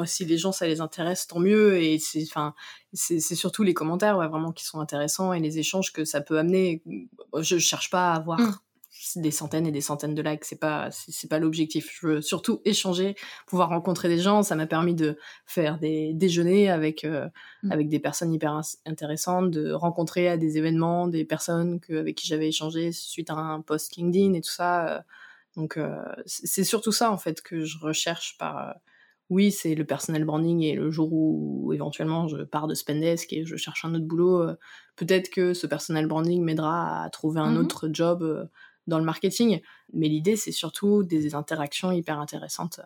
moi, 0.00 0.06
si 0.06 0.24
les 0.24 0.38
gens 0.38 0.50
ça 0.50 0.66
les 0.66 0.80
intéresse, 0.80 1.26
tant 1.26 1.40
mieux. 1.40 1.82
Et 1.82 1.98
c'est, 1.98 2.22
enfin, 2.22 2.54
c'est, 2.94 3.20
surtout 3.20 3.62
les 3.62 3.74
commentaires, 3.74 4.16
ouais, 4.16 4.28
vraiment 4.28 4.50
qui 4.50 4.64
sont 4.64 4.80
intéressants 4.80 5.34
et 5.34 5.40
les 5.40 5.58
échanges 5.58 5.92
que 5.92 6.06
ça 6.06 6.22
peut 6.22 6.38
amener. 6.38 6.82
Je 7.38 7.58
cherche 7.58 7.90
pas 7.90 8.12
à 8.12 8.16
avoir 8.16 8.40
mmh. 8.40 8.56
des 9.16 9.30
centaines 9.30 9.66
et 9.66 9.72
des 9.72 9.82
centaines 9.82 10.14
de 10.14 10.22
likes. 10.22 10.46
C'est 10.46 10.58
pas, 10.58 10.88
c'est, 10.90 11.28
pas 11.28 11.38
l'objectif. 11.38 11.90
Je 12.00 12.06
veux 12.06 12.22
surtout 12.22 12.62
échanger, 12.64 13.14
pouvoir 13.46 13.68
rencontrer 13.68 14.08
des 14.08 14.18
gens. 14.18 14.42
Ça 14.42 14.56
m'a 14.56 14.66
permis 14.66 14.94
de 14.94 15.18
faire 15.44 15.78
des 15.78 16.14
déjeuners 16.14 16.70
avec 16.70 17.04
euh, 17.04 17.28
mmh. 17.62 17.72
avec 17.72 17.88
des 17.90 17.98
personnes 17.98 18.32
hyper 18.32 18.58
intéressantes, 18.86 19.50
de 19.50 19.72
rencontrer 19.72 20.28
à 20.28 20.38
des 20.38 20.56
événements 20.56 21.08
des 21.08 21.26
personnes 21.26 21.78
que, 21.78 21.92
avec 21.92 22.16
qui 22.16 22.26
j'avais 22.26 22.48
échangé 22.48 22.90
suite 22.92 23.28
à 23.28 23.34
un 23.34 23.60
post 23.60 23.96
LinkedIn 23.96 24.32
et 24.32 24.40
tout 24.40 24.50
ça. 24.50 24.88
Euh. 24.88 25.00
Donc 25.56 25.76
euh, 25.76 26.00
c'est 26.24 26.64
surtout 26.64 26.92
ça 26.92 27.10
en 27.10 27.18
fait 27.18 27.42
que 27.42 27.64
je 27.64 27.76
recherche 27.78 28.38
par 28.38 28.76
oui, 29.30 29.52
c'est 29.52 29.76
le 29.76 29.84
personnel 29.84 30.24
branding 30.24 30.62
et 30.62 30.74
le 30.74 30.90
jour 30.90 31.08
où 31.12 31.72
éventuellement 31.72 32.26
je 32.26 32.42
pars 32.42 32.66
de 32.66 32.74
Spendesk 32.74 33.32
et 33.32 33.44
je 33.44 33.56
cherche 33.56 33.84
un 33.84 33.94
autre 33.94 34.04
boulot, 34.04 34.42
euh, 34.42 34.56
peut-être 34.96 35.30
que 35.30 35.54
ce 35.54 35.68
personnel 35.68 36.06
branding 36.06 36.42
m'aidera 36.42 37.04
à 37.04 37.10
trouver 37.10 37.40
un 37.40 37.52
mmh 37.52 37.56
autre 37.58 37.88
job 37.92 38.22
euh, 38.22 38.44
dans 38.88 38.98
le 38.98 39.04
marketing. 39.04 39.60
Mais 39.92 40.08
l'idée, 40.08 40.34
c'est 40.34 40.52
surtout 40.52 41.04
des 41.04 41.36
interactions 41.36 41.92
hyper 41.92 42.18
intéressantes. 42.18 42.80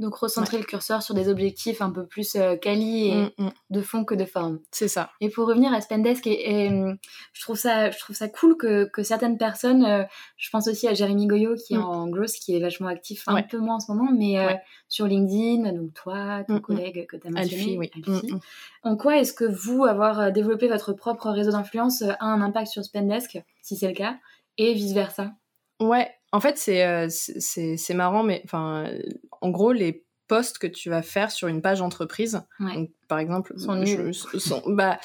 Euh. 0.00 0.02
Donc 0.02 0.14
recentrer 0.16 0.58
le 0.58 0.64
curseur 0.64 1.02
sur 1.02 1.14
des 1.14 1.28
objectifs 1.28 1.82
un 1.82 1.90
peu 1.90 2.06
plus 2.06 2.34
euh, 2.36 2.56
quali 2.56 3.08
et 3.08 3.14
mm, 3.14 3.30
mm. 3.38 3.50
de 3.70 3.80
fond 3.82 4.04
que 4.04 4.14
de 4.14 4.24
forme. 4.24 4.60
C'est 4.70 4.88
ça. 4.88 5.10
Et 5.20 5.28
pour 5.28 5.46
revenir 5.46 5.72
à 5.72 5.80
Spendesk, 5.80 6.26
et, 6.26 6.70
mm, 6.70 6.98
je 7.32 7.42
trouve 7.42 7.56
ça, 7.56 7.90
je 7.90 7.98
trouve 7.98 8.16
ça 8.16 8.28
cool 8.28 8.56
que, 8.56 8.84
que 8.92 9.02
certaines 9.02 9.38
personnes, 9.38 9.84
euh, 9.84 10.04
je 10.36 10.50
pense 10.50 10.68
aussi 10.68 10.88
à 10.88 10.94
Jérémy 10.94 11.26
Goyot 11.26 11.54
qui 11.54 11.74
est 11.74 11.78
en 11.78 12.08
growth, 12.08 12.32
qui 12.32 12.56
est 12.56 12.60
vachement 12.60 12.88
actif, 12.88 13.24
un 13.26 13.42
peu 13.42 13.58
moins 13.58 13.76
en 13.76 13.80
ce 13.80 13.92
moment, 13.92 14.10
mais 14.12 14.38
euh, 14.38 14.54
sur 14.88 15.06
LinkedIn, 15.06 15.72
donc 15.72 15.94
toi, 15.94 16.44
ton 16.48 16.60
collègue 16.60 17.06
que 17.06 17.16
tu 17.16 17.26
as 17.26 17.30
mentionné, 17.30 17.90
Alfie, 17.94 18.34
En 18.82 18.96
quoi 18.96 19.18
est-ce 19.18 19.32
que 19.32 19.44
vous, 19.44 19.84
avoir 19.84 20.32
développé 20.32 20.68
votre 20.68 20.92
propre 20.92 21.30
réseau 21.30 21.52
d'influence, 21.52 22.02
a 22.02 22.16
un 22.20 22.40
impact 22.40 22.68
sur 22.68 22.84
Spendesk, 22.84 23.38
si 23.62 23.76
c'est 23.76 23.88
le 23.88 23.94
cas, 23.94 24.16
et 24.58 24.74
vice 24.74 24.92
versa 24.92 25.32
Ouais, 25.82 26.08
en 26.32 26.40
fait, 26.40 26.58
c'est 26.58 27.08
c'est 27.10 27.94
marrant, 27.94 28.22
mais 28.22 28.40
enfin, 28.44 28.88
en 29.40 29.50
gros, 29.50 29.72
les 29.72 30.01
posts 30.28 30.58
que 30.58 30.66
tu 30.66 30.90
vas 30.90 31.02
faire 31.02 31.30
sur 31.30 31.48
une 31.48 31.62
page 31.62 31.80
entreprise, 31.80 32.42
par 33.08 33.18
exemple, 33.18 33.54
bah, 34.68 34.98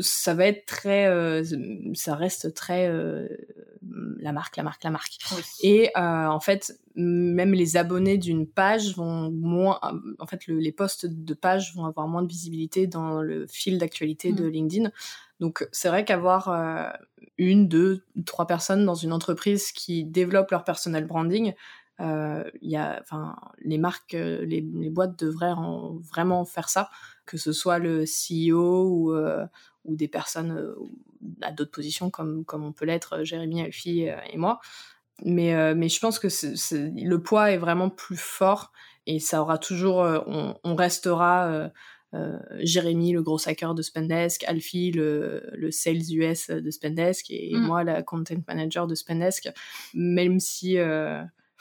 ça 0.00 0.32
va 0.32 0.46
être 0.46 0.64
très, 0.64 1.06
euh, 1.06 1.44
ça 1.92 2.14
reste 2.14 2.54
très 2.54 2.88
euh, 2.88 3.28
la 4.18 4.32
marque, 4.32 4.56
la 4.56 4.62
marque, 4.62 4.82
la 4.84 4.90
marque. 4.90 5.18
Et 5.62 5.90
euh, 5.96 6.26
en 6.26 6.40
fait, 6.40 6.78
même 6.94 7.52
les 7.52 7.76
abonnés 7.76 8.16
d'une 8.16 8.46
page 8.46 8.96
vont 8.96 9.30
moins, 9.30 9.80
en 10.18 10.26
fait, 10.26 10.46
les 10.46 10.72
posts 10.72 11.06
de 11.06 11.34
page 11.34 11.74
vont 11.74 11.84
avoir 11.84 12.08
moins 12.08 12.22
de 12.22 12.28
visibilité 12.28 12.86
dans 12.86 13.20
le 13.20 13.46
fil 13.46 13.78
d'actualité 13.78 14.32
de 14.32 14.44
mm. 14.44 14.50
LinkedIn. 14.50 14.90
Donc, 15.40 15.68
c'est 15.72 15.88
vrai 15.88 16.04
qu'avoir 16.04 16.94
une, 17.36 17.68
deux, 17.68 18.04
trois 18.24 18.46
personnes 18.46 18.86
dans 18.86 18.94
une 18.94 19.12
entreprise 19.12 19.72
qui 19.72 20.04
développent 20.04 20.52
leur 20.52 20.64
personal 20.64 21.04
branding, 21.04 21.52
euh, 22.00 22.44
y 22.60 22.76
a, 22.76 22.98
enfin, 23.00 23.36
les 23.60 23.78
marques, 23.78 24.14
euh, 24.14 24.44
les, 24.44 24.60
les, 24.74 24.90
boîtes 24.90 25.18
devraient 25.18 25.54
vraiment 26.10 26.44
faire 26.44 26.68
ça, 26.68 26.90
que 27.26 27.36
ce 27.36 27.52
soit 27.52 27.78
le 27.78 28.04
CEO 28.04 28.88
ou, 28.88 29.12
euh, 29.12 29.44
ou 29.84 29.94
des 29.94 30.08
personnes 30.08 30.52
euh, 30.52 30.74
à 31.42 31.52
d'autres 31.52 31.70
positions 31.70 32.10
comme, 32.10 32.44
comme 32.44 32.64
on 32.64 32.72
peut 32.72 32.86
l'être 32.86 33.24
Jérémy, 33.24 33.62
Alfie 33.62 34.08
et 34.32 34.36
moi. 34.36 34.60
Mais, 35.24 35.74
mais 35.74 35.88
je 35.88 36.00
pense 36.00 36.18
que 36.18 36.26
le 36.28 37.22
poids 37.22 37.52
est 37.52 37.58
vraiment 37.58 37.90
plus 37.90 38.16
fort 38.16 38.72
et 39.06 39.20
ça 39.20 39.40
aura 39.40 39.58
toujours, 39.58 39.98
on, 39.98 40.58
on, 40.64 40.74
restera 40.74 41.70
Jérémy, 42.58 43.12
le 43.12 43.22
gros 43.22 43.38
hacker 43.46 43.76
de 43.76 43.82
Spendesk, 43.82 44.42
Alfie, 44.48 44.90
le, 44.90 45.48
le 45.52 45.70
sales 45.70 46.12
US 46.12 46.50
de 46.50 46.70
Spendesk 46.70 47.30
et 47.30 47.52
mm. 47.54 47.60
moi, 47.60 47.84
la 47.84 48.02
content 48.02 48.34
manager 48.48 48.88
de 48.88 48.96
Spendesk, 48.96 49.48
même 49.94 50.40
si 50.40 50.76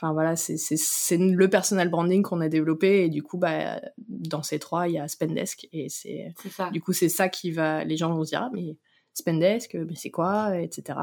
Enfin 0.01 0.13
voilà, 0.13 0.35
c'est 0.35 1.17
le 1.17 1.47
personal 1.47 1.89
branding 1.89 2.23
qu'on 2.23 2.41
a 2.41 2.49
développé 2.49 3.03
et 3.03 3.09
du 3.09 3.21
coup 3.21 3.37
bah 3.37 3.79
dans 3.99 4.41
ces 4.41 4.57
trois 4.57 4.87
il 4.87 4.95
y 4.95 4.97
a 4.97 5.07
Spendesk 5.07 5.67
et 5.71 5.89
c'est 5.89 6.33
du 6.71 6.81
coup 6.81 6.91
c'est 6.91 7.07
ça 7.07 7.29
qui 7.29 7.51
va 7.51 7.83
les 7.83 7.97
gens 7.97 8.11
vont 8.11 8.23
se 8.23 8.29
dire 8.29 8.41
ah, 8.41 8.49
mais 8.51 8.77
Spendesk 9.13 9.75
mais 9.75 9.93
c'est 9.93 10.09
quoi 10.09 10.59
etc 10.59 10.97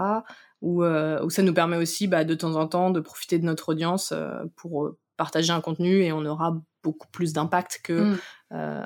ou 0.62 0.82
euh, 0.82 1.28
ça 1.28 1.42
nous 1.42 1.54
permet 1.54 1.76
aussi 1.76 2.08
bah, 2.08 2.24
de 2.24 2.34
temps 2.34 2.56
en 2.56 2.66
temps 2.66 2.90
de 2.90 2.98
profiter 2.98 3.38
de 3.38 3.44
notre 3.44 3.68
audience 3.68 4.11
euh, 4.11 4.42
pour 4.56 4.87
euh, 4.87 4.98
partager 5.16 5.52
un 5.52 5.61
contenu 5.61 6.02
et 6.02 6.11
on 6.11 6.24
aura 6.24 6.61
beaucoup 6.82 7.08
plus 7.12 7.32
d'impact 7.32 7.80
que 7.84 8.16
mmh. 8.52 8.84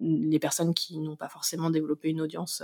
les 0.00 0.38
personnes 0.38 0.74
qui 0.74 0.98
n'ont 1.00 1.16
pas 1.16 1.30
forcément 1.30 1.70
développé 1.70 2.10
une 2.10 2.20
audience 2.20 2.62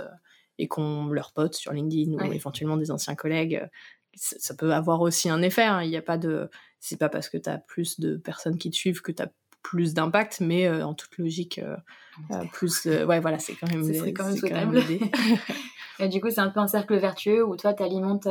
et 0.57 0.67
qu'on 0.67 1.07
leur 1.07 1.31
pote 1.31 1.55
sur 1.55 1.73
LinkedIn 1.73 2.13
ou 2.13 2.33
éventuellement 2.33 2.77
des 2.77 2.91
anciens 2.91 3.15
collègues 3.15 3.67
ça 4.15 4.53
peut 4.53 4.73
avoir 4.73 5.01
aussi 5.01 5.29
un 5.29 5.41
effet. 5.41 5.63
Hein. 5.63 5.83
Il 5.83 5.89
n'y 5.89 5.97
a 5.97 6.01
pas 6.01 6.17
de, 6.17 6.49
c'est 6.79 6.97
pas 6.97 7.09
parce 7.09 7.29
que 7.29 7.37
tu 7.37 7.49
as 7.49 7.57
plus 7.57 7.99
de 7.99 8.17
personnes 8.17 8.57
qui 8.57 8.69
te 8.69 8.75
suivent 8.75 9.01
que 9.01 9.11
tu 9.11 9.21
as 9.21 9.31
plus 9.61 9.93
d'impact, 9.93 10.41
mais 10.41 10.67
euh, 10.67 10.85
en 10.85 10.93
toute 10.93 11.17
logique, 11.17 11.59
euh, 11.59 11.75
euh, 12.31 12.43
plus, 12.51 12.85
ouais, 12.85 13.19
voilà, 13.19 13.39
c'est 13.39 13.53
quand 13.53 13.69
même, 13.69 13.83
c'est 13.83 14.13
quand 14.13 14.25
même 14.25 14.37
souhaitable. 14.37 14.81
et 15.99 16.09
du 16.09 16.19
coup, 16.19 16.29
c'est 16.29 16.41
un 16.41 16.49
peu 16.49 16.59
un 16.59 16.67
cercle 16.67 16.97
vertueux 16.97 17.45
où 17.45 17.55
toi, 17.55 17.73
tu 17.73 17.83
alimentes 17.83 18.27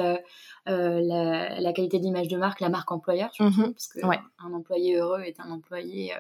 la, 0.67 1.61
la, 1.61 1.73
qualité 1.73 1.99
d'image 1.99 2.29
de 2.29 2.37
marque, 2.37 2.61
la 2.61 2.69
marque 2.69 2.91
employeur, 2.91 3.33
surtout, 3.33 3.61
mmh 3.61 3.73
parce 3.73 3.89
que 3.89 4.01
un 4.05 4.53
employé 4.53 4.97
heureux 4.97 5.21
est 5.21 5.39
un 5.41 5.51
employé 5.51 6.13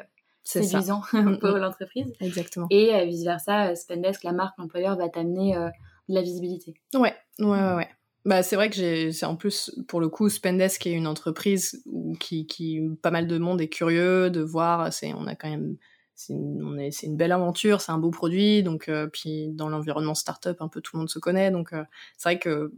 séduisant 0.42 1.02
pour 1.10 1.20
mmh, 1.20 1.38
mmh. 1.42 1.56
l'entreprise. 1.56 2.12
Exactement. 2.20 2.66
Et 2.70 3.04
vice 3.06 3.24
versa, 3.24 3.74
Spendesk, 3.74 4.22
la 4.22 4.32
marque 4.32 4.58
employeur, 4.58 4.96
va 4.96 5.08
t'amener 5.08 5.54
de 5.54 6.14
la 6.14 6.22
visibilité. 6.22 6.74
Ouais, 6.94 7.14
ouais, 7.40 7.46
ouais. 7.46 7.74
ouais. 7.74 7.88
Bah, 8.26 8.42
c'est 8.42 8.56
vrai 8.56 8.68
que 8.68 8.76
j'ai, 8.76 9.12
c'est 9.12 9.24
en 9.24 9.36
plus, 9.36 9.74
pour 9.88 10.00
le 10.00 10.08
coup, 10.08 10.28
Spendesk 10.28 10.86
est 10.86 10.92
une 10.92 11.06
entreprise 11.06 11.82
où, 11.86 12.14
qui, 12.16 12.46
qui, 12.46 12.80
pas 13.02 13.10
mal 13.10 13.26
de 13.26 13.38
monde 13.38 13.60
est 13.62 13.68
curieux 13.68 14.28
de 14.28 14.42
voir, 14.42 14.92
c'est, 14.92 15.14
on 15.14 15.26
a 15.26 15.34
quand 15.34 15.48
même, 15.48 15.76
c'est 16.14 16.34
une, 16.34 16.62
on 16.62 16.78
est, 16.78 16.90
c'est 16.90 17.06
une 17.06 17.16
belle 17.16 17.32
aventure, 17.32 17.80
c'est 17.80 17.92
un 17.92 17.98
beau 17.98 18.10
produit, 18.10 18.62
donc, 18.62 18.90
euh, 18.90 19.06
puis 19.06 19.48
dans 19.48 19.70
l'environnement 19.70 20.14
startup, 20.14 20.60
un 20.60 20.68
peu 20.68 20.82
tout 20.82 20.96
le 20.96 20.98
monde 20.98 21.08
se 21.08 21.18
connaît, 21.18 21.50
donc, 21.50 21.72
euh, 21.72 21.82
c'est 22.18 22.28
vrai 22.28 22.38
que 22.38 22.72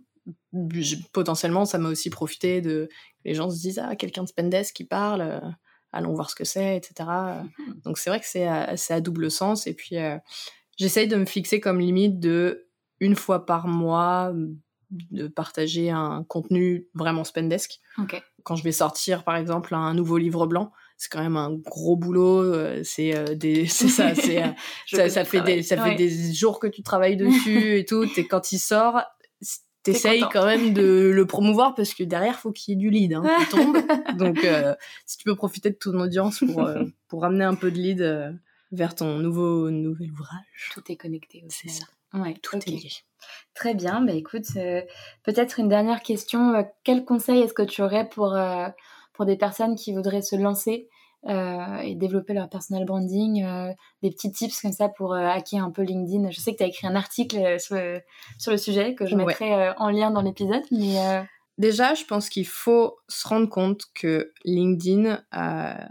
potentiellement, 1.13 1.65
ça 1.65 1.79
m'a 1.79 1.89
aussi 1.89 2.09
profité 2.09 2.61
de, 2.61 2.89
les 3.25 3.35
gens 3.35 3.51
se 3.51 3.59
disent, 3.59 3.81
ah, 3.81 3.97
quelqu'un 3.97 4.23
de 4.23 4.29
Spendesk 4.29 4.77
qui 4.77 4.85
parle, 4.85 5.23
euh, 5.23 5.41
allons 5.91 6.15
voir 6.15 6.31
ce 6.31 6.37
que 6.37 6.45
c'est, 6.45 6.77
etc. 6.77 6.95
Mm-hmm. 7.01 7.83
Donc, 7.83 7.99
c'est 7.99 8.11
vrai 8.11 8.21
que 8.21 8.27
c'est 8.27 8.47
à, 8.47 8.77
c'est 8.77 8.95
à 8.95 9.01
double 9.01 9.29
sens, 9.29 9.67
et 9.67 9.75
puis, 9.75 9.97
j'essaye 10.77 11.09
de 11.09 11.17
me 11.17 11.27
fixer 11.27 11.59
comme 11.59 11.81
limite 11.81 12.21
de, 12.21 12.69
une 13.01 13.17
fois 13.17 13.45
par 13.45 13.67
mois, 13.67 14.33
de 15.11 15.29
partager 15.29 15.91
un 15.91 16.25
contenu 16.29 16.87
vraiment 16.95 17.25
spendesk. 17.25 17.81
Quand 18.45 18.57
je 18.57 18.65
vais 18.65 18.73
sortir, 18.73 19.25
par 19.25 19.37
exemple, 19.37 19.75
un 19.75 19.95
nouveau 19.95 20.19
livre 20.19 20.47
blanc, 20.47 20.73
c'est 21.03 21.11
quand 21.11 21.23
même 21.23 21.37
un 21.37 21.53
gros 21.53 21.97
boulot. 21.97 22.43
Euh, 22.43 22.81
c'est 22.85 23.17
euh, 23.17 23.35
des, 23.35 23.67
c'est 23.67 23.89
ça, 23.89 24.15
c'est 24.15 24.43
euh, 24.43 24.49
ça, 25.09 25.25
fait 25.25 25.41
des, 25.41 25.63
ça 25.63 25.83
fait 25.83 25.97
des 25.97 26.33
jours 26.33 26.61
que 26.61 26.69
tu 26.69 26.83
travailles 26.83 27.17
dessus 27.17 27.77
et 27.79 27.85
tout. 27.85 28.05
Et 28.17 28.27
quand 28.27 28.53
il 28.53 28.59
sort, 28.59 29.03
t'essayes 29.83 30.25
quand 30.33 30.47
même 30.47 30.73
de 30.73 31.11
le 31.13 31.27
promouvoir 31.27 31.75
parce 31.75 31.93
que 31.95 32.05
derrière 32.05 32.39
faut 32.39 32.53
qu'il 32.53 32.73
y 32.73 32.77
ait 32.77 32.81
du 32.81 32.91
lead 32.91 33.15
hein, 33.15 33.25
qui 33.41 33.47
tombe. 33.49 33.79
Donc 34.17 34.47
si 35.07 35.19
tu 35.19 35.25
peux 35.25 35.35
profiter 35.35 35.71
de 35.71 35.77
ton 35.77 35.99
audience 35.99 36.39
pour 36.41 36.69
pour 37.09 37.23
ramener 37.23 37.45
un 37.45 37.57
peu 37.57 37.73
de 37.73 37.79
lead 37.79 38.41
vers 38.71 38.95
ton 38.95 39.19
nouveau 39.19 39.71
nouvel 39.71 40.13
ouvrage. 40.13 40.71
Tout 40.73 40.83
est 40.89 40.97
connecté. 40.97 41.45
C'est 41.49 41.69
ça. 41.69 41.85
Ouais, 42.15 42.35
tout 42.43 42.57
est 42.57 42.71
lié. 42.71 42.91
Très 43.55 43.75
bien, 43.75 44.01
bah 44.01 44.13
écoute, 44.13 44.47
euh, 44.57 44.83
peut-être 45.25 45.61
une 45.61 45.69
dernière 45.69 46.03
question. 46.03 46.55
Euh, 46.55 46.63
quel 46.85 47.05
conseil 47.05 47.41
est-ce 47.41 47.55
que 47.55 47.63
tu 47.63 47.83
aurais 47.83 48.09
pour, 48.09 48.35
euh, 48.35 48.69
pour 49.13 49.27
des 49.27 49.37
personnes 49.37 49.77
qui 49.77 49.93
voudraient 49.93 50.23
se 50.23 50.37
lancer 50.37 50.89
et 51.25 51.95
développer 51.95 52.33
leur 52.33 52.49
personal 52.49 52.85
branding 52.85 53.47
Des 54.03 54.11
petits 54.11 54.33
tips 54.33 54.61
comme 54.61 54.73
ça 54.73 54.89
pour 54.89 55.15
hacker 55.15 55.63
un 55.63 55.71
peu 55.71 55.83
LinkedIn? 55.83 56.33
Je 56.33 56.41
sais 56.41 56.51
que 56.51 56.57
tu 56.57 56.65
as 56.65 56.67
écrit 56.67 56.89
un 56.89 56.97
article 56.97 57.61
sur, 57.61 57.77
sur, 58.41 58.51
le 58.51 58.59
sujet 58.59 58.97
que 58.97 59.07
je 59.07 59.15
mettrai 59.15 59.71
en 59.77 59.91
lien 59.91 60.11
dans 60.11 60.23
l'épisode, 60.23 60.65
mais... 60.73 61.25
Déjà, 61.59 61.95
je 61.95 62.05
pense 62.07 62.29
qu'il 62.29 62.47
faut 62.49 62.97
se 63.07 63.29
rendre 63.29 63.49
compte 63.49 63.85
que 63.95 64.33
LinkedIn, 64.45 65.23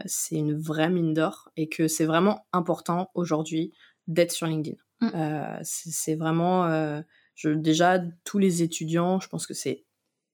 c'est 0.05 0.35
une 0.35 0.59
vraie 0.59 0.89
mine 0.89 1.13
d'or 1.13 1.47
et 1.55 1.69
que 1.69 1.87
c'est 1.87 2.03
vraiment 2.03 2.45
important 2.51 3.09
aujourd'hui 3.13 3.71
d'être 4.07 4.33
sur 4.33 4.47
LinkedIn. 4.47 4.75
Mmh. 5.01 5.09
c'est 5.63 6.15
vraiment 6.15 7.03
déjà, 7.49 7.99
tous 8.23 8.37
les 8.37 8.61
étudiants, 8.61 9.19
je 9.19 9.27
pense 9.27 9.47
que 9.47 9.53
c'est 9.53 9.85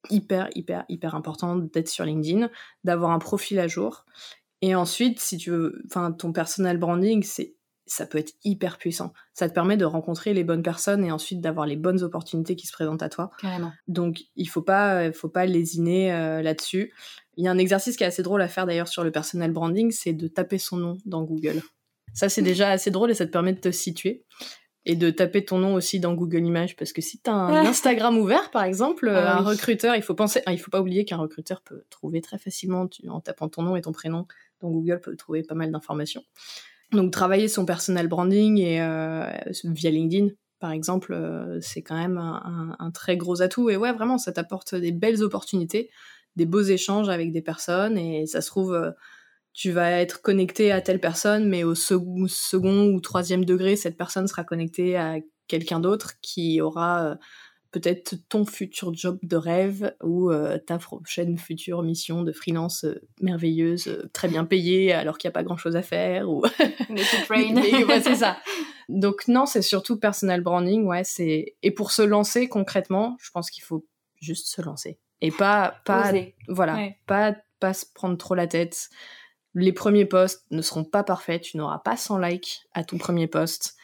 hyper, 0.10 0.50
hyper, 0.56 0.86
hyper 0.90 1.16
important 1.16 1.56
d'être 1.56 1.90
sur 1.90 2.06
LinkedIn, 2.06 2.50
d'avoir 2.84 3.12
un 3.12 3.20
profil 3.20 3.60
à 3.60 3.68
jour. 3.68 4.06
Et 4.62 4.76
ensuite, 4.76 5.20
si 5.20 5.38
tu 5.38 5.52
veux, 5.52 5.82
enfin, 5.86 6.12
ton 6.12 6.32
personal 6.32 6.78
branding, 6.78 7.24
c'est 7.24 7.56
ça 7.90 8.06
peut 8.06 8.18
être 8.18 8.34
hyper 8.44 8.78
puissant. 8.78 9.14
Ça 9.34 9.48
te 9.48 9.54
permet 9.54 9.78
de 9.78 9.86
rencontrer 9.86 10.34
les 10.34 10.44
bonnes 10.44 10.62
personnes 10.62 11.06
et 11.06 11.12
ensuite 11.12 11.40
d'avoir 11.40 11.66
les 11.66 11.78
bonnes 11.78 12.04
opportunités 12.04 12.58
qui 12.58 12.68
se 12.68 12.74
présentent 12.74 13.02
à 13.02 13.08
toi. 13.08 13.32
Carrément. 13.40 13.72
Donc 13.88 14.26
il 14.36 14.50
faut 14.50 14.62
pas, 14.62 15.10
faut 15.14 15.30
pas 15.30 15.46
lésiner 15.46 16.12
euh, 16.12 16.42
là-dessus. 16.42 16.94
Il 17.38 17.46
y 17.46 17.48
a 17.48 17.52
un 17.52 17.58
exercice 17.58 17.96
qui 17.96 18.04
est 18.04 18.08
assez 18.08 18.24
drôle 18.24 18.42
à 18.42 18.50
faire 18.50 18.66
d'ailleurs 18.66 18.90
sur 18.90 19.06
le 19.06 19.12
personal 19.12 19.54
branding, 19.54 19.92
c'est 19.92 20.12
de 20.12 20.28
taper 20.28 20.58
son 20.58 20.76
nom 20.76 20.98
dans 21.06 21.24
Google. 21.24 21.62
Ça 22.18 22.30
c'est 22.30 22.42
déjà 22.42 22.72
assez 22.72 22.90
drôle 22.90 23.12
et 23.12 23.14
ça 23.14 23.28
te 23.28 23.32
permet 23.32 23.54
de 23.54 23.60
te 23.60 23.70
situer 23.70 24.26
et 24.86 24.96
de 24.96 25.12
taper 25.12 25.46
ton 25.46 25.60
nom 25.60 25.76
aussi 25.76 26.00
dans 26.00 26.16
Google 26.16 26.46
Images 26.46 26.76
parce 26.76 26.94
que 26.94 27.02
si 27.02 27.20
tu 27.20 27.30
as 27.30 27.34
un 27.34 27.66
Instagram 27.66 28.18
ouvert 28.18 28.50
par 28.50 28.64
exemple, 28.64 29.08
ah 29.14 29.38
un 29.38 29.42
recruteur, 29.44 29.96
il 29.96 30.02
faut 30.02 30.16
penser 30.16 30.42
il 30.48 30.58
faut 30.58 30.72
pas 30.72 30.82
oublier 30.82 31.06
qu'un 31.06 31.18
recruteur 31.18 31.62
peut 31.62 31.84
trouver 31.92 32.22
très 32.22 32.40
facilement 32.40 32.90
en 33.08 33.20
tapant 33.22 33.50
ton 33.50 33.62
nom 33.62 33.76
et 33.76 33.82
ton 33.84 33.92
prénom 33.92 34.26
dans 34.62 34.72
Google 34.72 35.00
peut 35.00 35.16
trouver 35.16 35.44
pas 35.44 35.54
mal 35.54 35.72
d'informations. 35.72 36.24
Donc 36.92 37.12
travailler 37.12 37.48
son 37.50 37.66
personal 37.66 38.08
branding 38.08 38.58
et 38.58 38.82
euh, 38.82 39.30
via 39.66 39.92
LinkedIn 39.92 40.30
par 40.60 40.72
exemple, 40.72 41.14
euh, 41.14 41.60
c'est 41.62 41.84
quand 41.84 41.98
même 41.98 42.18
un, 42.18 42.92
très 42.92 43.16
gros 43.16 43.44
atout. 43.44 43.70
Et 43.70 43.78
ouais 43.78 43.94
vraiment 43.94 44.18
ça 44.18 44.32
t'apporte 44.32 44.74
des 44.74 44.92
belles 44.92 45.22
opportunités, 45.22 45.92
des 46.36 46.48
beaux 46.48 46.64
échanges 46.64 47.10
avec 47.10 47.32
des 47.32 47.44
personnes 47.44 47.96
et 47.96 48.26
ça 48.26 48.42
se 48.42 48.48
trouve 48.48 48.74
euh, 48.74 48.90
tu 49.58 49.72
vas 49.72 49.90
être 49.90 50.22
connecté 50.22 50.72
à 50.72 50.82
telle 50.82 51.00
personne, 51.00 51.50
mais 51.50 51.64
au 51.64 51.74
second, 51.74 52.86
ou 52.94 53.02
troisième 53.02 53.44
degré, 53.44 53.76
cette 53.76 53.98
personne 53.98 54.28
sera 54.28 54.44
connectée 54.44 54.96
à 54.96 55.16
quelqu'un 55.48 55.80
d'autre 55.80 56.14
qui 56.22 56.62
aura 56.62 57.04
euh, 57.04 57.16
peut-être 57.72 58.14
ton 58.30 58.46
futur 58.46 58.94
job 58.94 59.18
de 59.24 59.36
rêve 59.36 59.96
ou 60.04 60.30
euh, 60.32 60.60
ta 60.60 60.78
prochaine 60.78 61.40
future 61.40 61.82
mission 61.82 62.22
de 62.22 62.32
freelance 62.32 62.84
euh, 62.84 63.02
merveilleuse, 63.20 63.88
euh, 63.88 64.08
très 64.14 64.28
bien 64.28 64.46
payée 64.46 64.94
alors 64.94 65.18
qu'il 65.18 65.28
n'y 65.28 65.32
a 65.32 65.34
pas 65.34 65.44
grand-chose 65.44 65.76
à 65.76 65.82
faire 65.82 66.30
ou 66.30 66.44
c'est 68.04 68.16
ça. 68.16 68.38
Donc 68.90 69.28
non, 69.28 69.48
c'est 69.48 69.64
surtout 69.64 70.00
personal 70.00 70.42
branding, 70.42 70.86
ouais, 70.86 71.04
c'est 71.04 71.56
et 71.64 71.72
pour 71.72 71.92
se 71.92 72.04
lancer 72.04 72.48
concrètement, 72.48 73.18
je 73.20 73.32
pense 73.32 73.50
qu'il 73.50 73.64
faut 73.64 73.88
juste 74.22 74.50
se 74.50 74.62
lancer 74.62 75.00
et 75.22 75.32
pas 75.32 75.82
pas 75.84 76.14
voilà, 76.48 76.78
pas 77.08 77.36
pas 77.60 77.74
se 77.74 77.86
prendre 77.92 78.18
trop 78.18 78.36
la 78.36 78.46
tête. 78.46 78.90
Les 79.60 79.74
premiers 79.74 80.06
posts 80.06 80.46
ne 80.52 80.62
seront 80.62 80.84
pas 80.84 81.04
parfaits, 81.04 81.42
tu 81.42 81.58
n'auras 81.58 81.80
pas 81.80 81.98
100 81.98 82.20
likes 82.20 82.62
à 82.74 82.84
ton 82.84 82.98
premier 82.98 83.28
post 83.28 83.78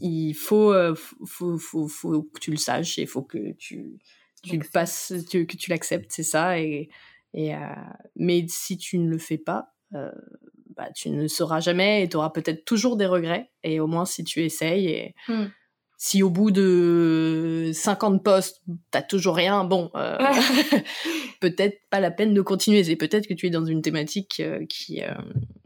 il 0.00 0.36
euh, 0.52 0.94
faut, 0.94 1.58
faut, 1.58 1.88
faut, 1.88 2.22
que 2.22 2.40
tu 2.40 2.50
le 2.50 2.56
saches 2.56 2.98
et 2.98 3.02
il 3.02 3.08
faut 3.08 3.22
que 3.22 3.52
tu, 3.52 3.98
tu 4.42 4.56
le 4.56 4.66
passes, 4.70 5.12
que 5.30 5.56
tu 5.56 5.70
l'acceptes, 5.70 6.10
c'est 6.10 6.22
ça. 6.22 6.58
Et, 6.58 6.88
et, 7.34 7.54
euh, 7.54 7.58
mais 8.16 8.44
si 8.48 8.76
tu 8.76 8.98
ne 8.98 9.08
le 9.08 9.18
fais 9.18 9.38
pas, 9.38 9.72
euh, 9.94 10.10
bah, 10.76 10.90
tu 10.94 11.10
ne 11.10 11.26
sauras 11.26 11.60
jamais 11.60 12.02
et 12.02 12.08
tu 12.08 12.16
auras 12.16 12.30
peut-être 12.30 12.64
toujours 12.64 12.96
des 12.96 13.06
regrets. 13.06 13.50
Et 13.62 13.80
au 13.80 13.86
moins, 13.86 14.04
si 14.04 14.24
tu 14.24 14.42
essayes 14.42 14.86
et 14.88 15.14
hmm. 15.28 15.46
Si 15.98 16.22
au 16.22 16.30
bout 16.30 16.50
de 16.50 17.70
50 17.74 18.22
postes, 18.22 18.62
t'as 18.90 19.02
toujours 19.02 19.34
rien, 19.34 19.64
bon, 19.64 19.90
peut-être 21.40 21.80
pas 21.90 22.00
la 22.00 22.10
peine 22.10 22.32
de 22.34 22.40
continuer. 22.40 22.84
C'est 22.84 22.96
peut-être 22.96 23.26
que 23.26 23.34
tu 23.34 23.48
es 23.48 23.50
dans 23.50 23.64
une 23.64 23.82
thématique 23.82 24.40
qui 24.68 25.02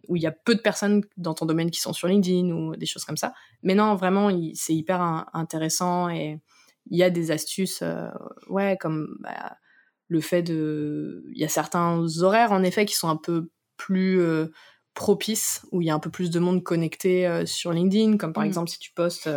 où 0.08 0.16
il 0.16 0.22
y 0.22 0.26
a 0.26 0.32
peu 0.32 0.54
de 0.54 0.60
personnes 0.60 1.02
dans 1.16 1.34
ton 1.34 1.46
domaine 1.46 1.70
qui 1.70 1.80
sont 1.80 1.92
sur 1.92 2.08
LinkedIn 2.08 2.50
ou 2.50 2.76
des 2.76 2.86
choses 2.86 3.04
comme 3.04 3.16
ça. 3.16 3.32
Mais 3.62 3.74
non, 3.74 3.94
vraiment, 3.94 4.30
c'est 4.54 4.74
hyper 4.74 5.26
intéressant 5.32 6.08
et 6.08 6.40
il 6.90 6.98
y 6.98 7.02
a 7.02 7.10
des 7.10 7.30
astuces, 7.30 7.80
euh, 7.82 8.08
ouais, 8.48 8.76
comme 8.80 9.16
bah, 9.20 9.56
le 10.08 10.20
fait 10.20 10.42
de... 10.42 11.24
Il 11.32 11.40
y 11.40 11.44
a 11.44 11.48
certains 11.48 12.04
horaires, 12.20 12.52
en 12.52 12.62
effet, 12.62 12.84
qui 12.84 12.94
sont 12.94 13.08
un 13.08 13.16
peu 13.16 13.50
plus 13.76 14.20
euh, 14.20 14.48
propices, 14.94 15.64
où 15.70 15.80
il 15.80 15.86
y 15.86 15.90
a 15.90 15.94
un 15.94 16.00
peu 16.00 16.10
plus 16.10 16.30
de 16.30 16.40
monde 16.40 16.62
connecté 16.62 17.26
euh, 17.26 17.46
sur 17.46 17.72
LinkedIn, 17.72 18.16
comme 18.16 18.32
par 18.32 18.42
mmh. 18.42 18.48
exemple 18.48 18.70
si 18.70 18.78
tu 18.78 18.92
postes 18.92 19.30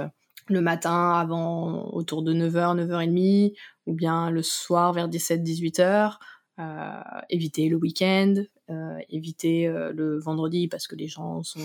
le 0.47 0.61
matin 0.61 1.13
avant 1.13 1.89
autour 1.93 2.21
de 2.21 2.33
9h, 2.33 2.85
9h30, 2.85 3.53
ou 3.85 3.93
bien 3.93 4.29
le 4.29 4.43
soir 4.43 4.93
vers 4.93 5.09
17-18h. 5.09 6.17
Euh, 6.57 7.01
éviter 7.29 7.67
le 7.67 7.75
week-end, 7.75 8.35
euh, 8.69 8.97
éviter 9.09 9.67
euh, 9.67 9.91
le 9.91 10.17
vendredi 10.17 10.69
parce 10.69 10.87
que 10.87 10.95
les 10.95 11.09
gens 11.09 11.43
sont 11.43 11.59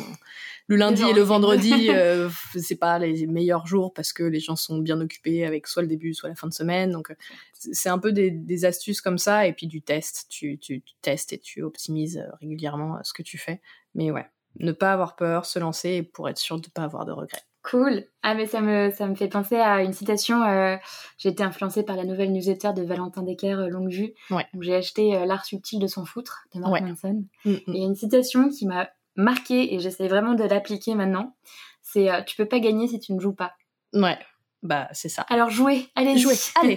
le 0.67 0.75
lundi 0.75 1.05
et 1.05 1.13
le 1.13 1.23
vendredi. 1.23 1.91
c'est 2.61 2.75
pas 2.75 2.99
les 2.99 3.25
meilleurs 3.29 3.69
jours 3.69 3.95
parce 3.95 4.13
que 4.13 4.25
les 4.25 4.41
gens 4.41 4.57
sont 4.57 4.79
bien 4.79 5.01
occupés 5.01 5.45
avec 5.45 5.69
soit 5.69 5.83
le 5.83 5.89
début 5.89 6.13
soit 6.13 6.29
la 6.29 6.35
fin 6.35 6.49
de 6.49 6.53
semaine 6.53 6.91
donc 6.91 7.15
c'est 7.53 7.89
un 7.89 8.01
peu 8.01 8.11
des, 8.11 8.65
astuces 8.65 9.01
comme 9.01 9.19
ça 9.19 9.47
et 9.47 9.53
puis 9.53 9.69
du 9.69 9.81
test. 9.81 10.27
Tu, 10.29 10.59
tu, 10.59 10.83
tu 10.83 10.95
testes 11.03 11.33
et 11.33 11.39
tu 11.39 11.63
optimises 11.63 12.27
régulièrement 12.41 12.99
ce 13.05 13.13
que 13.13 13.23
tu 13.23 13.39
fais. 13.39 13.61
Mais 13.95 14.11
ouais 14.11 14.27
ne 14.59 14.73
pas 14.73 14.93
avoir 14.93 15.15
peur 15.15 15.47
se 15.47 15.61
lancer 15.61 16.03
pour 16.03 16.29
être 16.29 16.39
sûr 16.39 16.61
de 16.61 16.67
ne 16.67 16.71
pas 16.73 16.83
avoir 16.83 17.05
de 17.05 17.13
regrets 17.13 17.45
Cool. 17.63 18.05
Ah 18.23 18.35
mais 18.35 18.47
ça 18.47 18.61
me 18.63 18.91
ça 18.91 19.07
me 19.07 19.15
fait 19.15 19.29
penser 19.29 19.57
à 19.57 19.83
une 19.83 19.93
citation. 19.93 20.43
Euh, 20.43 20.77
j'ai 21.19 21.29
été 21.29 21.43
influencée 21.43 21.83
par 21.83 21.97
la 21.97 22.05
nouvelle 22.05 22.33
newsletter 22.33 22.73
de 22.75 22.83
Valentin 22.83 23.23
Decker, 23.23 23.59
euh, 23.61 23.69
Longue 23.69 23.91
Vue. 23.91 24.15
Ouais. 24.31 24.47
J'ai 24.61 24.75
acheté 24.75 25.15
euh, 25.15 25.27
L'art 25.27 25.45
subtil 25.45 25.79
de 25.79 25.87
son 25.87 26.07
foutre 26.07 26.45
de 26.55 26.61
Mark 26.61 26.81
Manson. 26.81 27.25
Mm, 27.45 27.51
mm. 27.51 27.55
Et 27.55 27.63
il 27.67 27.77
y 27.77 27.83
a 27.83 27.87
une 27.87 27.95
citation 27.95 28.49
qui 28.49 28.67
m'a 28.67 28.89
marquée 29.15 29.75
et 29.75 29.79
j'essaie 29.79 30.09
vraiment 30.09 30.35
de 30.35 30.45
l'appliquer 30.45 30.95
maintenant. 30.95 31.35
C'est 31.83 32.09
tu 32.25 32.37
peux 32.37 32.47
pas 32.47 32.61
gagner 32.61 32.89
si 32.89 32.99
tu 32.99 33.13
ne 33.13 33.21
joues 33.21 33.35
pas. 33.35 33.53
Ouais. 33.93 34.19
Bah 34.63 34.89
c'est 34.93 35.09
ça. 35.09 35.23
Alors 35.29 35.51
jouez, 35.51 35.89
allez 35.97 36.17
jouer, 36.17 36.35
allez. 36.63 36.77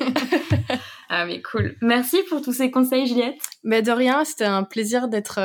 ah 1.10 1.26
mais 1.26 1.42
cool. 1.42 1.78
Merci 1.82 2.24
pour 2.30 2.42
tous 2.42 2.54
ces 2.54 2.72
conseils 2.72 3.08
Juliette. 3.08 3.42
Mais 3.64 3.82
de 3.82 3.92
rien, 3.92 4.26
c'était 4.26 4.46
un 4.46 4.64
plaisir 4.64 5.08
d'être 5.08 5.40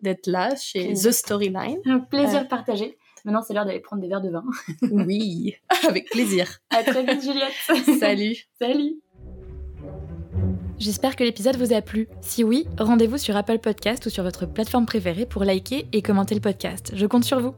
d'être 0.00 0.26
là 0.26 0.54
chez 0.56 0.92
The 0.94 1.10
Storyline. 1.10 1.80
Un 1.86 2.00
plaisir 2.00 2.46
partagé. 2.48 2.98
Maintenant, 3.24 3.42
c'est 3.42 3.54
l'heure 3.54 3.66
d'aller 3.66 3.80
prendre 3.80 4.02
des 4.02 4.08
verres 4.08 4.20
de 4.20 4.30
vin. 4.30 4.44
oui, 4.90 5.56
avec 5.86 6.10
plaisir. 6.10 6.58
À 6.70 6.82
très 6.82 7.04
vite, 7.04 7.22
Juliette. 7.22 7.98
Salut. 7.98 8.36
Salut. 8.58 9.00
J'espère 10.78 11.14
que 11.14 11.24
l'épisode 11.24 11.56
vous 11.56 11.74
a 11.74 11.82
plu. 11.82 12.08
Si 12.22 12.42
oui, 12.42 12.66
rendez-vous 12.78 13.18
sur 13.18 13.36
Apple 13.36 13.58
Podcast 13.58 14.06
ou 14.06 14.10
sur 14.10 14.24
votre 14.24 14.46
plateforme 14.46 14.86
préférée 14.86 15.26
pour 15.26 15.44
liker 15.44 15.86
et 15.92 16.00
commenter 16.00 16.34
le 16.34 16.40
podcast. 16.40 16.92
Je 16.94 17.04
compte 17.04 17.24
sur 17.24 17.38
vous. 17.38 17.54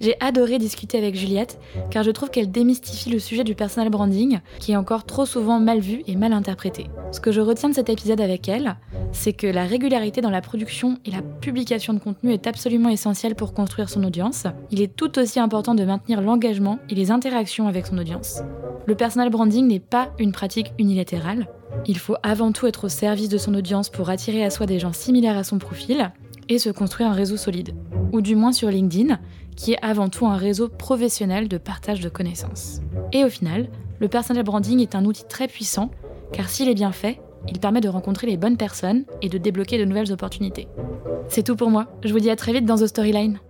J'ai 0.00 0.14
adoré 0.20 0.58
discuter 0.58 0.98
avec 0.98 1.14
Juliette 1.14 1.58
car 1.90 2.04
je 2.04 2.10
trouve 2.10 2.30
qu'elle 2.30 2.50
démystifie 2.50 3.10
le 3.10 3.18
sujet 3.18 3.44
du 3.44 3.54
personal 3.54 3.90
branding 3.90 4.40
qui 4.60 4.72
est 4.72 4.76
encore 4.76 5.04
trop 5.04 5.26
souvent 5.26 5.58
mal 5.58 5.80
vu 5.80 6.02
et 6.06 6.16
mal 6.16 6.32
interprété. 6.32 6.86
Ce 7.10 7.20
que 7.20 7.32
je 7.32 7.40
retiens 7.40 7.68
de 7.68 7.74
cet 7.74 7.88
épisode 7.88 8.20
avec 8.20 8.48
elle, 8.48 8.76
c'est 9.12 9.32
que 9.32 9.46
la 9.46 9.64
régularité 9.64 10.20
dans 10.20 10.30
la 10.30 10.40
production 10.40 10.98
et 11.04 11.10
la 11.10 11.22
publication 11.22 11.94
de 11.94 11.98
contenu 11.98 12.32
est 12.32 12.46
absolument 12.46 12.90
essentielle 12.90 13.34
pour 13.34 13.54
construire 13.54 13.88
son 13.88 14.04
audience. 14.04 14.44
Il 14.70 14.80
est 14.80 14.94
tout 14.94 15.18
aussi 15.18 15.40
important 15.40 15.74
de 15.74 15.84
maintenir 15.84 16.20
l'engagement 16.20 16.78
et 16.88 16.94
les 16.94 17.10
interactions 17.10 17.66
avec 17.66 17.86
son 17.86 17.98
audience. 17.98 18.42
Le 18.86 18.94
personal 18.94 19.30
branding 19.30 19.66
n'est 19.66 19.80
pas 19.80 20.12
une 20.18 20.32
pratique 20.32 20.72
unilatérale. 20.78 21.48
Il 21.86 21.98
faut 21.98 22.16
avant 22.22 22.52
tout 22.52 22.66
être 22.66 22.84
au 22.84 22.88
service 22.88 23.28
de 23.28 23.38
son 23.38 23.54
audience 23.54 23.90
pour 23.90 24.10
attirer 24.10 24.44
à 24.44 24.50
soi 24.50 24.66
des 24.66 24.78
gens 24.78 24.92
similaires 24.92 25.36
à 25.36 25.44
son 25.44 25.58
profil 25.58 26.10
et 26.48 26.58
se 26.58 26.70
construire 26.70 27.10
un 27.10 27.14
réseau 27.14 27.36
solide. 27.36 27.74
Ou 28.12 28.20
du 28.20 28.34
moins 28.34 28.52
sur 28.52 28.70
LinkedIn, 28.70 29.18
qui 29.58 29.72
est 29.72 29.78
avant 29.82 30.08
tout 30.08 30.26
un 30.26 30.36
réseau 30.36 30.68
professionnel 30.68 31.48
de 31.48 31.58
partage 31.58 31.98
de 31.98 32.08
connaissances. 32.08 32.80
Et 33.12 33.24
au 33.24 33.28
final, 33.28 33.68
le 33.98 34.06
personal 34.06 34.44
branding 34.44 34.78
est 34.80 34.94
un 34.94 35.04
outil 35.04 35.24
très 35.28 35.48
puissant, 35.48 35.90
car 36.32 36.48
s'il 36.48 36.68
est 36.68 36.74
bien 36.74 36.92
fait, 36.92 37.20
il 37.48 37.58
permet 37.58 37.80
de 37.80 37.88
rencontrer 37.88 38.28
les 38.28 38.36
bonnes 38.36 38.56
personnes 38.56 39.04
et 39.20 39.28
de 39.28 39.36
débloquer 39.36 39.76
de 39.76 39.84
nouvelles 39.84 40.12
opportunités. 40.12 40.68
C'est 41.26 41.42
tout 41.42 41.56
pour 41.56 41.70
moi, 41.70 41.88
je 42.04 42.12
vous 42.12 42.20
dis 42.20 42.30
à 42.30 42.36
très 42.36 42.52
vite 42.52 42.66
dans 42.66 42.76
The 42.76 42.86
Storyline. 42.86 43.40